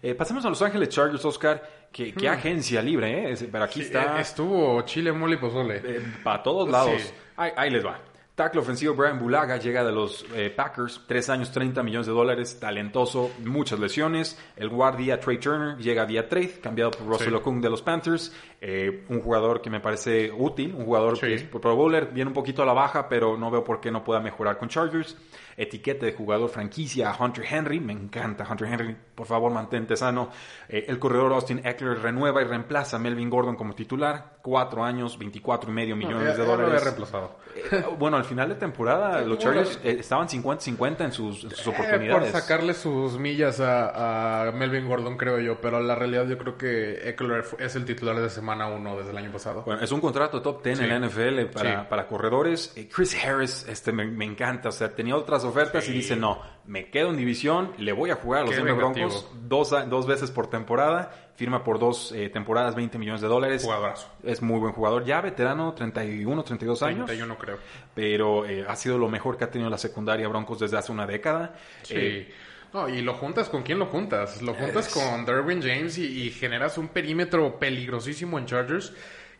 Eh, 0.01 0.15
pasemos 0.15 0.43
a 0.45 0.49
Los 0.49 0.61
Ángeles 0.61 0.89
Chargers, 0.89 1.23
Oscar. 1.25 1.61
Qué, 1.91 2.11
qué 2.13 2.27
agencia 2.27 2.81
libre, 2.81 3.31
¿eh? 3.31 3.35
Pero 3.51 3.63
aquí 3.65 3.79
Hmm. 3.79 3.83
Sí, 3.83 3.87
está 3.87 4.17
eh, 4.17 4.21
estuvo 4.21 4.81
Chile, 4.81 5.11
Mole 5.11 5.35
y 5.35 5.37
Pozole. 5.37 5.81
para 6.23 6.41
todos 6.41 6.67
lados. 6.69 7.13
Ahí, 7.37 7.51
ahí 7.55 7.69
les 7.69 7.85
va. 7.85 7.99
Tackle 8.35 8.61
ofensivo 8.61 8.95
Brian 8.95 9.19
Bulaga 9.19 9.57
llega 9.57 9.83
de 9.83 9.91
los 9.91 10.25
eh, 10.33 10.49
Packers, 10.49 11.01
tres 11.07 11.29
años, 11.29 11.51
30 11.51 11.83
millones 11.83 12.07
de 12.07 12.13
dólares, 12.13 12.59
talentoso, 12.59 13.29
muchas 13.45 13.79
lesiones. 13.79 14.39
El 14.55 14.69
guardia 14.69 15.19
Trey 15.19 15.37
Turner 15.37 15.77
llega 15.77 16.03
vía 16.05 16.27
trade, 16.27 16.59
cambiado 16.59 16.89
por 16.89 17.05
Russell 17.05 17.29
Sí. 17.29 17.35
Okung 17.35 17.61
de 17.61 17.69
los 17.69 17.83
Panthers. 17.83 18.35
Eh, 18.59 19.03
un 19.09 19.21
jugador 19.21 19.61
que 19.61 19.69
me 19.69 19.79
parece 19.81 20.31
útil, 20.35 20.73
un 20.75 20.85
jugador 20.85 21.15
Sí. 21.17 21.27
que 21.27 21.33
es 21.35 21.43
Pro 21.43 21.75
Bowler, 21.75 22.07
viene 22.07 22.29
un 22.29 22.33
poquito 22.33 22.63
a 22.63 22.65
la 22.65 22.73
baja, 22.73 23.07
pero 23.07 23.37
no 23.37 23.51
veo 23.51 23.63
por 23.63 23.79
qué 23.79 23.91
no 23.91 24.03
pueda 24.03 24.19
mejorar 24.19 24.57
con 24.57 24.67
Chargers. 24.67 25.15
Etiqueta 25.57 26.05
de 26.05 26.13
jugador 26.13 26.49
franquicia 26.49 27.13
Hunter 27.19 27.45
Henry, 27.49 27.79
me 27.79 27.93
encanta 27.93 28.47
Hunter 28.49 28.67
Henry, 28.67 28.95
por 29.15 29.27
favor 29.27 29.51
mantente 29.51 29.95
sano. 29.95 30.29
Eh, 30.67 30.85
el 30.87 30.99
corredor 30.99 31.33
Austin 31.33 31.61
Eckler 31.65 31.99
renueva 31.99 32.41
y 32.41 32.45
reemplaza 32.45 32.97
a 32.97 32.99
Melvin 32.99 33.29
Gordon 33.29 33.55
como 33.55 33.73
titular, 33.75 34.37
cuatro 34.41 34.83
años, 34.83 35.17
24 35.17 35.69
y 35.69 35.73
medio 35.73 35.95
millones 35.95 36.27
Ya- 36.29 36.31
de 36.33 36.37
ya 36.37 36.43
dólares. 36.55 36.83
reemplazado. 36.83 37.37
Eh, 37.55 37.83
bueno, 37.99 38.17
al 38.17 38.25
final 38.25 38.49
de 38.49 38.55
temporada 38.55 39.21
los 39.21 39.37
Chargers 39.37 39.79
eh, 39.83 39.97
estaban 39.99 40.27
50-50 40.27 41.05
en 41.05 41.11
sus, 41.11 41.43
en 41.43 41.49
sus 41.51 41.59
Eh, 41.59 41.63
por 41.65 41.73
oportunidades. 41.85 42.31
sacarle 42.31 42.73
sus 42.73 43.17
millas 43.19 43.59
a, 43.59 44.47
a 44.47 44.51
Melvin 44.51 44.87
Gordon, 44.87 45.17
creo 45.17 45.39
yo. 45.39 45.61
Pero 45.61 45.79
la 45.79 45.93
realidad 45.95 46.25
yo 46.27 46.37
creo 46.37 46.57
que 46.57 47.07
Eckler 47.09 47.43
es 47.59 47.75
el 47.75 47.85
titular 47.85 48.19
de 48.19 48.29
semana 48.29 48.67
1 48.67 48.97
desde 48.97 49.11
el 49.11 49.17
año 49.17 49.31
pasado. 49.31 49.61
Bueno, 49.63 49.81
es 49.83 49.91
un 49.91 50.01
contrato 50.01 50.41
top 50.41 50.63
10 50.63 50.79
Sí. 50.79 50.83
en 50.83 50.89
la 50.89 50.95
NFL 51.07 51.45
para, 51.51 51.81
Sí. 51.81 51.87
para 51.89 52.07
corredores. 52.07 52.73
Chris 52.93 53.15
Harris 53.23 53.65
este, 53.69 53.91
me, 53.91 54.05
me 54.05 54.25
encanta. 54.25 54.69
O 54.69 54.71
sea, 54.71 54.93
tenía 54.95 55.15
otras 55.15 55.42
ofertas 55.43 55.87
y 55.89 55.91
dice, 55.91 56.15
no, 56.15 56.41
me 56.65 56.89
quedo 56.89 57.09
en 57.09 57.17
división, 57.17 57.73
le 57.77 57.91
voy 57.91 58.09
a 58.09 58.15
jugar 58.15 58.41
a 58.41 58.45
los 58.45 58.55
Denver. 58.55 58.75
Broncos 58.75 59.29
dos, 59.43 59.69
dos 59.89 60.07
veces 60.07 60.31
por 60.31 60.47
temporada. 60.49 61.11
Firma 61.35 61.63
por 61.63 61.79
dos 61.79 62.11
eh, 62.11 62.29
temporadas 62.29 62.75
20 62.75 62.97
millones 62.99 63.21
de 63.21 63.27
dólares. 63.27 63.63
Jugadorazo. 63.63 64.07
Es 64.23 64.41
muy 64.43 64.59
buen 64.59 64.71
jugador. 64.73 65.03
Ya 65.03 65.19
veterano, 65.19 65.73
31, 65.73 66.43
32 66.43 66.83
años. 66.83 67.05
31 67.07 67.37
creo. 67.39 67.57
Pero 67.95 68.45
eh, 68.45 68.63
ha 68.67 68.75
sido 68.75 68.97
lo 68.99 69.09
mejor 69.09 69.35
que 69.37 69.43
ha 69.45 69.49
tenido 69.49 69.69
la 69.69 69.79
secundaria 69.79 70.27
Broncos 70.27 70.59
desde 70.59 70.77
hace 70.77 70.91
una 70.91 71.07
década. 71.07 71.55
Sí. 71.81 71.93
Eh, 71.97 72.33
no, 72.71 72.87
y 72.89 73.01
lo 73.01 73.13
juntas 73.15 73.49
con 73.49 73.63
quién 73.63 73.79
lo 73.79 73.87
juntas. 73.87 74.41
Lo 74.43 74.53
juntas 74.53 74.87
Es- 74.87 74.93
con 74.93 75.25
Derwin 75.25 75.61
James 75.61 75.97
y, 75.97 76.23
y 76.23 76.29
generas 76.31 76.77
un 76.77 76.87
perímetro 76.89 77.57
peligrosísimo 77.59 78.37
en 78.37 78.45
Chargers. 78.45 78.93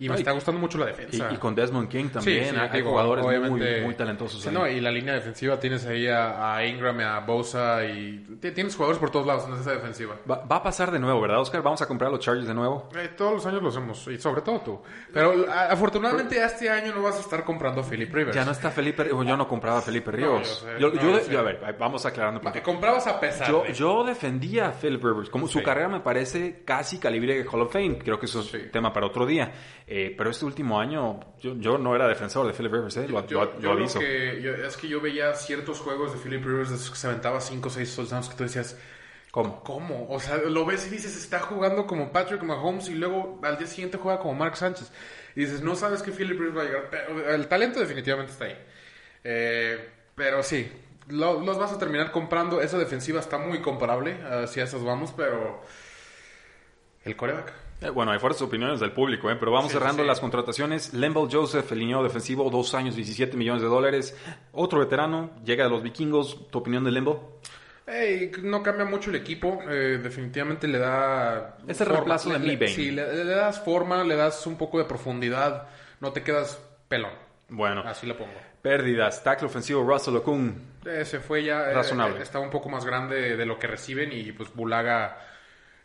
Y 0.06 0.10
me 0.10 0.16
y- 0.16 0.18
está 0.20 0.32
gustando 0.32 0.60
mucho 0.60 0.78
la 0.78 0.88
defensa. 0.88 1.30
y 1.32 1.38
con 1.38 1.56
Desmond 1.56 1.88
King 1.90 2.10
también. 2.10 2.44
Sí, 2.46 2.50
sí, 2.52 2.56
hay 2.58 2.70
digo, 2.78 2.90
jugadores 2.92 3.24
muy, 3.26 3.36
obviamente- 3.36 3.82
muy 3.82 3.94
talentosos. 3.96 4.42
Sí, 4.42 4.50
ahí. 4.50 4.54
no, 4.54 4.68
y 4.68 4.82
la 4.82 4.92
línea 4.92 5.14
defensiva 5.14 5.60
tienes 5.60 5.86
ahí 5.86 6.08
a, 6.08 6.56
a 6.56 6.66
Ingram, 6.66 7.00
a 7.00 7.20
Bosa 7.22 7.86
y 7.86 8.18
tienes 8.54 8.76
jugadores 8.76 9.00
por 9.00 9.10
todos 9.12 9.26
lados 9.26 9.46
en 9.48 9.54
esa 9.56 9.72
defensiva. 9.72 10.16
Va, 10.30 10.44
va 10.46 10.58
a 10.58 10.64
pasar 10.64 10.92
de 10.92 11.00
nuevo, 11.00 11.22
¿verdad, 11.22 11.40
Oscar? 11.40 11.62
Vamos 11.62 11.82
a 11.82 11.88
comprar 11.88 12.12
los 12.12 12.20
Chargers 12.20 12.48
de 12.48 12.54
nuevo. 12.54 12.90
Eh, 12.98 13.10
todos 13.16 13.34
los 13.34 13.46
años 13.46 13.62
lo 13.62 13.70
hacemos, 13.70 14.08
y 14.08 14.18
sobre 14.18 14.42
todo 14.42 14.60
tú. 14.62 14.82
Pero 15.14 15.46
a- 15.50 15.66
afortunadamente 15.72 16.44
este 16.44 16.70
año 16.70 16.94
no 16.94 17.02
vas 17.04 17.18
a 17.18 17.20
estar 17.22 17.44
comprando 17.44 17.82
a 17.82 17.84
Philip 17.84 18.14
Rivers. 18.14 18.36
Ya 18.36 18.44
no 18.46 18.52
está 18.52 18.70
Felipe. 18.72 19.08
Yo 19.10 19.38
no 19.38 19.48
compraba 19.48 19.80
a 19.80 19.82
Felipe 19.82 20.12
Ríos. 20.12 20.62
yo 20.64 20.68
sé, 20.68 20.80
yo, 20.80 20.90
no, 20.92 21.02
yo- 21.02 21.30
yo 21.30 21.40
a 21.40 21.44
ver, 21.44 21.76
vamos 21.80 22.06
aclarando. 22.06 22.40
Te 22.40 22.44
Porque 22.44 22.62
comprabas 22.62 23.08
a 23.08 23.20
pesar 23.20 23.48
yo, 23.50 23.64
de- 23.64 23.74
yo 23.74 24.04
defendía 24.04 24.68
a 24.68 24.72
Philip 24.74 25.04
Rivers. 25.04 25.30
Como 25.30 25.48
su 25.48 25.62
carrera 25.64 25.88
me 25.88 26.00
parece 26.02 26.64
casi 26.66 26.98
calibre 27.00 27.36
de 27.42 27.48
Hall 27.50 27.62
of 27.62 27.72
Fame. 27.72 27.98
Creo 28.00 28.20
que 28.20 28.26
eso 28.26 28.42
es 28.42 28.72
tema 28.72 28.92
para 28.92 29.06
otro 29.08 29.26
día. 29.26 29.52
Eh, 29.96 30.12
pero 30.18 30.32
este 30.32 30.44
último 30.46 30.80
año, 30.80 31.20
yo, 31.40 31.54
yo 31.58 31.78
no 31.78 31.96
era 31.96 32.08
defensor 32.08 32.48
de 32.48 32.54
Philip 32.54 32.74
Rivers. 32.74 32.98
eh, 32.98 33.08
Lo, 33.08 33.28
Yo, 33.28 33.44
lo- 33.46 33.60
yo 33.60 33.74
lo 33.74 33.80
aviso. 33.80 34.00
que, 34.00 34.66
es 34.66 34.76
que 34.78 34.88
yo 34.88 35.00
veía 35.00 35.36
ciertos 35.36 35.80
juegos 35.82 36.14
de 36.14 36.18
Philip 36.20 36.44
Rivers 36.44 36.70
de 36.70 36.76
esos 36.78 36.90
que 36.90 36.96
se 36.98 37.06
aventaba 37.08 37.40
5 37.40 37.68
o 37.68 37.72
6 37.72 37.96
touchdowns 37.96 38.28
que 38.30 38.36
tú 38.36 38.44
decías, 38.44 38.76
¿Cómo? 39.30 39.64
¿cómo? 39.64 40.08
O 40.10 40.20
sea, 40.20 40.38
lo 40.38 40.66
ves 40.66 40.88
y 40.88 40.90
dices, 40.92 41.16
está 41.18 41.40
jugando 41.40 41.86
como 41.88 42.12
Patrick 42.12 42.42
Mahomes 42.44 42.88
y 42.90 42.96
luego 42.96 43.40
al 43.44 43.58
día 43.58 43.68
siguiente 43.68 43.98
juega 44.00 44.18
como 44.20 44.34
Mark 44.36 44.56
Sánchez. 44.58 44.92
Y 45.36 45.42
dices, 45.42 45.62
no 45.62 45.76
sabes 45.76 46.02
que 46.04 46.12
Philip 46.12 46.40
Rivers 46.40 46.58
va 46.58 46.62
a 46.62 46.66
llegar. 46.66 46.88
Pero 46.90 47.30
el 47.32 47.48
talento 47.48 47.80
definitivamente 47.80 48.32
está 48.32 48.46
ahí. 48.46 48.58
Eh, 49.24 49.90
pero 50.16 50.42
sí, 50.44 50.72
lo- 51.10 51.40
los 51.42 51.58
vas 51.60 51.72
a 51.72 51.78
terminar 51.80 52.12
comprando. 52.12 52.62
Esa 52.62 52.78
defensiva 52.80 53.20
está 53.20 53.38
muy 53.38 53.60
comparable, 53.62 54.18
hacia 54.24 54.64
esas 54.64 54.84
vamos, 54.84 55.14
pero 55.16 55.62
el 57.06 57.16
coreback. 57.16 57.54
Eh, 57.82 57.90
bueno, 57.90 58.12
hay 58.12 58.20
fuertes 58.20 58.42
opiniones 58.42 58.80
del 58.80 58.92
público, 58.94 59.30
¿eh? 59.30 59.36
pero 59.38 59.52
vamos 59.52 59.72
Sí, 59.72 59.78
cerrando 59.78 60.04
sí. 60.04 60.08
las 60.08 60.20
contrataciones. 60.20 60.94
Lemble 60.94 61.28
Joseph, 61.32 61.70
el 61.74 61.80
defensivo, 62.04 62.50
dos 62.50 62.74
años, 62.74 62.96
17 62.96 63.36
millones 63.36 63.62
de 63.62 63.68
dólares. 63.68 64.18
Otro 64.54 64.80
veterano, 64.80 65.32
llega 65.44 65.66
de 65.66 65.70
los 65.70 65.84
vikingos. 65.84 66.48
¿Tu 66.50 66.58
opinión 66.60 66.84
de 66.84 66.92
Lemble? 66.92 67.16
Ey, 67.86 68.32
no 68.42 68.64
cambia 68.64 68.86
mucho 68.86 69.10
el 69.10 69.18
equipo, 69.18 69.60
eh, 69.70 70.00
definitivamente 70.02 70.70
le 70.70 70.80
da... 70.80 71.58
Es 71.68 71.82
el 71.82 71.88
reemplazo 71.88 72.30
de 72.30 72.40
Mebane. 72.40 72.70
Sí, 72.70 72.92
le, 72.92 73.26
le 73.26 73.34
das 73.34 73.60
forma, 73.60 74.06
le 74.06 74.16
das 74.16 74.48
un 74.48 74.58
poco 74.58 74.78
de 74.80 74.86
profundidad, 74.86 75.68
no 76.00 76.14
te 76.14 76.24
quedas 76.24 76.62
pelón, 76.88 77.12
Bueno, 77.50 77.82
así 77.86 78.08
lo 78.08 78.16
pongo. 78.18 78.32
pérdidas. 78.62 79.22
Tackle 79.22 79.48
ofensivo 79.48 79.84
Russell 79.84 80.16
Okung. 80.16 80.54
Eh, 80.86 81.04
se 81.04 81.20
fue 81.20 81.44
ya, 81.44 81.74
Razonable. 81.74 82.20
eh, 82.20 82.24
está 82.24 82.40
un 82.40 82.50
poco 82.50 82.70
más 82.70 82.86
grande 82.86 83.36
de 83.36 83.46
lo 83.46 83.60
que 83.60 83.68
reciben 83.68 84.14
y 84.14 84.32
pues 84.32 84.54
Bulaga 84.56 85.18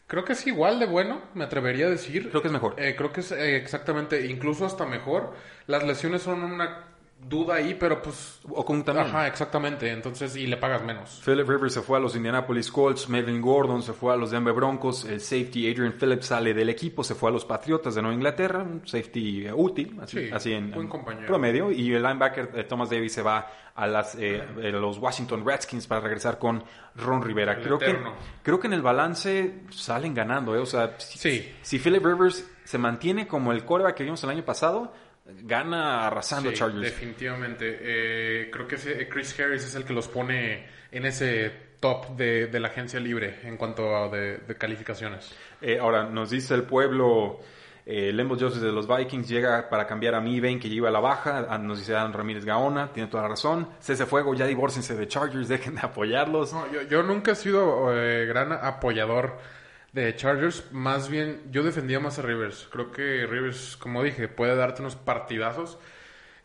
creo 0.08 0.24
que 0.24 0.32
es 0.32 0.46
igual 0.48 0.80
de 0.80 0.86
bueno, 0.86 1.22
me 1.34 1.44
atrevería 1.44 1.86
a 1.86 1.90
decir. 1.90 2.30
Creo 2.30 2.42
que 2.42 2.48
es 2.48 2.52
mejor. 2.52 2.74
Eh, 2.78 2.96
creo 2.96 3.12
que 3.12 3.20
es 3.20 3.30
eh, 3.32 3.56
exactamente, 3.56 4.26
incluso 4.26 4.66
hasta 4.66 4.86
mejor. 4.86 5.34
Las 5.68 5.84
lesiones 5.84 6.22
son 6.22 6.42
una 6.42 6.87
duda 7.20 7.56
ahí, 7.56 7.74
pero 7.78 8.00
pues... 8.00 8.40
Okung 8.48 8.84
también. 8.84 9.06
Ajá, 9.08 9.26
exactamente, 9.26 9.90
entonces 9.90 10.34
y 10.36 10.46
le 10.46 10.56
pagas 10.56 10.82
menos. 10.84 11.20
Philip 11.24 11.46
Rivers 11.48 11.74
se 11.74 11.82
fue 11.82 11.98
a 11.98 12.00
los 12.00 12.14
Indianapolis 12.16 12.70
Colts, 12.70 13.08
Melvin 13.08 13.40
Gordon 13.42 13.82
se 13.82 13.92
fue 13.92 14.12
a 14.12 14.16
los 14.16 14.30
Denver 14.30 14.54
Broncos, 14.54 15.04
el 15.04 15.20
safety 15.20 15.70
Adrian 15.70 15.92
Phillips 15.92 16.26
sale 16.26 16.54
del 16.54 16.68
equipo, 16.70 17.02
se 17.04 17.14
fue 17.14 17.28
a 17.30 17.32
los 17.32 17.44
Patriotas 17.44 17.94
de 17.96 18.02
Nueva 18.02 18.14
Inglaterra, 18.14 18.62
un 18.62 18.86
safety 18.86 19.46
eh, 19.46 19.52
útil, 19.52 19.98
así, 20.00 20.18
Sí, 20.26 20.30
así 20.32 20.52
en, 20.52 20.70
buen 20.70 20.84
en 20.84 20.88
compañero. 20.88 21.26
promedio, 21.26 21.70
y 21.70 21.92
el 21.92 22.02
linebacker 22.02 22.50
eh, 22.54 22.64
Thomas 22.64 22.88
Davis 22.88 23.12
se 23.12 23.22
va 23.22 23.46
a 23.74 23.86
las, 23.86 24.14
eh, 24.16 24.42
eh, 24.60 24.72
los 24.72 24.98
Washington 24.98 25.44
Redskins 25.46 25.86
para 25.86 26.00
regresar 26.00 26.38
con 26.38 26.64
Ron 26.96 27.22
Rivera. 27.22 27.52
El 27.54 27.62
Creo 27.62 27.78
que, 27.78 27.96
creo 28.42 28.58
que 28.58 28.66
en 28.68 28.72
el 28.72 28.82
balance 28.82 29.60
salen 29.70 30.14
ganando, 30.14 30.54
eh, 30.56 30.58
o 30.60 30.66
sea, 30.66 30.94
si, 30.98 31.18
Sí. 31.18 31.52
si 31.62 31.78
Philip 31.78 32.04
Rivers 32.04 32.48
se 32.64 32.78
mantiene 32.78 33.26
como 33.28 33.52
el 33.52 33.64
coreback 33.64 33.96
que 33.96 34.04
vimos 34.04 34.22
el 34.24 34.30
año 34.30 34.44
pasado, 34.44 34.92
gana 35.42 36.06
arrasando 36.06 36.50
Sí, 36.50 36.56
Chargers. 36.56 36.82
definitivamente. 36.82 37.78
Eh, 37.80 38.50
creo 38.50 38.66
que 38.66 38.76
ese- 38.76 39.08
Chris 39.08 39.38
Harris 39.38 39.64
es 39.64 39.74
el 39.74 39.84
que 39.84 39.92
los 39.92 40.08
pone 40.08 40.66
en 40.90 41.04
ese 41.06 41.52
top 41.80 42.16
de, 42.16 42.46
de 42.48 42.60
la 42.60 42.68
agencia 42.68 42.98
libre 42.98 43.40
en 43.44 43.56
cuanto 43.56 43.96
a 43.96 44.08
de, 44.08 44.38
de 44.38 44.54
calificaciones. 44.56 45.32
Eh, 45.60 45.78
ahora, 45.78 46.04
nos 46.04 46.30
dice 46.30 46.54
el 46.54 46.62
pueblo, 46.64 47.38
eh, 47.86 48.10
Lembo 48.12 48.36
Joseph 48.38 48.62
de 48.62 48.72
los 48.72 48.88
Vikings 48.88 49.28
llega 49.28 49.68
para 49.68 49.86
cambiar 49.86 50.14
a 50.14 50.20
Miven, 50.20 50.58
que 50.58 50.68
lleva 50.68 50.88
a 50.88 50.92
la 50.92 51.00
baja. 51.00 51.46
Ah, 51.48 51.56
Nos 51.58 51.78
dice 51.78 51.94
Adam 51.94 52.12
Ramírez 52.12 52.44
Gaona, 52.44 52.92
tiene 52.92 53.08
toda 53.08 53.22
la 53.24 53.28
razón. 53.30 53.68
Cese 53.80 54.06
Fuego, 54.06 54.34
ya 54.34 54.46
divórcense 54.46 54.96
de 54.96 55.06
Chargers, 55.06 55.48
dejen 55.48 55.76
de 55.76 55.82
apoyarlos. 55.82 56.52
No, 56.52 56.70
yo, 56.72 56.82
yo 56.82 57.02
nunca 57.02 57.32
he 57.32 57.36
sido 57.36 57.94
eh, 57.94 58.26
gran 58.26 58.52
apoyador 58.52 59.38
de 59.92 60.14
Chargers. 60.16 60.64
Más 60.72 61.08
bien, 61.08 61.42
yo 61.50 61.62
defendía 61.62 62.00
más 62.00 62.18
a 62.18 62.22
Rivers. 62.22 62.68
Creo 62.70 62.92
que 62.92 63.26
Rivers, 63.26 63.76
como 63.76 64.02
dije, 64.02 64.28
puede 64.28 64.56
darte 64.56 64.82
unos 64.82 64.96
partidazos. 64.96 65.78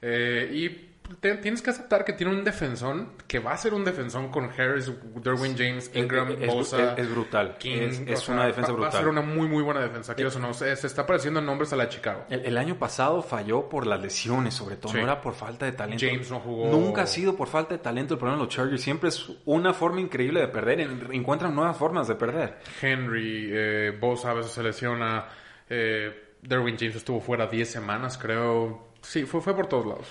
Eh, 0.01 0.49
y 0.53 0.92
te- 1.19 1.35
tienes 1.35 1.61
que 1.61 1.69
aceptar 1.69 2.05
que 2.05 2.13
tiene 2.13 2.33
un 2.33 2.43
defensón, 2.43 3.13
que 3.27 3.39
va 3.39 3.53
a 3.53 3.57
ser 3.57 3.73
un 3.73 3.83
defensón 3.85 4.29
con 4.29 4.45
Harris, 4.51 4.91
Derwin 5.15 5.55
James, 5.57 5.91
Ingram, 5.93 6.31
Es- 6.31 6.41
es- 6.41 6.47
Bosa. 6.53 6.93
es- 6.93 6.99
es 6.99 7.09
brutal. 7.11 7.57
King. 7.57 7.77
Es- 8.07 8.19
sea, 8.21 8.33
una 8.35 8.45
defensa 8.45 8.71
va- 8.71 8.77
Va 8.79 8.85
a 8.87 8.89
brutal. 8.89 9.01
ser 9.01 9.07
una 9.09 9.21
muy, 9.21 9.47
muy 9.47 9.63
buena 9.63 9.81
defensa. 9.81 10.13
O 10.17 10.39
no, 10.39 10.53
se, 10.53 10.75
se 10.75 10.87
está 10.87 11.05
pareciendo 11.05 11.39
en 11.39 11.45
nombres 11.45 11.71
a 11.73 11.75
la 11.75 11.83
de 11.85 11.89
Chicago. 11.89 12.25
El, 12.29 12.45
el 12.45 12.57
año 12.57 12.75
pasado 12.79 13.21
falló 13.21 13.69
por 13.69 13.85
las 13.87 14.01
lesiones, 14.01 14.53
sobre 14.53 14.75
todo. 14.77 14.91
Sí. 14.91 14.97
No 14.97 15.03
era 15.03 15.21
por 15.21 15.33
falta 15.33 15.65
de 15.65 15.73
talento. 15.73 16.05
James 16.05 16.29
no 16.31 16.39
jugó. 16.39 16.67
Nunca 16.71 17.03
ha 17.03 17.07
sido 17.07 17.35
por 17.35 17.47
falta 17.47 17.73
de 17.75 17.79
talento 17.79 18.13
el 18.15 18.19
problema 18.19 18.39
de 18.39 18.45
los 18.45 18.53
Chargers. 18.55 18.81
Siempre 18.81 19.09
es 19.09 19.29
una 19.45 19.73
forma 19.73 20.01
increíble 20.01 20.39
de 20.39 20.47
perder. 20.47 20.79
En- 20.81 21.07
Encuentran 21.11 21.53
nuevas 21.53 21.77
formas 21.77 22.07
de 22.07 22.15
perder. 22.15 22.59
Henry, 22.81 23.49
eh, 23.51 23.97
Bosa 23.99 24.31
a 24.31 24.33
veces 24.33 24.51
se 24.51 24.63
lesiona. 24.63 25.25
Eh, 25.69 26.35
Derwin 26.41 26.77
James 26.77 26.95
estuvo 26.97 27.19
fuera 27.21 27.47
10 27.47 27.69
semanas, 27.71 28.17
creo. 28.17 28.89
Sí, 29.01 29.23
fue, 29.25 29.41
fue 29.41 29.55
por 29.55 29.67
todos 29.67 29.85
lados. 29.85 30.07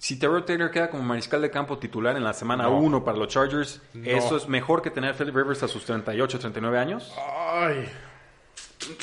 Si 0.00 0.18
Terrell 0.18 0.44
Taylor 0.46 0.70
queda 0.70 0.88
como 0.88 1.02
mariscal 1.02 1.42
de 1.42 1.50
campo 1.50 1.76
titular 1.78 2.16
en 2.16 2.24
la 2.24 2.32
semana 2.32 2.64
No. 2.64 2.78
1 2.78 3.04
para 3.04 3.18
los 3.18 3.28
Chargers, 3.28 3.82
No. 3.92 4.08
¿eso 4.08 4.38
es 4.38 4.48
mejor 4.48 4.80
que 4.80 4.90
tener 4.90 5.10
a 5.10 5.14
Philip 5.14 5.36
Rivers 5.36 5.62
a 5.62 5.68
sus 5.68 5.84
38, 5.84 6.38
39 6.38 6.78
años? 6.78 7.14
Ay. 7.52 7.86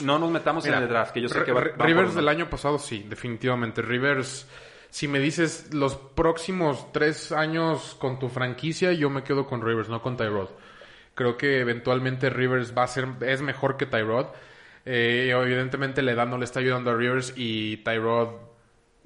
No 0.04 0.18
nos 0.18 0.32
metamos 0.32 0.66
Mira, 0.66 0.78
en 0.78 0.84
el 0.84 0.90
draft, 0.90 1.14
que 1.14 1.22
yo 1.22 1.30
sé 1.30 1.44
que 1.44 1.52
va, 1.52 1.62
va 1.80 1.86
Rivers 1.86 2.16
del 2.16 2.28
año 2.28 2.50
pasado, 2.50 2.80
sí, 2.80 3.06
definitivamente. 3.08 3.84
Rivers, 3.84 4.48
si 4.90 5.08
me 5.08 5.20
dices 5.20 5.72
los 5.72 5.96
próximos 5.96 6.92
tres 6.92 7.32
años 7.32 7.96
con 8.00 8.18
tu 8.18 8.28
franquicia, 8.28 8.92
yo 8.94 9.12
me 9.12 9.22
quedo 9.22 9.46
con 9.46 9.62
Rivers, 9.62 9.90
no 9.90 10.02
con 10.02 10.18
Tyrod. 10.18 10.50
Creo 11.14 11.38
que 11.38 11.60
eventualmente 11.60 12.32
Rivers 12.32 12.76
va 12.76 12.84
a 12.84 12.88
ser, 12.88 13.08
es 13.22 13.44
mejor 13.44 13.78
que 13.78 13.86
Tyrod. 13.86 14.30
Eh, 14.84 15.30
evidentemente 15.32 16.02
la 16.02 16.14
edad 16.14 16.26
no 16.26 16.40
le 16.40 16.46
está 16.46 16.60
ayudando 16.60 16.90
a 16.90 16.96
Rivers 16.96 17.34
y 17.36 17.78
Tyrod 17.78 18.47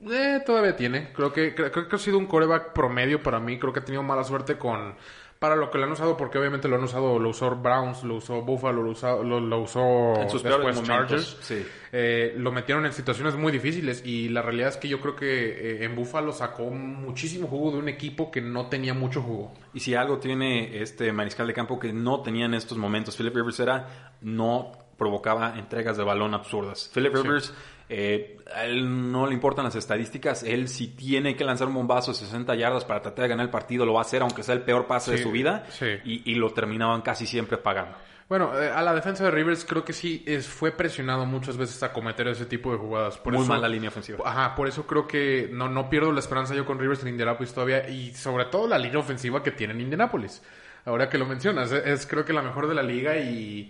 Eh, 0.09 0.41
todavía 0.45 0.75
tiene. 0.75 1.11
Creo 1.13 1.31
que, 1.31 1.53
creo, 1.53 1.71
creo 1.71 1.87
que 1.87 1.95
ha 1.95 1.99
sido 1.99 2.17
un 2.17 2.25
coreback 2.27 2.73
promedio 2.73 3.21
para 3.21 3.39
mí. 3.39 3.59
Creo 3.59 3.73
que 3.73 3.79
ha 3.79 3.85
tenido 3.85 4.03
mala 4.03 4.23
suerte 4.23 4.57
con 4.57 4.95
para 5.41 5.55
lo 5.55 5.71
que 5.71 5.79
lo 5.79 5.85
han 5.85 5.91
usado, 5.91 6.17
porque 6.17 6.37
obviamente 6.37 6.67
lo 6.67 6.75
han 6.75 6.83
usado, 6.83 7.17
lo 7.17 7.29
usó 7.29 7.49
Browns, 7.55 8.03
lo 8.03 8.17
usó 8.17 8.43
Buffalo, 8.43 8.83
lo, 8.83 8.91
usó, 8.91 9.23
lo, 9.23 9.39
lo 9.39 9.61
usó 9.61 10.13
En 10.21 10.29
sus 10.29 10.43
después 10.43 10.83
Chargers. 10.83 11.35
sí. 11.41 11.65
Eh, 11.91 12.35
lo 12.37 12.51
metieron 12.51 12.85
en 12.85 12.93
situaciones 12.93 13.33
muy 13.33 13.51
difíciles 13.51 14.05
y 14.05 14.29
la 14.29 14.43
realidad 14.43 14.69
es 14.69 14.77
que 14.77 14.87
yo 14.87 15.01
creo 15.01 15.15
que 15.15 15.25
eh, 15.27 15.83
en 15.83 15.95
Buffalo 15.95 16.31
sacó 16.31 16.65
muchísimo 16.69 17.47
jugo 17.47 17.71
de 17.71 17.79
un 17.79 17.89
equipo 17.89 18.29
que 18.29 18.39
no 18.39 18.67
tenía 18.67 18.93
mucho 18.93 19.23
jugo. 19.23 19.51
Y 19.73 19.79
si 19.79 19.95
algo 19.95 20.19
tiene 20.19 20.79
este 20.79 21.11
mariscal 21.11 21.47
de 21.47 21.55
campo 21.55 21.79
que 21.79 21.91
no 21.91 22.21
tenía 22.21 22.45
en 22.45 22.53
estos 22.53 22.77
momentos 22.77 23.17
Philip 23.17 23.35
Rivers 23.35 23.59
era 23.59 24.11
no 24.21 24.73
provocaba 24.95 25.57
entregas 25.57 25.97
de 25.97 26.03
balón 26.03 26.35
absurdas. 26.35 26.91
Philip 26.93 27.15
Rivers, 27.15 27.51
eh, 27.93 28.37
a 28.55 28.63
él 28.65 29.11
no 29.11 29.27
le 29.27 29.33
importan 29.33 29.65
las 29.65 29.75
estadísticas, 29.75 30.43
él 30.43 30.69
si 30.69 30.87
tiene 30.87 31.35
que 31.35 31.43
lanzar 31.43 31.67
un 31.67 31.73
bombazo 31.73 32.11
de 32.11 32.17
60 32.19 32.55
yardas 32.55 32.85
para 32.85 33.01
tratar 33.01 33.23
de 33.23 33.29
ganar 33.29 33.45
el 33.45 33.51
partido, 33.51 33.85
lo 33.85 33.93
va 33.93 33.99
a 33.99 34.03
hacer 34.03 34.21
aunque 34.21 34.43
sea 34.43 34.55
el 34.55 34.61
peor 34.61 34.87
pase 34.87 35.11
de 35.11 35.17
su 35.17 35.29
vida 35.31 35.65
sí. 35.69 35.87
y, 36.05 36.31
y 36.31 36.35
lo 36.35 36.51
terminaban 36.53 37.01
casi 37.01 37.25
siempre 37.25 37.57
pagando. 37.57 37.97
Bueno, 38.29 38.57
eh, 38.57 38.69
a 38.69 38.81
la 38.81 38.93
defensa 38.93 39.25
de 39.25 39.31
Rivers 39.31 39.65
creo 39.65 39.83
que 39.83 39.91
sí 39.91 40.23
es, 40.25 40.47
fue 40.47 40.71
presionado 40.71 41.25
muchas 41.25 41.57
veces 41.57 41.83
a 41.83 41.91
cometer 41.91 42.29
ese 42.29 42.45
tipo 42.45 42.71
de 42.71 42.77
jugadas. 42.77 43.17
Por 43.17 43.33
Muy 43.33 43.41
eso- 43.43 43.51
mala 43.51 43.67
línea 43.67 43.89
ofensiva. 43.89 44.19
Ajá, 44.25 44.55
por 44.55 44.69
eso 44.69 44.87
creo 44.87 45.05
que 45.05 45.49
no, 45.51 45.67
no 45.67 45.89
pierdo 45.89 46.13
la 46.13 46.21
esperanza 46.21 46.55
yo 46.55 46.65
con 46.65 46.79
Rivers 46.79 47.01
en 47.01 47.09
Indianapolis 47.09 47.53
todavía 47.53 47.89
y 47.89 48.13
sobre 48.13 48.45
todo 48.45 48.69
la 48.69 48.77
línea 48.77 48.99
ofensiva 48.99 49.43
que 49.43 49.51
tiene 49.51 49.73
en 49.73 49.81
Indianapolis. 49.81 50.41
Ahora 50.85 51.09
que 51.09 51.17
lo 51.17 51.25
mencionas, 51.25 51.73
es, 51.73 51.85
es 51.85 52.07
creo 52.07 52.23
que 52.23 52.31
la 52.31 52.41
mejor 52.41 52.69
de 52.69 52.73
la 52.73 52.83
liga 52.83 53.17
y, 53.17 53.69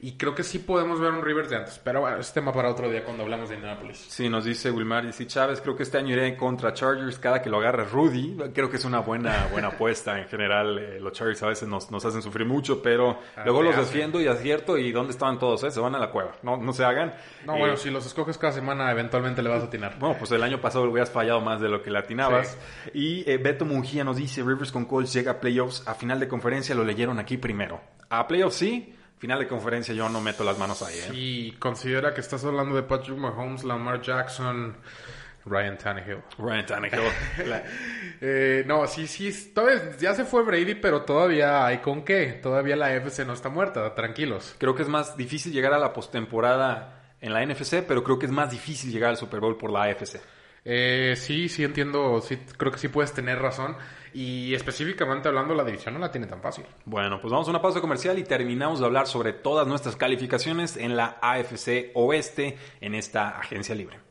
y 0.00 0.16
creo 0.16 0.34
que 0.34 0.42
sí 0.44 0.60
podemos 0.60 1.00
ver 1.00 1.12
un 1.12 1.22
Rivers 1.24 1.50
de 1.50 1.56
antes. 1.56 1.80
Pero 1.82 2.00
bueno, 2.02 2.18
es 2.18 2.32
tema 2.32 2.52
para 2.52 2.70
otro 2.70 2.88
día 2.90 3.04
cuando 3.04 3.24
hablamos 3.24 3.48
de 3.48 3.56
Indianapolis. 3.56 3.96
Sí, 4.08 4.28
nos 4.28 4.44
dice 4.44 4.70
Wilmar 4.70 5.04
y 5.04 5.26
Chávez, 5.26 5.60
creo 5.60 5.74
que 5.76 5.82
este 5.82 5.98
año 5.98 6.12
iré 6.12 6.36
contra 6.36 6.72
Chargers 6.72 7.18
cada 7.18 7.42
que 7.42 7.50
lo 7.50 7.58
agarre 7.58 7.84
Rudy. 7.84 8.36
Creo 8.54 8.70
que 8.70 8.76
es 8.76 8.84
una 8.84 9.00
buena 9.00 9.48
buena 9.52 9.68
apuesta 9.68 10.18
en 10.18 10.26
general. 10.28 10.78
eh, 10.78 11.00
los 11.00 11.12
Chargers 11.12 11.42
a 11.42 11.48
veces 11.48 11.68
nos, 11.68 11.90
nos 11.90 12.04
hacen 12.04 12.22
sufrir 12.22 12.46
mucho, 12.46 12.80
pero 12.82 13.18
Ah, 13.36 13.42
luego 13.44 13.62
los 13.62 13.76
defiendo 13.76 14.20
y 14.20 14.26
acierto. 14.28 14.78
¿Y 14.78 14.92
dónde 14.92 15.10
estaban 15.12 15.38
todos? 15.38 15.62
eh? 15.64 15.70
Se 15.70 15.80
van 15.80 15.94
a 15.94 15.98
la 15.98 16.10
cueva. 16.10 16.32
No, 16.42 16.56
no 16.56 16.72
se 16.72 16.84
hagan. 16.84 17.14
No, 17.44 17.56
Eh, 17.56 17.58
bueno, 17.58 17.76
si 17.76 17.90
los 17.90 18.06
escoges 18.06 18.38
cada 18.38 18.52
semana, 18.52 18.90
eventualmente 18.92 19.42
le 19.42 19.48
vas 19.50 19.62
a 19.62 19.66
atinar. 19.66 19.98
Bueno, 19.98 20.16
pues 20.18 20.30
el 20.32 20.42
año 20.42 20.60
pasado 20.60 20.84
lo 20.84 20.92
hubieras 20.92 21.10
fallado 21.10 21.40
más 21.40 21.60
de 21.60 21.68
lo 21.68 21.82
que 21.82 21.90
latinabas. 21.90 22.56
Y 22.94 23.28
eh, 23.30 23.38
Beto 23.38 23.64
Mungía 23.64 24.04
nos 24.04 24.16
dice, 24.16 24.42
Rivers 24.42 24.70
con 24.72 24.84
Colts 24.84 25.12
llega 25.12 25.32
a 25.32 25.40
playoffs. 25.40 25.86
A 25.88 25.94
final 25.94 26.20
de 26.20 26.28
conferencia 26.28 26.74
lo 26.74 26.84
leyeron 26.84 27.18
aquí 27.18 27.36
primero. 27.36 27.80
A 28.10 28.26
playoffs 28.26 28.56
sí, 28.56 28.94
final 29.18 29.38
de 29.38 29.46
conferencia 29.48 29.94
yo 29.94 30.08
no 30.08 30.20
meto 30.20 30.44
las 30.44 30.58
manos 30.58 30.82
ahí. 30.82 30.94
¿eh? 31.52 31.56
Considera 31.58 32.14
que 32.14 32.20
estás 32.20 32.44
hablando 32.44 32.74
de 32.76 32.82
Patrick 32.82 33.16
Mahomes, 33.18 33.64
Lamar 33.64 34.00
Jackson, 34.00 34.76
Ryan 35.44 35.78
Tannehill. 35.78 36.18
Ryan 36.38 36.66
Tannehill. 36.66 37.00
La- 37.46 37.62
Eh, 38.20 38.64
no, 38.66 38.86
sí, 38.88 39.06
sí, 39.06 39.52
todavía, 39.54 39.96
ya 39.98 40.12
se 40.14 40.24
fue 40.24 40.42
Brady, 40.42 40.74
pero 40.74 41.02
todavía 41.02 41.64
hay 41.66 41.78
con 41.78 42.04
qué. 42.04 42.38
Todavía 42.42 42.74
la 42.76 42.92
FC 42.94 43.24
no 43.24 43.32
está 43.32 43.48
muerta, 43.48 43.94
tranquilos. 43.94 44.54
Creo 44.58 44.74
que 44.74 44.82
es 44.82 44.88
más 44.88 45.16
difícil 45.16 45.52
llegar 45.52 45.72
a 45.72 45.78
la 45.78 45.92
postemporada 45.92 47.14
en 47.20 47.32
la 47.32 47.44
NFC, 47.44 47.82
pero 47.86 48.02
creo 48.04 48.18
que 48.18 48.26
es 48.26 48.32
más 48.32 48.50
difícil 48.50 48.90
llegar 48.92 49.10
al 49.10 49.16
Super 49.16 49.40
Bowl 49.40 49.56
por 49.56 49.70
la 49.70 49.84
AFC. 49.84 50.20
Eh, 50.64 51.14
sí, 51.16 51.48
sí 51.48 51.64
entiendo, 51.64 52.20
sí, 52.20 52.36
creo 52.56 52.72
que 52.72 52.78
sí 52.78 52.88
puedes 52.88 53.12
tener 53.12 53.38
razón. 53.40 53.76
Y 54.14 54.54
específicamente 54.54 55.28
hablando, 55.28 55.54
la 55.54 55.64
división 55.64 55.94
no 55.94 56.00
la 56.00 56.10
tiene 56.10 56.26
tan 56.26 56.40
fácil. 56.40 56.64
Bueno, 56.84 57.20
pues 57.20 57.30
vamos 57.30 57.46
a 57.48 57.50
una 57.50 57.62
pausa 57.62 57.80
comercial 57.80 58.18
y 58.18 58.24
terminamos 58.24 58.80
de 58.80 58.86
hablar 58.86 59.06
sobre 59.06 59.32
todas 59.32 59.66
nuestras 59.66 59.96
calificaciones 59.96 60.76
en 60.76 60.96
la 60.96 61.18
AFC 61.20 61.92
Oeste 61.94 62.58
en 62.80 62.94
esta 62.94 63.38
agencia 63.38 63.74
libre. 63.74 64.08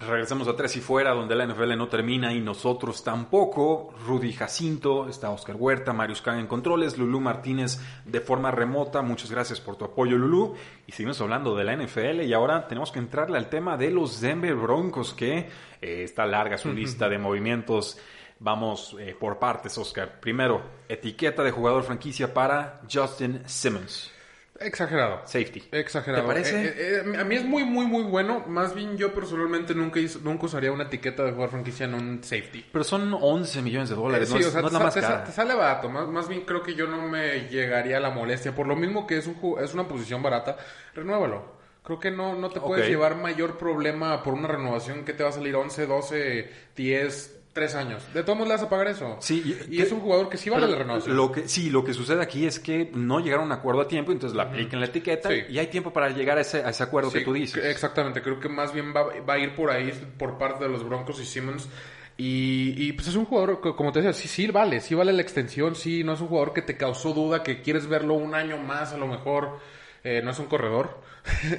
Regresamos 0.00 0.46
a 0.46 0.54
Tres 0.54 0.76
y 0.76 0.80
Fuera, 0.80 1.12
donde 1.12 1.34
la 1.34 1.44
NFL 1.44 1.76
no 1.76 1.88
termina 1.88 2.32
y 2.32 2.40
nosotros 2.40 3.02
tampoco. 3.02 3.92
Rudy 4.06 4.32
Jacinto, 4.32 5.08
está 5.08 5.30
Oscar 5.30 5.56
Huerta, 5.58 5.92
Marius 5.92 6.22
Kahn 6.22 6.38
en 6.38 6.46
controles, 6.46 6.96
Lulú 6.96 7.18
Martínez 7.18 7.80
de 8.04 8.20
forma 8.20 8.52
remota. 8.52 9.02
Muchas 9.02 9.28
gracias 9.28 9.60
por 9.60 9.74
tu 9.74 9.86
apoyo, 9.86 10.16
Lulú. 10.16 10.54
Y 10.86 10.92
seguimos 10.92 11.20
hablando 11.20 11.56
de 11.56 11.64
la 11.64 11.76
NFL 11.76 12.22
y 12.22 12.32
ahora 12.32 12.68
tenemos 12.68 12.92
que 12.92 13.00
entrarle 13.00 13.38
al 13.38 13.48
tema 13.48 13.76
de 13.76 13.90
los 13.90 14.20
Denver 14.20 14.54
Broncos, 14.54 15.12
que 15.14 15.48
eh, 15.82 16.02
está 16.04 16.26
larga 16.26 16.58
su 16.58 16.72
lista 16.72 17.08
de 17.08 17.18
movimientos. 17.18 17.98
Vamos 18.40 18.96
eh, 19.00 19.16
por 19.18 19.38
partes, 19.38 19.76
Oscar. 19.78 20.20
Primero, 20.20 20.62
etiqueta 20.88 21.42
de 21.42 21.50
jugador 21.50 21.82
franquicia 21.82 22.32
para 22.32 22.80
Justin 22.90 23.42
Simmons. 23.46 24.12
Exagerado. 24.60 25.20
Safety. 25.24 25.68
Exagerado. 25.70 26.22
¿Te 26.24 26.26
parece? 26.28 26.64
Eh, 26.64 26.74
eh, 26.76 27.02
eh, 27.14 27.16
a 27.20 27.24
mí 27.24 27.36
es 27.36 27.44
muy, 27.44 27.64
muy, 27.64 27.86
muy 27.86 28.02
bueno. 28.02 28.44
Más 28.48 28.74
bien 28.74 28.96
yo 28.96 29.14
personalmente 29.14 29.72
nunca, 29.74 30.00
hizo- 30.00 30.18
nunca 30.20 30.46
usaría 30.46 30.72
una 30.72 30.84
etiqueta 30.84 31.22
de 31.24 31.30
jugar 31.32 31.50
franquicia 31.50 31.86
en 31.86 31.94
un 31.94 32.24
safety. 32.24 32.66
Pero 32.72 32.84
son 32.84 33.16
11 33.20 33.62
millones 33.62 33.88
de 33.88 33.94
dólares, 33.94 34.28
Eh, 34.30 34.32
no, 34.34 34.38
sí, 34.40 34.44
o 34.44 34.50
sea, 34.50 34.60
no 34.62 34.66
es 34.66 34.72
la 34.72 34.78
más 34.80 34.94
te 34.94 35.00
cara. 35.00 35.24
te 35.24 35.30
sale 35.32 35.54
barato. 35.54 35.88
Más, 35.88 36.08
más 36.08 36.28
bien 36.28 36.40
creo 36.42 36.62
que 36.62 36.74
yo 36.74 36.88
no 36.88 37.02
me 37.08 37.48
llegaría 37.48 37.98
a 37.98 38.00
la 38.00 38.10
molestia. 38.10 38.52
Por 38.54 38.66
lo 38.66 38.74
mismo 38.74 39.06
que 39.06 39.18
es, 39.18 39.26
un, 39.28 39.36
es 39.62 39.74
una 39.74 39.86
posición 39.86 40.22
barata, 40.24 40.56
renuévalo. 40.94 41.56
Creo 41.84 42.00
que 42.00 42.10
no, 42.10 42.34
no 42.34 42.50
te 42.50 42.60
puedes 42.60 42.88
llevar 42.88 43.16
mayor 43.16 43.56
problema 43.56 44.22
por 44.22 44.34
una 44.34 44.48
renovación 44.48 45.04
que 45.04 45.12
te 45.14 45.22
va 45.22 45.30
a 45.30 45.32
salir 45.32 45.54
11, 45.56 45.86
12, 45.86 46.52
10, 46.76 47.37
3 47.58 47.74
años. 47.74 48.02
De 48.14 48.22
todos 48.22 48.36
modos 48.38 48.48
le 48.48 48.54
vas 48.54 48.62
a 48.62 48.68
pagar 48.68 48.86
eso. 48.86 49.16
Sí, 49.20 49.58
y, 49.68 49.80
es 49.82 49.90
un 49.90 50.00
jugador 50.00 50.28
que 50.28 50.36
sí 50.36 50.48
vale 50.48 50.68
la 50.68 50.76
renovación. 50.76 51.16
Lo 51.16 51.32
que, 51.32 51.48
sí, 51.48 51.70
lo 51.70 51.84
que 51.84 51.92
sucede 51.92 52.22
aquí 52.22 52.46
es 52.46 52.60
que 52.60 52.90
no 52.94 53.18
llegaron 53.18 53.44
a 53.44 53.46
un 53.46 53.52
acuerdo 53.52 53.80
a 53.80 53.88
tiempo, 53.88 54.12
entonces 54.12 54.36
la 54.36 54.44
aplican 54.44 54.78
la 54.80 54.86
etiqueta 54.86 55.28
Sí. 55.28 55.42
y 55.48 55.58
hay 55.58 55.66
tiempo 55.66 55.92
para 55.92 56.08
llegar 56.10 56.38
a 56.38 56.42
ese, 56.42 56.62
a 56.64 56.70
ese 56.70 56.82
acuerdo 56.84 57.10
que 57.10 57.20
tú 57.22 57.32
dices. 57.32 57.64
Exactamente, 57.64 58.22
creo 58.22 58.38
que 58.38 58.48
más 58.48 58.72
bien 58.72 58.94
va, 58.94 59.08
va 59.28 59.34
a 59.34 59.38
ir 59.38 59.54
por 59.54 59.70
ahí 59.70 59.92
por 60.16 60.38
parte 60.38 60.64
de 60.64 60.70
los 60.70 60.84
Broncos 60.88 61.20
y 61.20 61.24
Simmons. 61.24 61.68
Y, 62.16 62.74
y, 62.76 62.92
pues 62.94 63.08
es 63.08 63.14
un 63.14 63.26
jugador, 63.26 63.60
que, 63.60 63.74
como 63.74 63.92
te 63.92 64.00
decía, 64.00 64.12
sí, 64.12 64.26
sí 64.26 64.46
vale, 64.48 64.80
sí 64.80 64.94
vale 64.94 65.12
la 65.12 65.22
extensión, 65.22 65.74
sí, 65.76 66.02
no 66.02 66.14
es 66.14 66.20
un 66.20 66.28
jugador 66.28 66.52
que 66.52 66.62
te 66.62 66.76
causó 66.76 67.12
duda, 67.12 67.42
que 67.44 67.62
quieres 67.62 67.86
verlo 67.86 68.14
un 68.14 68.34
año 68.34 68.56
más 68.58 68.92
a 68.92 68.96
lo 68.98 69.06
mejor. 69.06 69.58
Eh, 70.04 70.22
no 70.24 70.30
es 70.30 70.38
un 70.38 70.46
corredor. 70.46 71.00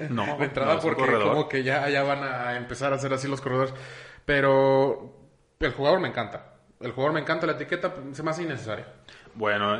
No, 0.10 0.26
de 0.39 0.45
entrada 0.45 0.74
no 0.74 0.80
es 0.80 0.84
un 0.84 0.89
porque 0.89 1.04
corredor. 1.06 1.30
como 1.30 1.50
que 1.50 1.64
ya, 1.64 1.88
ya 1.89 2.04
van 2.04 2.24
a 2.24 2.58
empezar 2.58 2.93
a 2.93 2.95
hacer 2.95 3.14
así 3.14 3.28
los 3.28 3.41
corredores. 3.41 3.74
Pero 4.26 5.19
el 5.68 5.74
jugador 5.74 5.99
me 5.99 6.07
encanta. 6.07 6.53
El 6.80 6.91
jugador 6.93 7.14
me 7.14 7.20
encanta, 7.20 7.45
la 7.45 7.51
etiqueta 7.53 7.93
se 8.14 8.24
me 8.24 8.32
hace 8.32 8.43
innecesaria. 8.43 8.88
Bueno, 9.36 9.78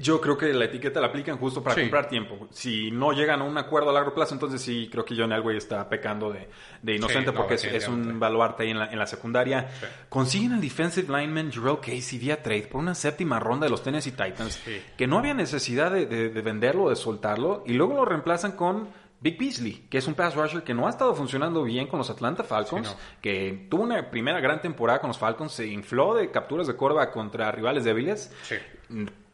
yo 0.00 0.20
creo 0.20 0.36
que 0.36 0.52
la 0.52 0.64
etiqueta 0.64 1.00
la 1.00 1.06
aplican 1.06 1.38
justo 1.38 1.62
para 1.62 1.76
Sí. 1.76 1.82
comprar 1.82 2.08
tiempo. 2.08 2.48
Si 2.50 2.90
no 2.90 3.12
llegan 3.12 3.40
a 3.40 3.44
un 3.44 3.56
acuerdo 3.56 3.90
a 3.90 3.92
largo 3.92 4.12
plazo, 4.12 4.34
entonces 4.34 4.60
sí 4.60 4.88
creo 4.90 5.04
que 5.04 5.14
John 5.16 5.32
Elway 5.32 5.56
está 5.56 5.88
pecando 5.88 6.32
de, 6.32 6.48
de 6.82 6.96
inocente 6.96 7.30
Sí, 7.30 7.34
no, 7.34 7.40
porque 7.40 7.54
es, 7.54 7.86
un 7.88 8.18
baluarte 8.18 8.64
ahí 8.64 8.70
en 8.70 8.80
la, 8.80 8.86
en 8.90 8.98
la 8.98 9.06
secundaria. 9.06 9.68
Consiguen 10.08 10.52
al 10.54 10.60
defensive 10.60 11.06
lineman 11.16 11.52
Jarrell 11.52 11.78
Casey 11.80 12.18
vía 12.18 12.42
trade 12.42 12.66
por 12.66 12.80
una 12.80 12.96
séptima 12.96 13.38
ronda 13.38 13.66
de 13.66 13.70
los 13.70 13.82
Tennessee 13.84 14.10
Titans, 14.12 14.60
que 14.96 15.06
no 15.06 15.18
había 15.18 15.34
necesidad 15.34 15.92
de, 15.92 16.06
de- 16.06 16.28
de 16.30 16.42
venderlo, 16.42 16.90
de 16.90 16.96
soltarlo, 16.96 17.62
y 17.66 17.74
luego 17.74 17.94
lo 17.94 18.04
reemplazan 18.04 18.52
con 18.52 18.88
Big 19.22 19.38
Beasley, 19.38 19.86
que 19.90 19.98
es 19.98 20.06
un 20.06 20.14
pass 20.14 20.34
rusher 20.34 20.62
que 20.62 20.72
no 20.72 20.86
ha 20.86 20.90
estado 20.90 21.14
funcionando 21.14 21.62
bien 21.62 21.86
con 21.86 21.98
los 21.98 22.08
Atlanta 22.08 22.42
Falcons, 22.42 22.88
Sí, 22.88 22.94
no. 22.94 23.20
que 23.20 23.66
tuvo 23.70 23.82
una 23.82 24.10
primera 24.10 24.40
gran 24.40 24.60
temporada 24.62 24.98
con 25.00 25.08
los 25.08 25.18
Falcons, 25.18 25.52
se 25.52 25.66
infló 25.66 26.14
de 26.14 26.30
capturas 26.30 26.66
de 26.66 26.74
corva 26.76 27.10
contra 27.10 27.52
rivales 27.52 27.84
débiles. 27.84 28.32
Sí. 28.42 28.56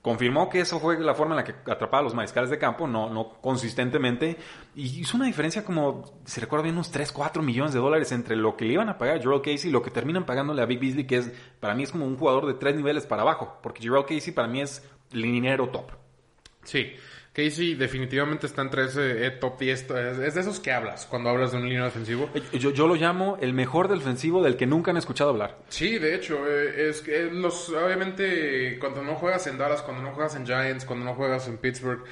Confirmó 0.02 0.48
que 0.48 0.60
eso 0.60 0.78
fue 0.78 1.00
la 1.00 1.14
forma 1.16 1.34
en 1.34 1.36
la 1.38 1.44
que 1.44 1.52
atrapaba 1.68 1.98
a 1.98 2.02
los 2.04 2.14
mariscales 2.14 2.48
de 2.48 2.58
campo, 2.58 2.86
no, 2.86 3.10
no 3.10 3.40
consistentemente. 3.40 4.36
Y 4.76 5.00
hizo 5.00 5.16
una 5.16 5.26
diferencia 5.26 5.64
como, 5.64 6.04
si 6.24 6.40
recuerdo 6.40 6.62
bien, 6.62 6.76
unos 6.76 6.92
3, 6.92 7.10
4 7.10 7.42
millones 7.42 7.72
de 7.74 7.80
dólares 7.80 8.12
entre 8.12 8.36
lo 8.36 8.56
que 8.56 8.64
le 8.66 8.74
iban 8.74 8.88
a 8.88 8.98
pagar 8.98 9.16
a 9.16 9.20
Gerald 9.20 9.42
Casey 9.42 9.70
y 9.70 9.72
lo 9.72 9.82
que 9.82 9.90
terminan 9.90 10.24
pagándole 10.24 10.62
a 10.62 10.66
Big 10.66 10.78
Beasley, 10.78 11.08
que 11.08 11.16
es, 11.16 11.32
para 11.58 11.74
mí 11.74 11.82
es 11.82 11.90
como 11.90 12.06
un 12.06 12.16
jugador 12.16 12.46
de 12.46 12.54
tres 12.54 12.76
niveles 12.76 13.04
para 13.04 13.22
abajo. 13.22 13.58
Porque 13.64 13.82
Gerald 13.82 14.06
Casey 14.06 14.32
para 14.32 14.46
mí 14.46 14.60
es 14.60 14.88
linero 15.10 15.70
top. 15.70 15.90
Sí, 16.62 16.92
Casey 17.36 17.74
definitivamente 17.74 18.46
está 18.46 18.62
entre 18.62 18.86
ese 18.86 19.26
eh, 19.26 19.30
top 19.32 19.58
10. 19.60 19.90
Es, 19.90 20.18
es 20.18 20.34
de 20.34 20.40
esos 20.40 20.58
que 20.58 20.72
hablas 20.72 21.04
cuando 21.04 21.28
hablas 21.28 21.52
de 21.52 21.58
un 21.58 21.68
línea 21.68 21.84
defensivo. 21.84 22.30
Eh, 22.34 22.58
Yo, 22.58 22.70
yo 22.70 22.88
lo 22.88 22.94
llamo 22.94 23.36
el 23.42 23.52
mejor 23.52 23.88
defensivo 23.88 24.42
del 24.42 24.56
que 24.56 24.64
nunca 24.66 24.90
han 24.90 24.96
escuchado 24.96 25.30
hablar. 25.30 25.58
Sí, 25.68 25.98
de 25.98 26.14
hecho, 26.14 26.38
eh, 26.48 26.88
es 26.88 27.02
que 27.02 27.24
los 27.24 27.68
obviamente 27.68 28.78
cuando 28.78 29.02
no 29.02 29.16
juegas 29.16 29.46
en 29.48 29.58
Dallas, 29.58 29.82
cuando 29.82 30.02
no 30.02 30.12
juegas 30.12 30.34
en 30.36 30.46
Giants, 30.46 30.86
cuando 30.86 31.04
no 31.04 31.14
juegas 31.14 31.46
en 31.46 31.58
Pittsburgh, 31.58 32.04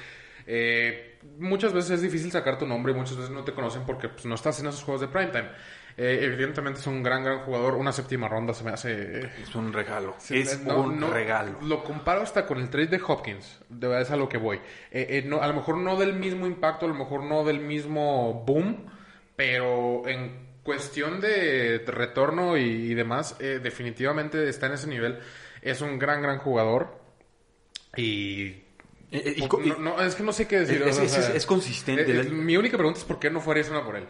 eh, 0.45 1.17
muchas 1.39 1.73
veces 1.73 1.91
es 1.91 2.01
difícil 2.03 2.31
sacar 2.31 2.59
tu 2.59 2.67
nombre 2.67 2.93
y 2.93 2.95
muchas 2.95 3.17
veces 3.17 3.31
no 3.31 3.43
te 3.43 3.53
conocen 3.53 3.83
porque 3.83 4.09
pues, 4.09 4.27
no 4.27 4.35
estás 4.35 4.59
en 4.59 4.67
esos 4.67 4.83
juegos 4.83 5.01
de 5.01 5.07
primetime. 5.07 5.49
Eh, 5.97 6.19
evidentemente 6.23 6.81
es 6.81 6.87
un 6.87 7.01
gran, 7.01 7.23
gran 7.23 7.39
jugador. 7.39 7.75
Una 7.75 7.91
séptima 7.93 8.27
ronda 8.27 8.53
se 8.53 8.63
me 8.65 8.71
hace... 8.71 9.19
eh, 9.21 9.31
Es 9.41 9.55
un 9.55 9.71
regalo. 9.71 10.15
Es 10.29 10.61
no, 10.61 10.81
un 10.81 10.99
no, 10.99 11.09
regalo. 11.09 11.57
Lo 11.61 11.83
comparo 11.83 12.21
hasta 12.21 12.45
con 12.45 12.59
el 12.59 12.69
trade 12.69 12.87
de 12.87 13.01
Hopkins. 13.05 13.61
De 13.69 13.87
verdad 13.87 14.01
es 14.03 14.11
a 14.11 14.17
lo 14.17 14.27
que 14.27 14.37
voy. 14.37 14.57
Eh, 14.91 15.07
eh, 15.09 15.23
no, 15.25 15.41
a 15.41 15.47
lo 15.47 15.53
mejor 15.53 15.77
no 15.77 15.95
del 15.95 16.13
mismo 16.13 16.47
impacto, 16.47 16.85
a 16.85 16.89
lo 16.89 16.95
mejor 16.95 17.23
no 17.23 17.45
del 17.45 17.61
mismo 17.61 18.43
boom, 18.45 18.85
pero 19.37 20.05
en 20.07 20.45
cuestión 20.63 21.21
de 21.21 21.81
retorno 21.87 22.57
y, 22.57 22.63
y 22.63 22.93
demás, 22.93 23.37
definitivamente 23.39 24.49
está 24.49 24.65
en 24.65 24.73
ese 24.73 24.87
nivel. 24.87 25.19
Es 25.61 25.79
un 25.81 25.97
gran, 25.97 26.21
gran 26.21 26.39
jugador. 26.39 26.99
Y. 27.95 28.64
Eh, 29.15 29.33
y 29.37 29.47
co- 29.47 29.61
y- 29.63 29.69
no, 29.69 29.77
no, 29.79 30.01
es 30.01 30.15
que 30.15 30.23
no 30.23 30.31
sé 30.33 30.47
qué 30.47 30.59
decir. 30.59 30.81
Es- 30.83 30.97
o 30.99 31.01
es- 31.03 31.11
sea, 31.11 31.21
es- 31.29 31.35
es 31.35 31.45
consistente. 31.45 32.03
eh, 32.03 32.21
eh, 32.21 32.23
mi 32.29 32.57
única 32.57 32.77
pregunta 32.77 32.99
es 32.99 33.05
por 33.05 33.19
qué 33.19 33.29
no 33.29 33.39
fue 33.41 33.53
Arizona 33.55 33.83
por 33.83 33.95
él. 33.95 34.05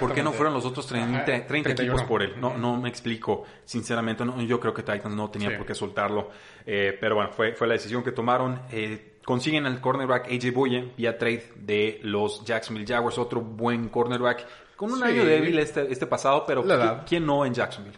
¿Por 0.00 0.12
qué 0.12 0.22
no 0.22 0.32
fueron 0.32 0.54
los 0.54 0.64
otros 0.64 0.86
30, 0.86 1.16
Ajá, 1.18 1.24
30 1.24 1.70
equipos 1.70 1.74
31? 1.76 2.06
por 2.08 2.22
él? 2.22 2.34
No, 2.40 2.56
no 2.56 2.76
me 2.80 2.88
explico. 2.88 3.44
Sinceramente, 3.64 4.24
no, 4.24 4.40
yo 4.42 4.58
creo 4.60 4.72
que 4.74 4.82
Titans 4.82 5.14
no 5.14 5.30
tenía 5.30 5.50
Sí. 5.50 5.56
por 5.56 5.66
qué 5.66 5.74
soltarlo. 5.74 6.30
Eh, 6.66 6.96
pero 7.00 7.14
bueno, 7.16 7.30
fue, 7.30 7.52
fue 7.54 7.66
la 7.66 7.74
decisión 7.74 8.02
que 8.02 8.12
tomaron. 8.12 8.60
Eh, 8.70 9.12
consiguen 9.24 9.66
al 9.66 9.80
cornerback 9.80 10.26
AJ 10.30 10.50
Boye 10.52 10.92
vía 10.96 11.16
trade 11.18 11.52
de 11.56 12.00
los 12.02 12.44
Jacksonville 12.44 12.86
Jaguars, 12.86 13.18
otro 13.18 13.40
buen 13.40 13.88
cornerback. 13.88 14.46
Con 14.76 14.90
un 14.92 14.98
Sí. 14.98 15.04
año 15.04 15.24
débil 15.24 15.58
este, 15.58 15.90
este 15.92 16.06
pasado, 16.06 16.44
pero 16.46 16.64
La 16.64 16.74
¿quién, 16.76 16.86
edad. 16.88 17.06
quién 17.08 17.26
no 17.26 17.46
en 17.46 17.54
Jacksonville? 17.54 17.96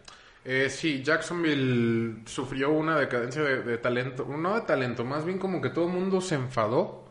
Eh, 0.48 0.70
sí, 0.70 1.02
Jacksonville 1.02 2.22
sufrió 2.24 2.70
una 2.70 2.96
decadencia 2.96 3.42
de, 3.42 3.62
de 3.62 3.78
talento. 3.78 4.24
No 4.24 4.54
de 4.54 4.60
talento, 4.60 5.04
más 5.04 5.24
bien 5.24 5.38
como 5.38 5.60
que 5.60 5.70
todo 5.70 5.86
el 5.86 5.92
mundo 5.92 6.20
se 6.20 6.36
enfadó. 6.36 7.04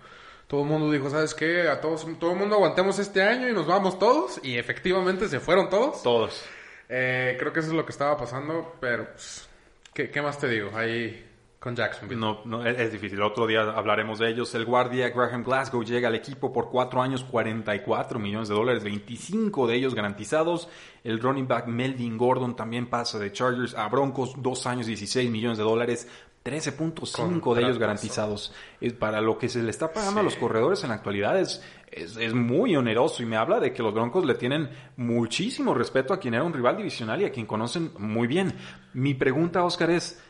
Todo 0.48 0.62
el 0.62 0.68
mundo 0.68 0.90
dijo, 0.90 1.10
¿sabes 1.10 1.34
qué? 1.34 1.68
A 1.68 1.82
todos, 1.82 2.08
todo 2.18 2.32
el 2.32 2.38
mundo 2.38 2.56
aguantemos 2.56 2.98
este 2.98 3.22
año 3.22 3.50
y 3.50 3.54
nos 3.54 3.68
vamos 3.68 4.00
todos. 4.00 4.40
Y 4.42 4.58
efectivamente 4.58 5.28
se 5.28 5.42
fueron 5.42 5.70
todos. 5.70 6.02
Todos. 6.02 6.46
Eh, 6.88 7.36
creo 7.38 7.52
que 7.52 7.60
eso 7.60 7.70
es 7.70 7.76
lo 7.76 7.86
que 7.86 7.92
estaba 7.92 8.16
pasando, 8.16 8.78
pero 8.80 9.12
pues, 9.12 9.50
¿qué, 9.94 10.10
qué 10.10 10.22
más 10.22 10.40
te 10.40 10.48
digo? 10.48 10.72
Ahí 10.74 11.26
con 11.66 11.76
Jacksonville. 11.76 12.22
No, 12.22 12.42
no, 12.46 12.64
es, 12.64 12.80
es 12.80 12.92
difícil. 12.92 13.20
Otro 13.24 13.48
día 13.48 13.62
hablaremos 13.62 14.20
de 14.20 14.30
ellos. 14.30 14.54
El 14.54 14.66
guardia 14.66 15.10
Graham 15.10 15.44
Glasgow 15.44 15.84
llega 15.84 16.10
al 16.10 16.14
equipo 16.14 16.54
por 16.54 16.70
cuatro 16.70 17.02
años, 17.02 17.24
44 17.24 18.20
millones 18.20 18.50
de 18.50 18.54
dólares, 18.54 18.84
25 18.84 19.66
de 19.66 19.76
ellos 19.76 19.96
garantizados. 19.96 20.70
El 21.04 21.20
running 21.20 21.48
back 21.48 21.66
Melvin 21.66 22.20
Gordon 22.20 22.56
también 22.56 22.86
pasa 22.86 23.18
de 23.18 23.32
Chargers 23.32 23.74
a 23.74 23.88
Broncos, 23.88 24.36
dos 24.38 24.68
años, 24.68 24.86
16 24.86 25.32
millones 25.32 25.58
de 25.58 25.64
dólares. 25.64 26.08
13.5 26.46 27.56
de 27.56 27.64
ellos 27.64 27.80
garantizados. 27.80 28.54
Es 28.80 28.94
para 28.94 29.20
lo 29.20 29.40
que 29.40 29.50
se 29.50 29.64
le 29.64 29.72
está 29.72 29.92
pagando 29.92 30.20
a 30.20 30.24
los 30.24 30.36
corredores 30.36 30.84
en 30.84 30.90
la 30.90 30.96
actualidad 30.98 31.40
es, 31.40 31.64
es, 31.92 32.16
es 32.18 32.36
muy 32.36 32.76
oneroso 32.76 33.24
y 33.24 33.26
me 33.26 33.38
habla 33.38 33.60
de 33.60 33.74
que 33.74 33.82
los 33.82 33.92
Broncos 33.92 34.24
le 34.24 34.36
tienen 34.36 34.70
muchísimo 34.98 35.74
respeto 35.74 36.14
a 36.14 36.20
quien 36.20 36.36
era 36.36 36.44
un 36.44 36.54
rival 36.54 36.78
divisional 36.78 37.20
y 37.24 37.26
a 37.26 37.32
quien 37.32 37.48
conocen 37.48 37.90
muy 37.98 38.28
bien. 38.28 38.54
Mi 38.94 39.16
pregunta, 39.16 39.64
Oscar, 39.64 39.90
es, 39.90 40.22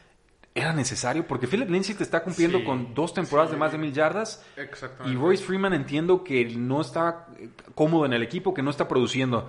¿era 0.55 0.71
necesario? 0.73 1.27
Porque 1.27 1.47
Philip 1.47 1.69
Lindsay 1.69 1.93
te 1.95 2.03
está 2.03 2.23
cumpliendo 2.23 2.59
Sí, 2.59 2.63
con 2.63 2.93
dos 2.95 3.13
temporadas 3.13 3.51
de 3.51 3.57
más 3.57 3.73
de 3.73 3.77
mil 3.77 3.93
yardas 3.93 4.43
Exactamente. 4.55 5.13
y 5.13 5.21
Royce 5.21 5.43
Freeman 5.43 5.73
entiendo 5.73 6.23
que 6.23 6.45
no 6.45 6.79
está 6.81 7.27
eh, 7.37 7.49
cómodo 7.75 8.05
en 8.05 8.13
el 8.13 8.23
equipo, 8.23 8.53
que 8.53 8.63
no 8.63 8.71
está 8.71 8.87
produciendo. 8.87 9.47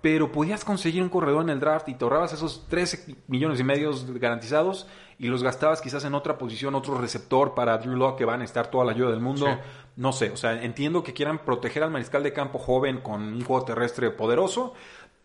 Pero 0.00 0.30
podías 0.30 0.64
conseguir 0.64 1.02
un 1.02 1.08
corredor 1.08 1.42
en 1.42 1.50
el 1.50 1.58
draft 1.60 1.88
y 1.88 1.94
te 1.94 2.04
ahorrabas 2.04 2.32
esos 2.32 2.66
13 2.68 3.16
millones 3.26 3.58
y 3.58 3.64
medio 3.64 3.90
garantizados 4.20 4.86
y 5.18 5.26
los 5.26 5.42
gastabas 5.42 5.80
quizás 5.80 6.04
en 6.04 6.14
otra 6.14 6.38
posición, 6.38 6.76
otro 6.76 6.96
receptor 6.98 7.54
para 7.54 7.78
Drew 7.78 7.96
Lock 7.96 8.18
que 8.18 8.24
van 8.24 8.40
a 8.40 8.44
estar 8.44 8.68
toda 8.70 8.84
la 8.84 8.92
ayuda 8.92 9.10
del 9.10 9.20
mundo. 9.20 9.46
Sí. 9.46 9.52
No 9.96 10.12
sé, 10.12 10.30
o 10.30 10.36
sea, 10.36 10.62
entiendo 10.62 11.02
que 11.02 11.12
quieran 11.12 11.40
proteger 11.44 11.82
al 11.82 11.90
mariscal 11.90 12.22
de 12.22 12.32
campo 12.32 12.60
joven 12.60 12.98
con 13.00 13.22
un 13.22 13.44
juego 13.44 13.64
terrestre 13.64 14.10
poderoso, 14.12 14.74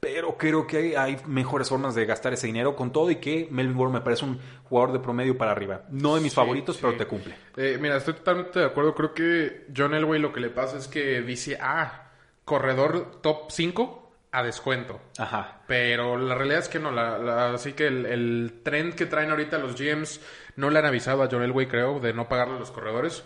pero 0.03 0.37
creo 0.37 0.67
que 0.67 0.97
hay, 0.97 1.17
mejores 1.25 1.69
formas 1.69 1.95
de 1.95 2.05
gastar 2.05 2.33
ese 2.33 2.45
dinero 2.47 2.75
con 2.75 2.91
todo 2.91 3.09
y 3.09 3.15
que 3.15 3.47
Melvin 3.49 3.75
Gordon 3.77 3.93
me 3.93 4.01
parece 4.01 4.25
un 4.25 4.39
jugador 4.65 4.93
de 4.93 4.99
promedio 4.99 5.37
para 5.37 5.51
arriba. 5.51 5.83
No 5.89 6.15
de 6.15 6.21
mis 6.21 6.31
Sí, 6.33 6.35
favoritos, 6.35 6.75
sí. 6.75 6.81
pero 6.83 6.97
te 6.97 7.05
cumple. 7.07 7.35
Eh, 7.57 7.77
mira, 7.81 7.97
estoy 7.97 8.13
totalmente 8.15 8.59
de 8.59 8.65
acuerdo. 8.65 8.93
Creo 8.93 9.13
que 9.13 9.65
John 9.75 9.93
Elway 9.93 10.19
lo 10.19 10.31
que 10.33 10.41
le 10.41 10.49
pasa 10.49 10.77
es 10.77 10.87
que 10.87 11.21
dice, 11.21 11.57
ah, 11.61 12.11
corredor 12.45 13.21
top 13.21 13.49
5 13.51 13.99
a 14.31 14.43
descuento. 14.43 14.99
Ajá. 15.17 15.61
Pero 15.67 16.17
la 16.17 16.35
realidad 16.35 16.59
es 16.59 16.69
que 16.69 16.79
no, 16.79 16.91
la, 16.91 17.17
la- 17.19 17.53
así 17.53 17.73
que 17.73 17.87
el, 17.87 18.05
el 18.05 18.61
trend 18.63 18.95
que 18.95 19.05
traen 19.05 19.29
ahorita 19.29 19.57
los 19.59 19.75
GMs 19.79 20.19
no 20.55 20.69
le 20.69 20.79
han 20.79 20.85
avisado 20.85 21.23
a 21.23 21.27
John 21.31 21.43
Elway, 21.43 21.67
creo, 21.67 21.99
de 21.99 22.13
no 22.13 22.27
pagarle 22.27 22.55
a 22.55 22.59
los 22.59 22.71
corredores. 22.71 23.23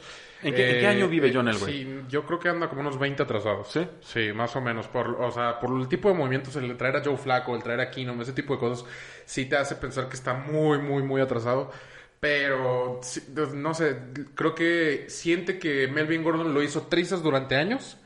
¿En 0.48 0.54
qué- 0.56 0.72
en 0.72 0.80
qué 0.80 0.88
año 0.88 1.08
vive 1.08 1.32
John 1.34 1.48
Elway? 1.48 1.74
Sí, 1.84 2.00
yo 2.10 2.26
creo 2.26 2.40
que 2.40 2.50
anda 2.50 2.70
como 2.70 2.82
unos 2.82 2.98
20 3.00 3.24
atrasados. 3.24 3.68
¿Sí? 3.72 3.88
Sí, 4.02 4.32
más 4.34 4.56
o 4.56 4.62
menos. 4.62 4.88
Por, 4.88 5.10
o 5.22 5.32
sea, 5.32 5.60
por 5.60 5.80
el 5.80 5.88
tipo 5.88 6.10
de 6.10 6.16
movimientos, 6.16 6.56
el 6.56 6.76
traer 6.78 6.98
a 6.98 7.04
Joe 7.04 7.18
Flaco, 7.18 7.56
el 7.56 7.64
traer 7.64 7.82
a 7.82 7.92
Keenum, 7.92 8.22
ese 8.22 8.34
tipo 8.34 8.54
de 8.54 8.60
cosas, 8.60 8.86
sí 9.26 9.46
te 9.46 9.58
hace 9.58 9.76
pensar 9.76 10.08
que 10.10 10.16
está 10.16 10.34
muy, 10.34 10.80
muy, 10.80 11.04
muy 11.04 11.22
atrasado. 11.22 11.72
Pero, 12.20 13.00
sí, 13.04 13.22
no 13.54 13.74
sé, 13.74 13.98
creo 14.34 14.56
que 14.56 15.06
siente 15.08 15.60
que 15.60 15.88
Melvin 15.88 16.24
Gordon 16.24 16.54
lo 16.54 16.64
hizo 16.64 16.84
trizas 16.88 17.22
durante 17.22 17.56
años 17.56 17.98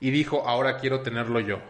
y 0.00 0.10
dijo, 0.10 0.48
ahora 0.48 0.76
quiero 0.78 1.00
tenerlo 1.02 1.38
yo. 1.40 1.60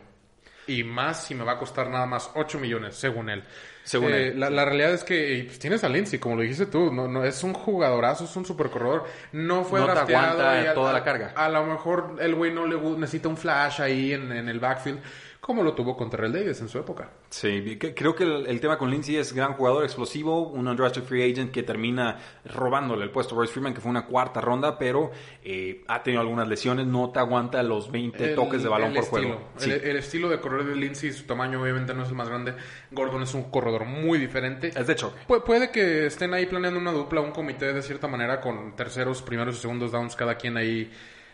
Y 0.66 0.84
más 0.84 1.24
si 1.26 1.34
me 1.34 1.44
va 1.44 1.52
a 1.52 1.58
costar 1.58 1.88
nada 1.90 2.06
más 2.06 2.30
8 2.34 2.58
millones, 2.58 2.94
según 2.96 3.28
él. 3.28 3.44
Según 3.84 4.10
Eh, 4.12 4.32
La, 4.36 4.50
la 4.50 4.64
realidad 4.64 4.92
es 4.92 5.02
que 5.04 5.44
pues, 5.46 5.58
tienes 5.58 5.82
a 5.84 5.88
Lindsay, 5.88 6.18
como 6.18 6.36
lo 6.36 6.42
dijiste 6.42 6.66
tú, 6.66 6.92
no, 6.92 7.08
no, 7.08 7.24
es 7.24 7.42
un 7.42 7.54
jugadorazo, 7.54 8.24
es 8.24 8.36
un 8.36 8.44
super 8.44 8.68
corredor. 8.70 9.04
No 9.32 9.64
fue 9.64 9.80
No 9.80 9.86
te 9.86 9.92
drafteado 9.92 10.40
aguanta 10.42 10.62
y 10.62 10.66
a- 10.66 10.74
toda 10.74 10.92
la 10.92 11.02
carga. 11.02 11.32
A 11.34 11.48
lo 11.48 11.64
mejor 11.64 12.16
el 12.20 12.34
güey 12.34 12.52
no 12.52 12.66
le 12.66 12.76
necesita 12.98 13.28
un 13.28 13.36
flash 13.36 13.80
ahí 13.80 14.12
en, 14.12 14.30
en 14.32 14.48
el 14.48 14.60
backfield, 14.60 15.00
como 15.40 15.62
lo 15.62 15.72
tuvo 15.74 15.96
con 15.96 16.10
Terrell 16.10 16.32
Davis 16.32 16.60
en 16.60 16.68
su 16.68 16.78
época. 16.78 17.10
Sí, 17.30 17.78
creo 17.96 18.14
que 18.14 18.24
el, 18.24 18.46
el 18.46 18.60
tema 18.60 18.76
con 18.78 18.90
Lindsay 18.90 19.16
es 19.16 19.32
gran 19.32 19.54
jugador 19.54 19.84
explosivo, 19.84 20.42
un 20.48 20.68
undrafted 20.68 21.02
free 21.02 21.32
agent 21.32 21.50
que 21.50 21.62
termina 21.62 22.18
robándole 22.44 23.04
el 23.04 23.10
puesto 23.10 23.34
a 23.34 23.38
Royce 23.38 23.52
Freeman, 23.52 23.72
que 23.74 23.80
fue 23.80 23.90
una 23.90 24.04
cuarta 24.06 24.40
ronda, 24.40 24.78
pero 24.78 25.10
eh, 25.42 25.82
ha 25.88 26.02
tenido 26.02 26.20
algunas 26.20 26.46
lesiones, 26.46 26.86
no 26.86 27.10
te 27.10 27.18
aguanta 27.20 27.62
los 27.62 27.90
20 27.90 28.22
El- 28.30 28.34
toques 28.34 28.62
de 28.62 28.68
balón 28.68 28.92
por 28.94 29.02
estilo. 29.02 29.22
juego. 29.28 29.48
Sí. 29.56 29.70
El, 29.70 29.80
el 29.82 29.96
estilo 29.96 30.28
de 30.28 30.40
correr 30.40 30.64
de 30.64 30.76
Lindsay, 30.76 31.10
su 31.12 31.24
tamaño 31.24 31.60
obviamente 31.62 31.94
no 31.94 32.02
es 32.02 32.10
el 32.10 32.14
más 32.16 32.28
grande. 32.28 32.54
Gordon 32.90 33.22
es 33.22 33.32
un 33.34 33.44
corredor 33.50 33.86
muy 33.86 34.18
diferente. 34.18 34.68
Es 34.68 34.86
de 34.86 34.94
choque. 34.94 35.16
Pu- 35.26 35.42
puede 35.42 35.70
que 35.70 36.06
estén 36.06 36.34
ahí 36.34 36.46
planeando 36.46 36.78
una 36.78 36.92
dupla, 36.92 37.20
un 37.22 37.32
comité 37.32 37.72
de 37.72 37.82
cierta 37.82 38.06
manera 38.08 38.40
con 38.40 38.76
terceros, 38.76 39.22
primeros 39.22 39.56
y 39.56 39.60
segundos 39.60 39.90
downs, 39.90 40.14
cada 40.16 40.34
quien 40.36 40.56
ahí 40.56 40.90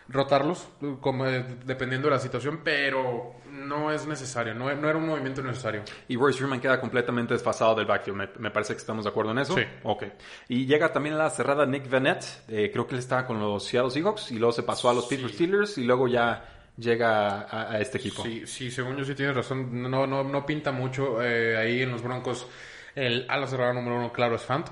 rotarlos, 0.08 0.68
como, 1.00 1.24
dependiendo 1.24 2.08
de 2.08 2.14
la 2.14 2.20
situación, 2.20 2.60
pero 2.62 3.34
no 3.50 3.90
es 3.90 4.06
necesario, 4.06 4.54
no, 4.54 4.72
no 4.74 4.88
era 4.88 4.98
un 4.98 5.06
movimiento 5.06 5.42
necesario. 5.42 5.82
Y 6.08 6.16
Royce 6.16 6.38
Freeman 6.38 6.60
queda 6.60 6.80
completamente 6.80 7.34
desfasado 7.34 7.74
del 7.74 7.86
backfield. 7.86 8.16
Me, 8.18 8.28
me 8.38 8.50
parece 8.50 8.74
que 8.74 8.78
estamos 8.78 9.04
de 9.04 9.10
acuerdo 9.10 9.32
en 9.32 9.38
eso. 9.38 9.54
Sí. 9.54 9.62
Ok. 9.82 10.04
Y 10.48 10.66
llega 10.66 10.92
también 10.92 11.14
a 11.16 11.18
la 11.18 11.30
cerrada 11.30 11.66
Nick 11.66 11.88
Vanette. 11.90 12.24
eh, 12.48 12.70
creo 12.72 12.86
que 12.86 12.94
él 12.94 13.00
estaba 13.00 13.26
con 13.26 13.40
los 13.40 13.64
Seattle 13.64 13.90
Seahawks 13.90 14.30
y 14.32 14.38
luego 14.38 14.52
se 14.52 14.62
pasó 14.62 14.90
a 14.90 14.94
los 14.94 15.06
Pittsburgh 15.06 15.32
Steelers 15.32 15.78
y 15.78 15.84
luego 15.84 16.06
ya 16.06 16.52
llega 16.76 17.40
a, 17.42 17.72
a 17.72 17.80
este 17.80 17.98
equipo. 17.98 18.22
Sí, 18.22 18.46
sí, 18.46 18.70
según 18.70 18.96
yo 18.96 19.04
sí 19.04 19.14
tienes 19.14 19.34
razón, 19.34 19.90
no, 19.90 20.06
no, 20.06 20.22
no 20.22 20.46
pinta 20.46 20.70
mucho 20.72 21.22
eh, 21.22 21.56
ahí 21.56 21.82
en 21.82 21.90
los 21.90 22.02
Broncos. 22.02 22.46
El 22.94 23.26
ala 23.28 23.46
cerrada 23.46 23.72
número 23.72 23.96
uno, 23.96 24.12
claro, 24.12 24.36
es 24.36 24.42
Fant, 24.42 24.68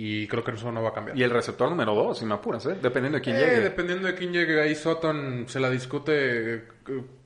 y 0.00 0.28
creo 0.28 0.44
que 0.44 0.52
eso 0.52 0.70
no 0.70 0.80
va 0.80 0.90
a 0.90 0.92
cambiar. 0.92 1.18
Y 1.18 1.24
el 1.24 1.30
receptor 1.30 1.68
número 1.68 1.92
dos, 1.92 2.18
si 2.20 2.24
me 2.24 2.34
apuras, 2.34 2.64
¿eh? 2.66 2.76
dependiendo 2.80 3.18
de 3.18 3.22
quién 3.22 3.34
Eh, 3.34 3.40
llegue. 3.40 3.60
dependiendo 3.60 4.06
de 4.06 4.14
quién 4.14 4.32
llegue 4.32 4.60
ahí, 4.60 4.76
Sutton 4.76 5.46
se 5.48 5.58
la 5.58 5.68
discute. 5.68 6.54
eh, 6.54 6.62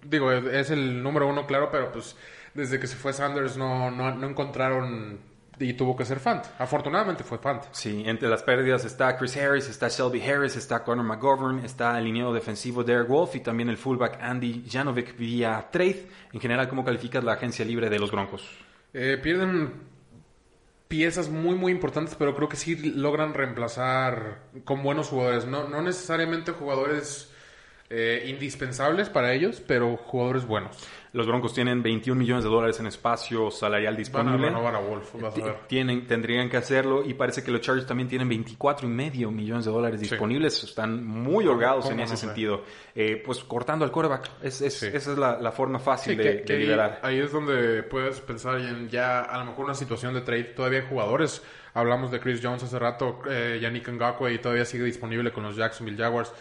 digo, 0.06 0.32
es 0.32 0.70
el 0.70 1.02
número 1.02 1.28
uno, 1.28 1.46
claro, 1.46 1.68
pero 1.70 1.92
pues 1.92 2.16
desde 2.54 2.80
que 2.80 2.86
se 2.86 2.96
fue 2.96 3.12
Sanders 3.12 3.58
no, 3.58 3.90
no, 3.90 4.14
no 4.14 4.26
encontraron 4.26 5.18
y 5.58 5.74
tuvo 5.74 5.94
que 5.94 6.04
ser 6.06 6.18
Fant. 6.18 6.44
Afortunadamente 6.58 7.24
fue 7.24 7.36
Fant. 7.38 7.62
Sí, 7.72 8.02
entre 8.06 8.28
las 8.28 8.42
pérdidas 8.42 8.84
está 8.86 9.16
Chris 9.18 9.36
Harris, 9.36 9.68
está 9.68 9.88
Shelby 9.88 10.22
Harris, 10.22 10.56
está 10.56 10.82
Connor 10.82 11.04
McGovern, 11.04 11.58
está 11.64 11.98
el 11.98 12.04
liniero 12.06 12.32
defensivo 12.32 12.82
Derek 12.82 13.06
Wolf 13.06 13.36
y 13.36 13.40
también 13.40 13.68
el 13.68 13.76
fullback 13.76 14.18
Andy 14.20 14.64
Janovic 14.68 15.16
vía 15.16 15.68
trade. 15.70 16.06
En 16.32 16.40
general, 16.40 16.68
¿cómo 16.68 16.84
calificas 16.84 17.22
la 17.22 17.34
agencia 17.34 17.64
libre 17.66 17.90
de 17.90 17.98
los 17.98 18.10
Broncos? 18.10 18.48
Eh, 18.94 19.18
pierden 19.22 19.91
piezas 20.92 21.30
muy, 21.30 21.54
muy 21.54 21.72
importantes, 21.72 22.14
pero 22.18 22.36
creo 22.36 22.50
que 22.50 22.56
sí 22.58 22.76
logran 22.76 23.32
reemplazar 23.32 24.42
con 24.64 24.82
buenos 24.82 25.08
jugadores. 25.08 25.46
No, 25.46 25.66
no 25.66 25.80
necesariamente 25.80 26.52
jugadores 26.52 27.31
eh, 27.92 28.24
indispensables 28.28 29.08
para 29.10 29.32
ellos, 29.34 29.62
pero 29.66 29.96
jugadores 29.96 30.46
buenos. 30.46 30.76
Los 31.12 31.26
Broncos 31.26 31.52
tienen 31.52 31.82
21 31.82 32.18
millones 32.18 32.42
de 32.42 32.48
dólares 32.48 32.80
en 32.80 32.86
espacio 32.86 33.50
salarial 33.50 33.92
Van 33.92 33.96
a 33.96 33.98
disponible. 33.98 34.46
renovar 34.46 34.74
a 34.76 34.78
Wolf, 34.78 35.12
vas 35.20 35.32
a 35.32 35.34
Ti- 35.34 35.42
ver. 35.42 35.56
Tienen, 35.68 36.06
tendrían 36.06 36.48
que 36.48 36.56
hacerlo 36.56 37.04
y 37.04 37.12
parece 37.12 37.44
que 37.44 37.50
los 37.50 37.60
Chargers 37.60 37.86
también 37.86 38.08
tienen 38.08 38.30
24 38.30 38.86
y 38.88 38.90
medio 38.90 39.30
millones 39.30 39.66
de 39.66 39.70
dólares 39.72 40.00
Sí. 40.00 40.08
disponibles. 40.08 40.64
Están 40.64 41.04
muy 41.04 41.46
holgados 41.46 41.90
en 41.90 42.00
ese 42.00 42.12
no 42.12 42.16
sé? 42.16 42.26
sentido. 42.26 42.62
Eh, 42.94 43.20
pues 43.22 43.40
cortando 43.44 43.84
al 43.84 43.90
coreback. 43.92 44.30
Es, 44.42 44.62
es- 44.62 44.78
Sí. 44.78 44.86
Esa 44.86 45.12
es 45.12 45.18
la, 45.18 45.38
la 45.38 45.52
forma 45.52 45.78
fácil 45.78 46.12
Sí, 46.12 46.16
de, 46.16 46.22
que, 46.24 46.30
de 46.38 46.44
que 46.44 46.52
ahí, 46.54 46.58
liberar. 46.60 47.00
ahí 47.02 47.18
es 47.18 47.30
donde 47.30 47.82
puedes 47.82 48.18
pensar 48.22 48.58
en 48.58 48.88
ya 48.88 49.20
a 49.20 49.36
lo 49.40 49.44
mejor 49.44 49.66
una 49.66 49.74
situación 49.74 50.14
de 50.14 50.22
trade. 50.22 50.44
Todavía 50.44 50.80
hay 50.80 50.86
jugadores. 50.88 51.42
Hablamos 51.74 52.10
de 52.10 52.20
Chris 52.20 52.40
Jones 52.42 52.62
hace 52.62 52.78
rato, 52.78 53.20
eh, 53.28 53.58
Yannick 53.60 53.86
Ngakwe 53.90 54.32
y 54.32 54.38
todavía 54.38 54.64
sigue 54.64 54.84
disponible 54.84 55.30
con 55.30 55.42
los 55.42 55.56
Jacksonville 55.56 55.98
Jaguars. 55.98 56.32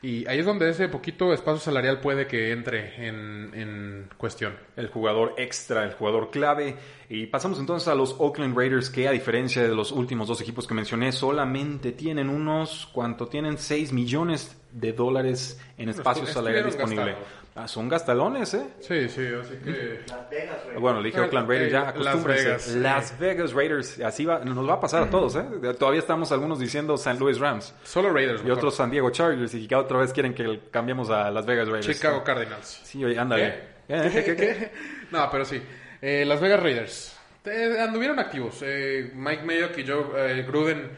Y 0.00 0.26
ahí 0.28 0.38
es 0.38 0.46
donde 0.46 0.70
ese 0.70 0.88
poquito 0.88 1.32
espacio 1.32 1.60
salarial 1.60 2.00
puede 2.00 2.26
que 2.28 2.52
entre 2.52 3.08
en, 3.08 3.50
en 3.54 4.10
cuestión. 4.16 4.56
el 4.76 4.88
jugador 4.88 5.34
extra, 5.38 5.84
el 5.84 5.94
jugador 5.94 6.30
clave. 6.30 6.76
Y 7.08 7.26
pasamos 7.26 7.58
entonces 7.58 7.88
a 7.88 7.94
los 7.96 8.14
Oakland 8.18 8.56
Raiders, 8.56 8.90
que 8.90 9.08
a 9.08 9.10
diferencia 9.10 9.62
de 9.62 9.74
los 9.74 9.90
últimos 9.90 10.28
dos 10.28 10.40
equipos 10.40 10.66
que 10.68 10.74
mencioné, 10.74 11.10
solamente 11.10 11.92
tienen 11.92 12.28
unos, 12.28 12.88
¿cuánto? 12.92 13.26
Tienen 13.26 13.58
6 13.58 13.92
millones 13.92 14.56
de 14.70 14.92
dólares 14.92 15.60
en 15.76 15.88
espacio 15.88 16.26
salarial 16.26 16.66
disponible. 16.66 17.12
gastando. 17.12 17.38
Ah, 17.60 17.66
son 17.66 17.88
gastalones, 17.88 18.54
¿eh? 18.54 18.68
Sí, 18.80 19.08
sí, 19.08 19.26
así 19.40 19.54
que... 19.64 20.00
Las 20.08 20.30
Vegas, 20.30 20.58
Raiders. 20.62 20.80
Bueno, 20.80 21.00
le 21.00 21.06
dije 21.08 21.20
Oakland 21.20 21.48
Raiders, 21.48 21.68
Eh, 21.68 21.72
ya 21.72 21.80
Las 21.80 21.88
acostúmbrense. 21.88 22.44
Vegas, 22.44 22.68
Las 22.76 23.10
eh. 23.10 23.14
Vegas 23.18 23.52
Raiders, 23.52 24.00
así 24.00 24.24
va, 24.24 24.38
nos 24.44 24.68
va 24.68 24.74
a 24.74 24.80
pasar 24.80 25.02
a 25.02 25.10
todos, 25.10 25.34
¿eh? 25.34 25.42
Todavía 25.78 25.98
estamos 26.00 26.30
algunos 26.30 26.60
diciendo 26.60 26.96
San 26.96 27.18
Luis 27.18 27.38
Rams 27.40 27.74
Solo 27.82 28.12
Raiders. 28.12 28.40
y 28.40 28.44
mejor. 28.44 28.58
otros 28.58 28.76
San 28.76 28.90
Diego 28.90 29.10
Chargers 29.10 29.54
y 29.54 29.66
que 29.66 29.74
otra 29.74 29.98
vez 29.98 30.12
quieren 30.12 30.34
que 30.34 30.60
cambiemos 30.70 31.10
a 31.10 31.30
Las 31.32 31.44
Vegas 31.46 31.66
Raiders. 31.68 31.96
Chicago 31.96 32.22
Cardinals. 32.22 32.80
Sí, 32.84 33.04
oye, 33.04 33.18
ándale. 33.18 33.46
Eh, 33.88 34.10
¿qué, 34.12 34.24
qué, 34.24 34.36
qué? 34.36 34.70
no, 35.10 35.28
pero 35.30 35.44
sí. 35.44 35.60
Eh, 36.00 36.24
Las 36.26 36.40
Vegas 36.40 36.62
Raiders. 36.62 37.18
Eh, 37.44 37.76
anduvieron 37.80 38.18
activos. 38.18 38.58
Eh, 38.62 39.10
Mike 39.14 39.42
Mayock 39.42 39.78
y 39.78 39.86
Joe 39.86 40.04
eh, 40.38 40.44
Gruden 40.46 40.90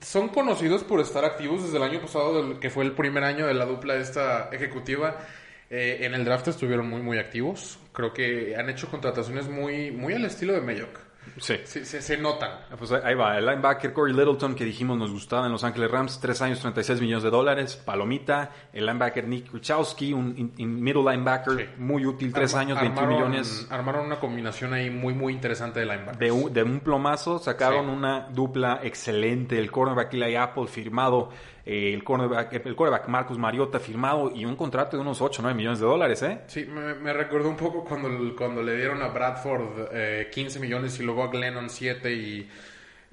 son 0.00 0.28
conocidos 0.28 0.84
por 0.84 1.00
estar 1.00 1.24
activos 1.24 1.62
desde 1.64 1.76
el 1.78 1.82
año 1.82 2.00
pasado, 2.00 2.42
del- 2.42 2.58
que 2.60 2.70
fue 2.70 2.84
el 2.84 2.92
primer 2.92 3.24
año 3.24 3.46
de 3.46 3.54
la 3.54 3.64
dupla 3.64 3.94
esta 3.96 4.48
ejecutiva. 4.52 5.16
Eh, 5.70 5.98
en 6.02 6.14
el 6.14 6.24
draft 6.24 6.48
estuvieron 6.48 6.88
muy, 6.88 7.02
muy 7.02 7.18
activos. 7.18 7.78
Creo 7.92 8.12
que 8.12 8.54
han 8.56 8.68
hecho 8.70 8.88
contrataciones 8.88 9.48
muy, 9.48 9.90
muy 9.90 10.14
al 10.14 10.24
estilo 10.24 10.52
de 10.52 10.60
Mayock. 10.60 11.00
Sí. 11.38 11.56
Sí, 11.64 11.84
se, 11.84 12.00
se 12.00 12.16
notan. 12.16 12.52
Pues 12.78 12.92
ahí 12.92 13.14
va, 13.16 13.36
el 13.36 13.44
linebacker 13.46 13.92
Corey 13.92 14.14
Littleton 14.14 14.54
que 14.54 14.64
dijimos 14.64 14.96
nos 14.96 15.10
gustaba 15.10 15.44
en 15.46 15.52
Los 15.52 15.64
Ángeles 15.64 15.90
Rams, 15.90 16.20
3 16.20 16.40
años 16.42 16.60
36 16.60 17.00
millones 17.00 17.24
de 17.24 17.30
dólares, 17.30 17.74
palomita, 17.84 18.52
el 18.72 18.86
linebacker 18.86 19.26
Nick 19.26 19.50
Kuchowski, 19.50 20.12
un 20.12 20.34
in- 20.38 20.52
in- 20.56 20.80
middle 20.80 21.02
linebacker 21.02 21.56
Sí. 21.58 21.64
muy 21.78 22.06
útil, 22.06 22.32
3 22.32 22.54
Arma- 22.54 22.60
años, 22.60 22.80
21 22.80 23.08
armaron- 23.08 23.16
millones. 23.30 23.66
Armaron 23.70 24.06
una 24.06 24.20
combinación 24.20 24.72
ahí 24.72 24.88
muy, 24.88 25.14
muy 25.14 25.32
interesante 25.32 25.80
de 25.80 25.86
linebackers. 25.86 26.18
De 26.20 26.30
un, 26.30 26.52
de 26.52 26.62
un 26.62 26.78
plomazo 26.78 27.40
sacaron 27.40 27.86
Sí. 27.86 27.90
una 27.92 28.28
dupla 28.30 28.78
excelente, 28.84 29.58
el 29.58 29.72
cornerback 29.72 30.14
Eli 30.14 30.36
Apple 30.36 30.68
firmado, 30.68 31.30
eh, 31.66 31.92
el 31.92 32.04
cornerback, 32.04 32.52
el 32.64 32.76
cornerback 32.76 33.08
Marcus 33.08 33.36
Mariota 33.38 33.78
firmado 33.80 34.30
y 34.34 34.44
un 34.44 34.54
contrato 34.56 34.96
de 34.96 35.02
unos 35.02 35.20
8 35.20 35.40
o 35.40 35.42
9 35.42 35.56
millones 35.56 35.80
de 35.80 35.86
dólares, 35.86 36.22
¿eh? 36.22 36.40
Sí, 36.46 36.64
me, 36.64 36.94
me 36.94 37.12
recordó 37.12 37.48
un 37.48 37.56
poco 37.56 37.84
cuando, 37.84 38.08
cuando 38.36 38.62
le 38.62 38.76
dieron 38.76 39.02
a 39.02 39.08
Bradford 39.08 39.88
eh, 39.92 40.28
15 40.32 40.60
millones 40.60 40.98
y 41.00 41.02
luego 41.02 41.24
a 41.24 41.26
Glennon 41.28 41.68
7 41.68 42.12
y... 42.14 42.48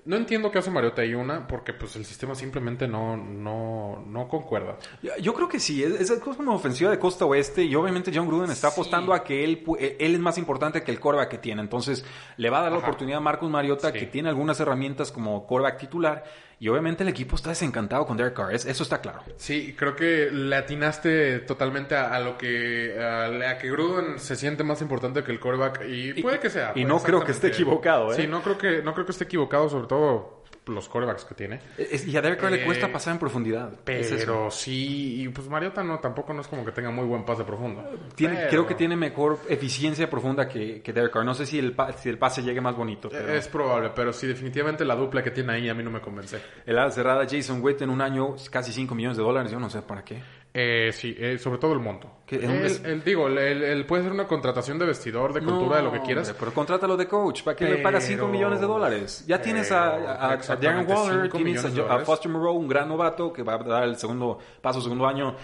No 0.06 0.18
entiendo 0.18 0.52
qué 0.52 0.60
hace 0.60 0.70
Mariota 0.70 1.02
ahí 1.02 1.14
una, 1.14 1.48
porque 1.48 1.72
pues 1.72 1.96
el 1.96 2.04
sistema 2.04 2.36
simplemente 2.36 2.90
no, 2.90 3.16
no, 3.16 4.04
no 4.06 4.28
concuerda. 4.28 4.76
Yo- 5.22 5.34
creo 5.34 5.48
que 5.48 5.62
sí, 5.62 5.82
es, 5.82 6.12
es 6.12 6.20
como 6.20 6.36
una 6.40 6.52
ofensiva 6.52 6.92
de 6.92 7.00
costa 7.00 7.24
oeste 7.26 7.64
y 7.64 7.74
obviamente 7.74 8.12
John 8.14 8.28
Gruden 8.28 8.52
está 8.52 8.68
Sí. 8.70 8.74
apostando 8.74 9.14
a 9.14 9.24
que 9.24 9.46
él, 9.46 9.64
eh, 9.80 9.96
él 10.02 10.14
es 10.16 10.20
más 10.20 10.38
importante 10.38 10.84
que 10.84 10.92
el 10.92 11.00
coreback 11.00 11.30
que 11.30 11.38
tiene. 11.38 11.62
Entonces 11.62 12.04
le 12.36 12.50
va 12.50 12.60
a 12.60 12.64
dar 12.64 12.74
la 12.74 12.80
oportunidad 12.80 13.20
a 13.20 13.22
Marcus 13.22 13.50
Mariota 13.50 13.94
Sí. 13.94 14.00
que 14.00 14.06
tiene 14.08 14.28
algunas 14.28 14.60
herramientas 14.60 15.10
como 15.10 15.48
coreback 15.48 15.78
titular 15.78 16.26
y 16.64 16.70
obviamente 16.70 17.04
el 17.04 17.10
equipo 17.10 17.36
está 17.36 17.50
desencantado 17.50 18.06
con 18.06 18.16
Derek 18.16 18.34
Carr, 18.36 18.54
es- 18.56 18.66
eso 18.66 18.84
está 18.84 19.02
claro. 19.02 19.22
Sí, 19.36 19.76
creo 19.78 19.96
que 19.98 20.30
le 20.32 20.56
atinaste 20.56 21.40
totalmente 21.40 21.94
a, 21.96 22.14
a 22.16 22.20
lo 22.22 22.38
que... 22.38 22.96
A, 22.98 23.26
a 23.52 23.58
que 23.58 23.70
Gruden 23.70 24.18
se 24.18 24.36
siente 24.38 24.64
más 24.64 24.82
importante 24.82 25.24
que 25.24 25.32
el 25.34 25.40
quarterback 25.42 25.82
y 25.90 26.22
puede 26.22 26.40
que 26.40 26.50
sea. 26.50 26.72
y 26.76 26.86
no 26.86 27.02
creo 27.04 27.24
que 27.26 27.32
esté 27.34 27.48
equivocado, 27.48 28.14
¿eh? 28.14 28.16
Sí, 28.16 28.28
no 28.28 28.42
creo 28.42 28.58
que, 28.58 28.82
no 28.82 28.94
creo 28.94 29.06
que 29.06 29.12
esté 29.12 29.26
equivocado, 29.26 29.68
sobre 29.68 29.88
todo 29.88 30.43
los 30.68 30.88
quarterbacks 30.90 31.26
que 31.26 31.36
tiene. 31.36 31.60
Es- 31.78 32.08
y 32.08 32.16
a 32.16 32.22
Derek 32.22 32.40
Carr 32.40 32.52
le 32.52 32.62
Eh, 32.62 32.66
cuesta 32.66 32.92
pasar 32.92 33.14
en 33.14 33.20
profundidad. 33.20 33.72
Es. 33.86 34.12
Pero 34.12 34.50
sí, 34.52 35.22
y 35.24 35.30
pues 35.30 35.48
Mariota 35.50 35.84
no, 35.84 36.00
tampoco 36.00 36.34
no 36.34 36.42
es 36.42 36.48
como 36.48 36.64
que 36.66 36.72
tenga 36.72 36.90
muy 36.92 37.06
buen 37.06 37.26
pase 37.26 37.44
profundo. 37.44 37.84
Tiene- 38.16 38.36
Pero- 38.36 38.50
Creo 38.50 38.68
que 38.68 38.76
tiene 38.76 38.96
mejor 38.96 39.40
eficiencia 39.50 40.10
profunda 40.10 40.48
que, 40.48 40.82
que 40.82 40.94
Derek 40.94 41.12
Carr. 41.12 41.26
No 41.26 41.34
sé 41.34 41.46
si 41.46 41.60
el, 41.60 41.76
si 41.98 42.10
el 42.10 42.18
pase 42.18 42.42
llegue 42.44 42.62
más 42.62 42.76
bonito. 42.76 43.10
Pero 43.10 43.34
Es 43.34 43.48
probable, 43.48 43.92
pero 43.96 44.14
sí, 44.14 44.28
definitivamente 44.28 44.86
la 44.86 44.96
dupla 44.96 45.22
que 45.24 45.32
tiene 45.32 45.54
ahí 45.54 45.70
a 45.70 45.74
mí 45.74 45.84
no 45.84 45.90
me 45.92 46.02
convence. 46.02 46.40
El 46.66 46.78
ala 46.78 46.92
cerrada 46.92 47.26
Jason 47.30 47.62
Witten 47.62 47.90
un 47.90 48.02
año 48.02 48.36
casi 48.52 48.72
5 48.72 48.96
millones 48.96 49.18
de 49.18 49.24
dólares. 49.24 49.52
Yo 49.52 49.60
no 49.60 49.70
sé 49.70 49.82
para 49.82 50.04
qué. 50.04 50.22
Eh, 50.56 50.92
sí, 50.94 51.16
eh, 51.18 51.40
sobre 51.40 51.58
todo 51.58 51.74
el 51.74 51.80
monto. 51.80 52.10
Él, 52.28 52.66
él, 52.86 53.04
digo, 53.04 53.28
él, 53.28 53.38
él 53.38 53.86
puede 53.86 54.04
ser 54.04 54.12
una 54.12 54.28
contratación 54.28 54.78
de 54.80 54.86
vestidor, 54.86 55.34
de 55.34 55.42
cultura, 55.42 55.78
de 55.78 55.84
lo 55.84 55.92
que 55.92 56.00
quieras. 56.02 56.28
hombre, 56.28 56.40
pero 56.40 56.54
contrátalo 56.54 56.96
de 56.98 57.08
coach. 57.08 57.44
¿Para 57.44 57.56
que 57.56 57.66
le 57.66 57.78
pagas 57.78 58.04
5 58.06 58.22
Pero- 58.22 58.32
millones 58.32 58.60
de 58.60 58.66
dólares? 58.68 59.24
Ya 59.28 59.42
tienes 59.42 59.72
a, 59.72 59.90
a- 59.96 60.34
a 60.34 60.56
Darren 60.56 60.88
Waller, 60.90 61.30
tienes 61.32 61.64
a. 61.66 62.00
Foster 62.00 62.32
Moreau, 62.32 62.54
un 62.56 62.68
gran 62.68 62.88
novato 62.88 63.32
que 63.34 63.42
va 63.44 63.56
a 63.56 63.58
dar 63.60 63.84
el 63.84 63.96
segundo 63.98 64.38
paso, 64.62 64.80
segundo 64.82 65.08
año. 65.08 65.36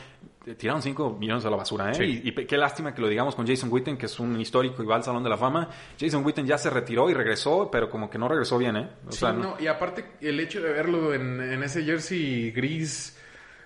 Tiraron 0.57 0.81
5 0.81 1.17
millones 1.19 1.45
a 1.45 1.49
la 1.49 1.57
basura, 1.57 1.91
¿eh? 1.91 1.95
Sí. 1.95 2.21
Y, 2.23 2.31
qué 2.45 2.57
lástima 2.57 2.93
que 2.95 3.01
lo 3.01 3.07
digamos 3.07 3.35
con 3.35 3.45
Jason 3.45 3.69
Witten, 3.71 3.97
que 3.97 4.05
es 4.07 4.19
un 4.19 4.39
histórico 4.39 4.81
y 4.81 4.85
va 4.85 4.95
al 4.95 5.03
Salón 5.03 5.23
de 5.23 5.29
la 5.29 5.37
Fama. 5.37 5.69
Jason 5.99 6.23
Witten 6.25 6.45
ya 6.47 6.57
se 6.57 6.69
retiró 6.71 7.09
y 7.09 7.13
regresó, 7.13 7.69
pero 7.71 7.89
como 7.89 8.09
que 8.09 8.17
no 8.17 8.27
regresó 8.27 8.57
bien, 8.57 8.77
¿eh? 8.77 8.89
O 9.07 9.11
Sí, 9.11 9.19
sea, 9.19 9.33
no, 9.33 9.57
y 9.59 9.67
aparte 9.67 10.05
el 10.21 10.39
hecho 10.39 10.61
de 10.61 10.71
verlo 10.71 11.13
en, 11.13 11.39
en 11.41 11.61
ese 11.61 11.83
jersey 11.83 12.51
gris 12.51 13.15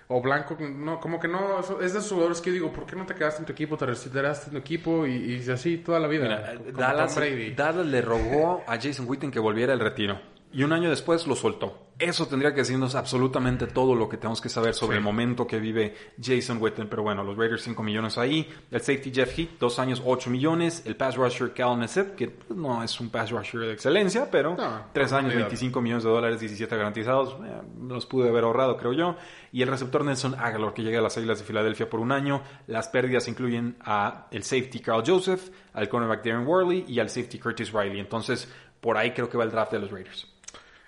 o 0.08 0.20
blanco, 0.20 0.56
no, 0.60 1.00
como 1.00 1.18
que 1.18 1.28
no, 1.28 1.60
es 1.60 1.92
de 1.92 1.98
esos 1.98 2.10
jugadores 2.10 2.40
que 2.40 2.50
yo 2.50 2.54
digo, 2.54 2.72
¿por 2.72 2.86
qué 2.86 2.96
no 2.96 3.06
te 3.06 3.14
quedaste 3.14 3.40
en 3.40 3.46
tu 3.46 3.52
equipo? 3.52 3.76
Te 3.76 3.86
retiraste 3.86 4.46
en 4.46 4.52
tu 4.52 4.58
equipo 4.58 5.06
y, 5.06 5.42
y 5.46 5.50
así 5.50 5.78
toda 5.78 5.98
la 5.98 6.08
vida. 6.08 6.24
Mira, 6.24 6.54
Dallas. 6.72 7.18
Dallas 7.56 7.86
le 7.86 8.02
rogó 8.02 8.62
a 8.66 8.76
Jason 8.76 9.06
Witten 9.08 9.30
que 9.30 9.38
volviera 9.38 9.72
al 9.72 9.80
retiro. 9.80 10.33
Y 10.54 10.62
un 10.62 10.72
año 10.72 10.88
después 10.88 11.26
lo 11.26 11.34
soltó. 11.34 11.80
Eso 11.98 12.26
tendría 12.26 12.52
que 12.52 12.60
decirnos 12.60 12.94
absolutamente 12.96 13.66
todo 13.68 13.94
lo 13.94 14.08
que 14.08 14.16
tenemos 14.16 14.40
que 14.40 14.48
saber 14.48 14.74
sobre 14.74 14.96
Sí. 14.96 14.98
el 14.98 15.04
momento 15.04 15.46
que 15.46 15.58
vive 15.60 15.94
Jason 16.20 16.58
Witten. 16.60 16.88
Pero 16.88 17.02
bueno, 17.02 17.22
los 17.24 17.36
Raiders 17.36 17.62
5 17.62 17.82
millones 17.82 18.18
ahí. 18.18 18.48
El 18.70 18.80
safety 18.80 19.12
Jeff 19.12 19.36
Heath, 19.38 19.58
2 19.60 19.78
años 19.78 20.02
8 20.04 20.30
millones. 20.30 20.82
El 20.86 20.96
pass 20.96 21.16
rusher 21.16 21.52
Cal 21.52 21.78
Nassib, 21.78 22.14
que 22.14 22.28
pues, 22.28 22.58
no 22.58 22.82
es 22.82 22.98
un 23.00 23.10
pass 23.10 23.30
rusher 23.30 23.60
de 23.62 23.72
excelencia, 23.72 24.28
pero 24.30 24.56
No, 24.56 24.86
3 24.92 25.12
años, 25.12 25.32
profundidad. 25.32 25.38
25 25.48 25.80
millones 25.80 26.04
de 26.04 26.10
dólares, 26.10 26.40
17 26.40 26.76
garantizados. 26.76 27.36
Eh, 27.44 27.62
los 27.88 28.06
pude 28.06 28.28
haber 28.28 28.44
ahorrado, 28.44 28.76
creo 28.76 28.92
yo. 28.92 29.16
Y 29.52 29.62
el 29.62 29.68
receptor 29.68 30.04
Nelson 30.04 30.34
Aguilar, 30.38 30.72
que 30.74 30.82
llega 30.82 30.98
a 30.98 31.02
las 31.02 31.16
Águilas 31.16 31.38
de 31.38 31.44
Filadelfia 31.44 31.88
por 31.90 32.00
un 32.00 32.10
año. 32.12 32.42
Las 32.66 32.88
pérdidas 32.88 33.26
incluyen 33.28 33.76
a 33.80 34.26
el 34.32 34.42
safety 34.42 34.80
Carl 34.80 35.02
Joseph, 35.06 35.50
al 35.72 35.88
cornerback 35.88 36.24
Darren 36.24 36.46
Worley 36.46 36.84
y 36.88 36.98
al 37.00 37.08
safety 37.08 37.38
Curtis 37.38 37.72
Riley. 37.72 37.98
Entonces, 38.00 38.48
por 38.80 38.96
ahí 38.98 39.12
creo 39.12 39.28
que 39.28 39.36
va 39.38 39.44
el 39.44 39.50
draft 39.50 39.72
de 39.72 39.78
los 39.78 39.90
Raiders. 39.92 40.28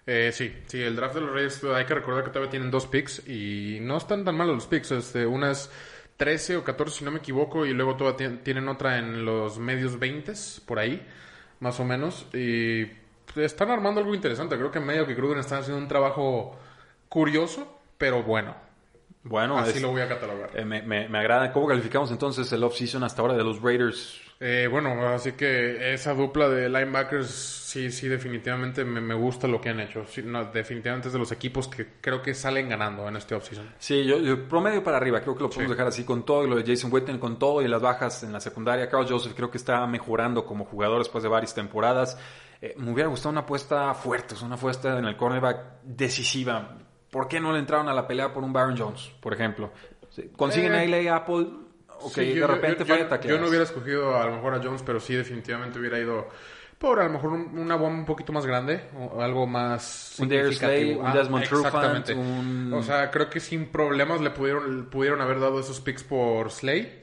Eh, 0.06 0.30
sí, 0.32 0.54
sí, 0.66 0.80
el 0.80 0.94
draft 0.94 1.16
de 1.16 1.20
los 1.20 1.30
Raiders, 1.32 1.64
hay 1.64 1.84
que 1.84 1.94
recordar 1.94 2.22
que 2.24 2.30
todavía 2.30 2.50
tienen 2.50 2.70
dos 2.70 2.86
picks 2.86 3.26
y 3.28 3.78
no 3.80 3.96
están 3.96 4.24
tan 4.24 4.36
malos 4.36 4.54
los 4.54 4.66
picks. 4.66 4.92
Este, 4.92 5.26
unas 5.26 5.70
13 6.16 6.58
o 6.58 6.64
14, 6.64 6.98
si 6.98 7.04
no 7.04 7.10
me 7.10 7.18
equivoco, 7.18 7.66
y 7.66 7.72
luego 7.72 7.96
todavía 7.96 8.28
tien- 8.28 8.42
tienen 8.42 8.68
otra 8.68 8.98
en 8.98 9.24
los 9.24 9.58
medios 9.58 9.98
20, 9.98 10.32
por 10.64 10.78
ahí, 10.78 11.04
más 11.60 11.80
o 11.80 11.84
menos. 11.84 12.26
Y 12.32 12.86
están 13.34 13.70
armando 13.70 14.00
algo 14.00 14.14
interesante. 14.14 14.56
Creo 14.56 14.70
que 14.70 14.78
medio 14.80 15.06
que 15.06 15.14
Gruden 15.14 15.38
están 15.40 15.58
haciendo 15.60 15.82
un 15.82 15.88
trabajo 15.88 16.56
curioso, 17.08 17.80
pero 17.98 18.22
bueno. 18.22 18.54
Bueno, 19.24 19.58
Así 19.58 19.78
es- 19.78 19.82
lo 19.82 19.90
voy 19.90 20.02
a 20.02 20.08
catalogar. 20.08 20.50
eh, 20.54 20.64
me, 20.64 20.82
me- 20.82 21.08
me 21.08 21.18
agrada. 21.18 21.52
¿Cómo 21.52 21.66
calificamos 21.66 22.12
entonces 22.12 22.50
el 22.52 22.62
off-season 22.62 23.02
hasta 23.02 23.22
ahora 23.22 23.34
de 23.34 23.42
los 23.42 23.60
Raiders? 23.60 24.20
Eh, 24.38 24.68
bueno, 24.70 24.90
así 25.08 25.32
que 25.32 25.94
esa 25.94 26.12
dupla 26.12 26.46
de 26.50 26.68
linebackers, 26.68 27.26
sí, 27.30 27.90
sí, 27.90 28.06
definitivamente 28.06 28.84
me, 28.84 29.00
me 29.00 29.14
gusta 29.14 29.48
lo 29.48 29.62
que 29.62 29.70
han 29.70 29.80
hecho. 29.80 30.04
Sí, 30.06 30.22
no, 30.22 30.44
definitivamente 30.44 31.08
es 31.08 31.14
de 31.14 31.18
los 31.18 31.32
equipos 31.32 31.68
que 31.68 31.86
creo 32.02 32.20
que 32.20 32.34
salen 32.34 32.68
ganando 32.68 33.08
en 33.08 33.16
este 33.16 33.34
offseason. 33.34 33.66
Sí, 33.78 34.04
yo, 34.04 34.18
yo 34.18 34.46
promedio 34.46 34.84
para 34.84 34.98
arriba, 34.98 35.22
creo 35.22 35.34
que 35.34 35.42
lo 35.44 35.48
podemos 35.48 35.68
Sí. 35.70 35.72
dejar 35.74 35.86
así 35.88 36.04
con 36.04 36.26
todo, 36.26 36.44
y 36.44 36.50
lo 36.50 36.56
de 36.56 36.64
Jason 36.66 36.92
Witten 36.92 37.18
con 37.18 37.38
todo 37.38 37.62
y 37.62 37.68
las 37.68 37.80
bajas 37.80 38.22
en 38.24 38.32
la 38.34 38.40
secundaria. 38.40 38.90
Carl 38.90 39.08
Joseph 39.08 39.32
creo 39.34 39.50
que 39.50 39.56
está 39.56 39.86
mejorando 39.86 40.44
como 40.44 40.66
jugador 40.66 40.98
después 40.98 41.22
de 41.22 41.30
varias 41.30 41.54
temporadas. 41.54 42.18
Eh, 42.60 42.74
me 42.76 42.90
hubiera 42.92 43.08
gustado 43.08 43.30
una 43.30 43.40
apuesta 43.40 43.94
fuerte, 43.94 44.34
una 44.44 44.56
apuesta 44.56 44.98
en 44.98 45.06
el 45.06 45.16
cornerback 45.16 45.80
decisiva. 45.82 46.76
¿Por 47.10 47.26
qué 47.28 47.40
no 47.40 47.52
le 47.54 47.58
entraron 47.60 47.88
a 47.88 47.94
la 47.94 48.06
pelea 48.06 48.34
por 48.34 48.42
un 48.44 48.52
Baron 48.52 48.76
Jones, 48.76 49.12
por 49.20 49.32
ejemplo? 49.32 49.72
Consiguen 50.36 50.74
Eh, 50.74 51.08
a 51.08 51.16
Apple, 51.16 51.46
Sí, 52.12 52.20
de 52.26 52.34
yo- 52.34 52.46
repente 52.46 52.80
yo, 52.80 52.86
falla 52.86 53.02
yo, 53.04 53.08
tacleadas. 53.08 53.38
yo 53.38 53.42
no 53.42 53.48
hubiera 53.48 53.64
escogido 53.64 54.16
a 54.16 54.26
lo 54.26 54.32
mejor 54.36 54.54
a 54.54 54.60
Jones, 54.62 54.82
pero 54.84 55.00
sí, 55.00 55.14
definitivamente 55.14 55.78
hubiera 55.78 55.98
ido 55.98 56.28
por 56.78 57.00
a 57.00 57.04
lo 57.04 57.10
mejor 57.10 57.30
un- 57.32 57.58
una 57.58 57.74
bomba 57.76 57.98
un 58.00 58.04
poquito 58.04 58.32
más 58.32 58.44
grande 58.44 58.82
o 58.98 59.22
algo 59.22 59.46
más 59.46 60.16
Un 60.18 60.28
Darius 60.28 60.58
Slay, 60.58 60.78
significativo. 60.80 61.06
un 61.08 61.12
Desmond 61.18 61.44
Trufant, 61.48 61.66
exactamente. 61.74 62.14
un- 62.14 62.72
O 62.74 62.82
sea, 62.82 63.10
creo 63.10 63.30
que 63.30 63.40
sin 63.40 63.66
problemas 63.66 64.20
le 64.20 64.30
pudieron, 64.30 64.88
pudieron 64.90 65.20
haber 65.22 65.40
dado 65.40 65.58
esos 65.60 65.80
picks 65.80 66.04
por 66.04 66.50
Slay 66.50 67.02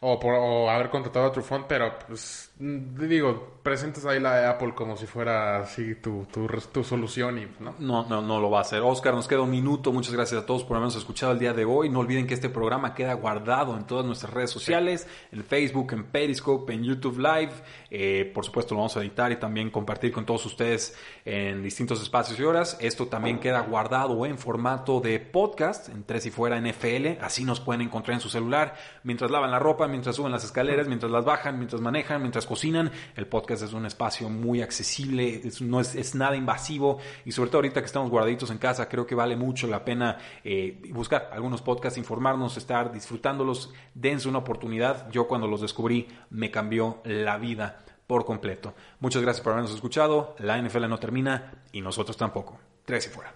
o 0.00 0.18
por 0.20 0.34
o 0.34 0.70
haber 0.70 0.90
contratado 0.90 1.26
a 1.26 1.32
Trufant, 1.32 1.66
pero 1.66 1.98
pues 2.06 2.52
digo, 2.60 3.58
presentas 3.62 4.06
ahí 4.06 4.18
la 4.18 4.36
de 4.36 4.46
Apple 4.46 4.72
como 4.74 4.96
si 4.96 5.06
fuera 5.06 5.58
así 5.58 5.96
tu, 5.96 6.26
tu, 6.32 6.46
tu 6.72 6.84
solución 6.84 7.38
y 7.38 7.46
no. 7.60 7.74
No, 7.78 8.08
no, 8.08 8.22
no 8.22 8.40
lo 8.40 8.50
va 8.50 8.58
a 8.58 8.60
hacer. 8.62 8.80
Oscar, 8.80 9.14
nos 9.14 9.28
queda 9.28 9.42
un 9.42 9.50
minuto. 9.50 9.92
Muchas 9.92 10.12
gracias 10.12 10.42
a 10.42 10.46
todos 10.46 10.64
por 10.64 10.76
habernos 10.76 10.96
escuchado 10.96 11.32
el 11.32 11.38
día 11.38 11.52
de 11.52 11.64
hoy. 11.64 11.88
No 11.88 12.00
olviden 12.00 12.26
que 12.26 12.34
este 12.34 12.48
programa 12.48 12.94
queda 12.94 13.14
guardado 13.14 13.76
en 13.76 13.86
todas 13.86 14.04
nuestras 14.04 14.32
redes 14.32 14.50
sociales, 14.50 15.06
en 15.32 15.44
Facebook, 15.44 15.92
en 15.92 16.04
Periscope, 16.04 16.72
en 16.72 16.84
YouTube 16.84 17.18
Live. 17.18 17.52
Eh, 17.90 18.30
por 18.32 18.44
supuesto, 18.44 18.74
lo 18.74 18.80
vamos 18.80 18.96
a 18.96 19.00
editar 19.00 19.32
y 19.32 19.36
también 19.36 19.70
compartir 19.70 20.12
con 20.12 20.24
todos 20.24 20.46
ustedes 20.46 20.96
en 21.24 21.62
distintos 21.62 22.00
espacios 22.00 22.38
y 22.38 22.44
horas. 22.44 22.76
Esto 22.80 23.06
también 23.06 23.38
queda 23.40 23.60
guardado 23.60 24.26
en 24.26 24.38
formato 24.38 25.00
de 25.00 25.18
podcast, 25.18 25.88
en 25.88 26.04
Tres 26.04 26.26
y 26.26 26.30
Fuera 26.30 26.60
NFL. 26.60 27.20
Así 27.20 27.44
nos 27.44 27.60
pueden 27.60 27.82
encontrar 27.82 28.14
en 28.14 28.20
su 28.20 28.28
celular 28.28 28.74
mientras 29.02 29.30
lavan 29.30 29.50
la 29.50 29.58
ropa, 29.58 29.87
mientras 29.90 30.16
suben 30.16 30.32
las 30.32 30.44
escaleras, 30.44 30.86
mientras 30.88 31.10
las 31.10 31.24
bajan, 31.24 31.58
mientras 31.58 31.80
manejan, 31.80 32.20
mientras 32.20 32.46
cocinan. 32.46 32.90
El 33.16 33.26
podcast 33.26 33.62
es 33.62 33.72
un 33.72 33.86
espacio 33.86 34.28
muy 34.28 34.62
accesible, 34.62 35.42
no 35.60 35.80
es, 35.80 36.14
nada 36.14 36.36
invasivo 36.36 36.98
y 37.24 37.32
sobre 37.32 37.50
todo 37.50 37.58
ahorita 37.58 37.80
que 37.80 37.86
estamos 37.86 38.10
guardaditos 38.10 38.50
en 38.50 38.58
casa, 38.58 38.88
creo 38.88 39.06
que 39.06 39.14
vale 39.14 39.36
mucho 39.36 39.66
la 39.66 39.84
pena 39.84 40.18
eh, 40.44 40.80
buscar 40.92 41.30
algunos 41.32 41.62
podcasts, 41.62 41.98
informarnos, 41.98 42.56
estar 42.56 42.92
disfrutándolos, 42.92 43.72
dense 43.94 44.28
una 44.28 44.38
oportunidad. 44.38 45.10
Yo 45.10 45.26
cuando 45.26 45.46
los 45.46 45.60
descubrí 45.60 46.08
me 46.30 46.50
cambió 46.50 47.00
la 47.04 47.38
vida 47.38 47.84
por 48.06 48.24
completo. 48.24 48.74
Muchas 49.00 49.22
gracias 49.22 49.44
por 49.44 49.52
habernos 49.52 49.74
escuchado. 49.74 50.34
La 50.38 50.60
NFL 50.60 50.88
no 50.88 50.98
termina 50.98 51.52
y 51.72 51.80
nosotros 51.80 52.16
tampoco. 52.16 52.58
Tres 52.84 53.06
y 53.06 53.10
fuera. 53.10 53.34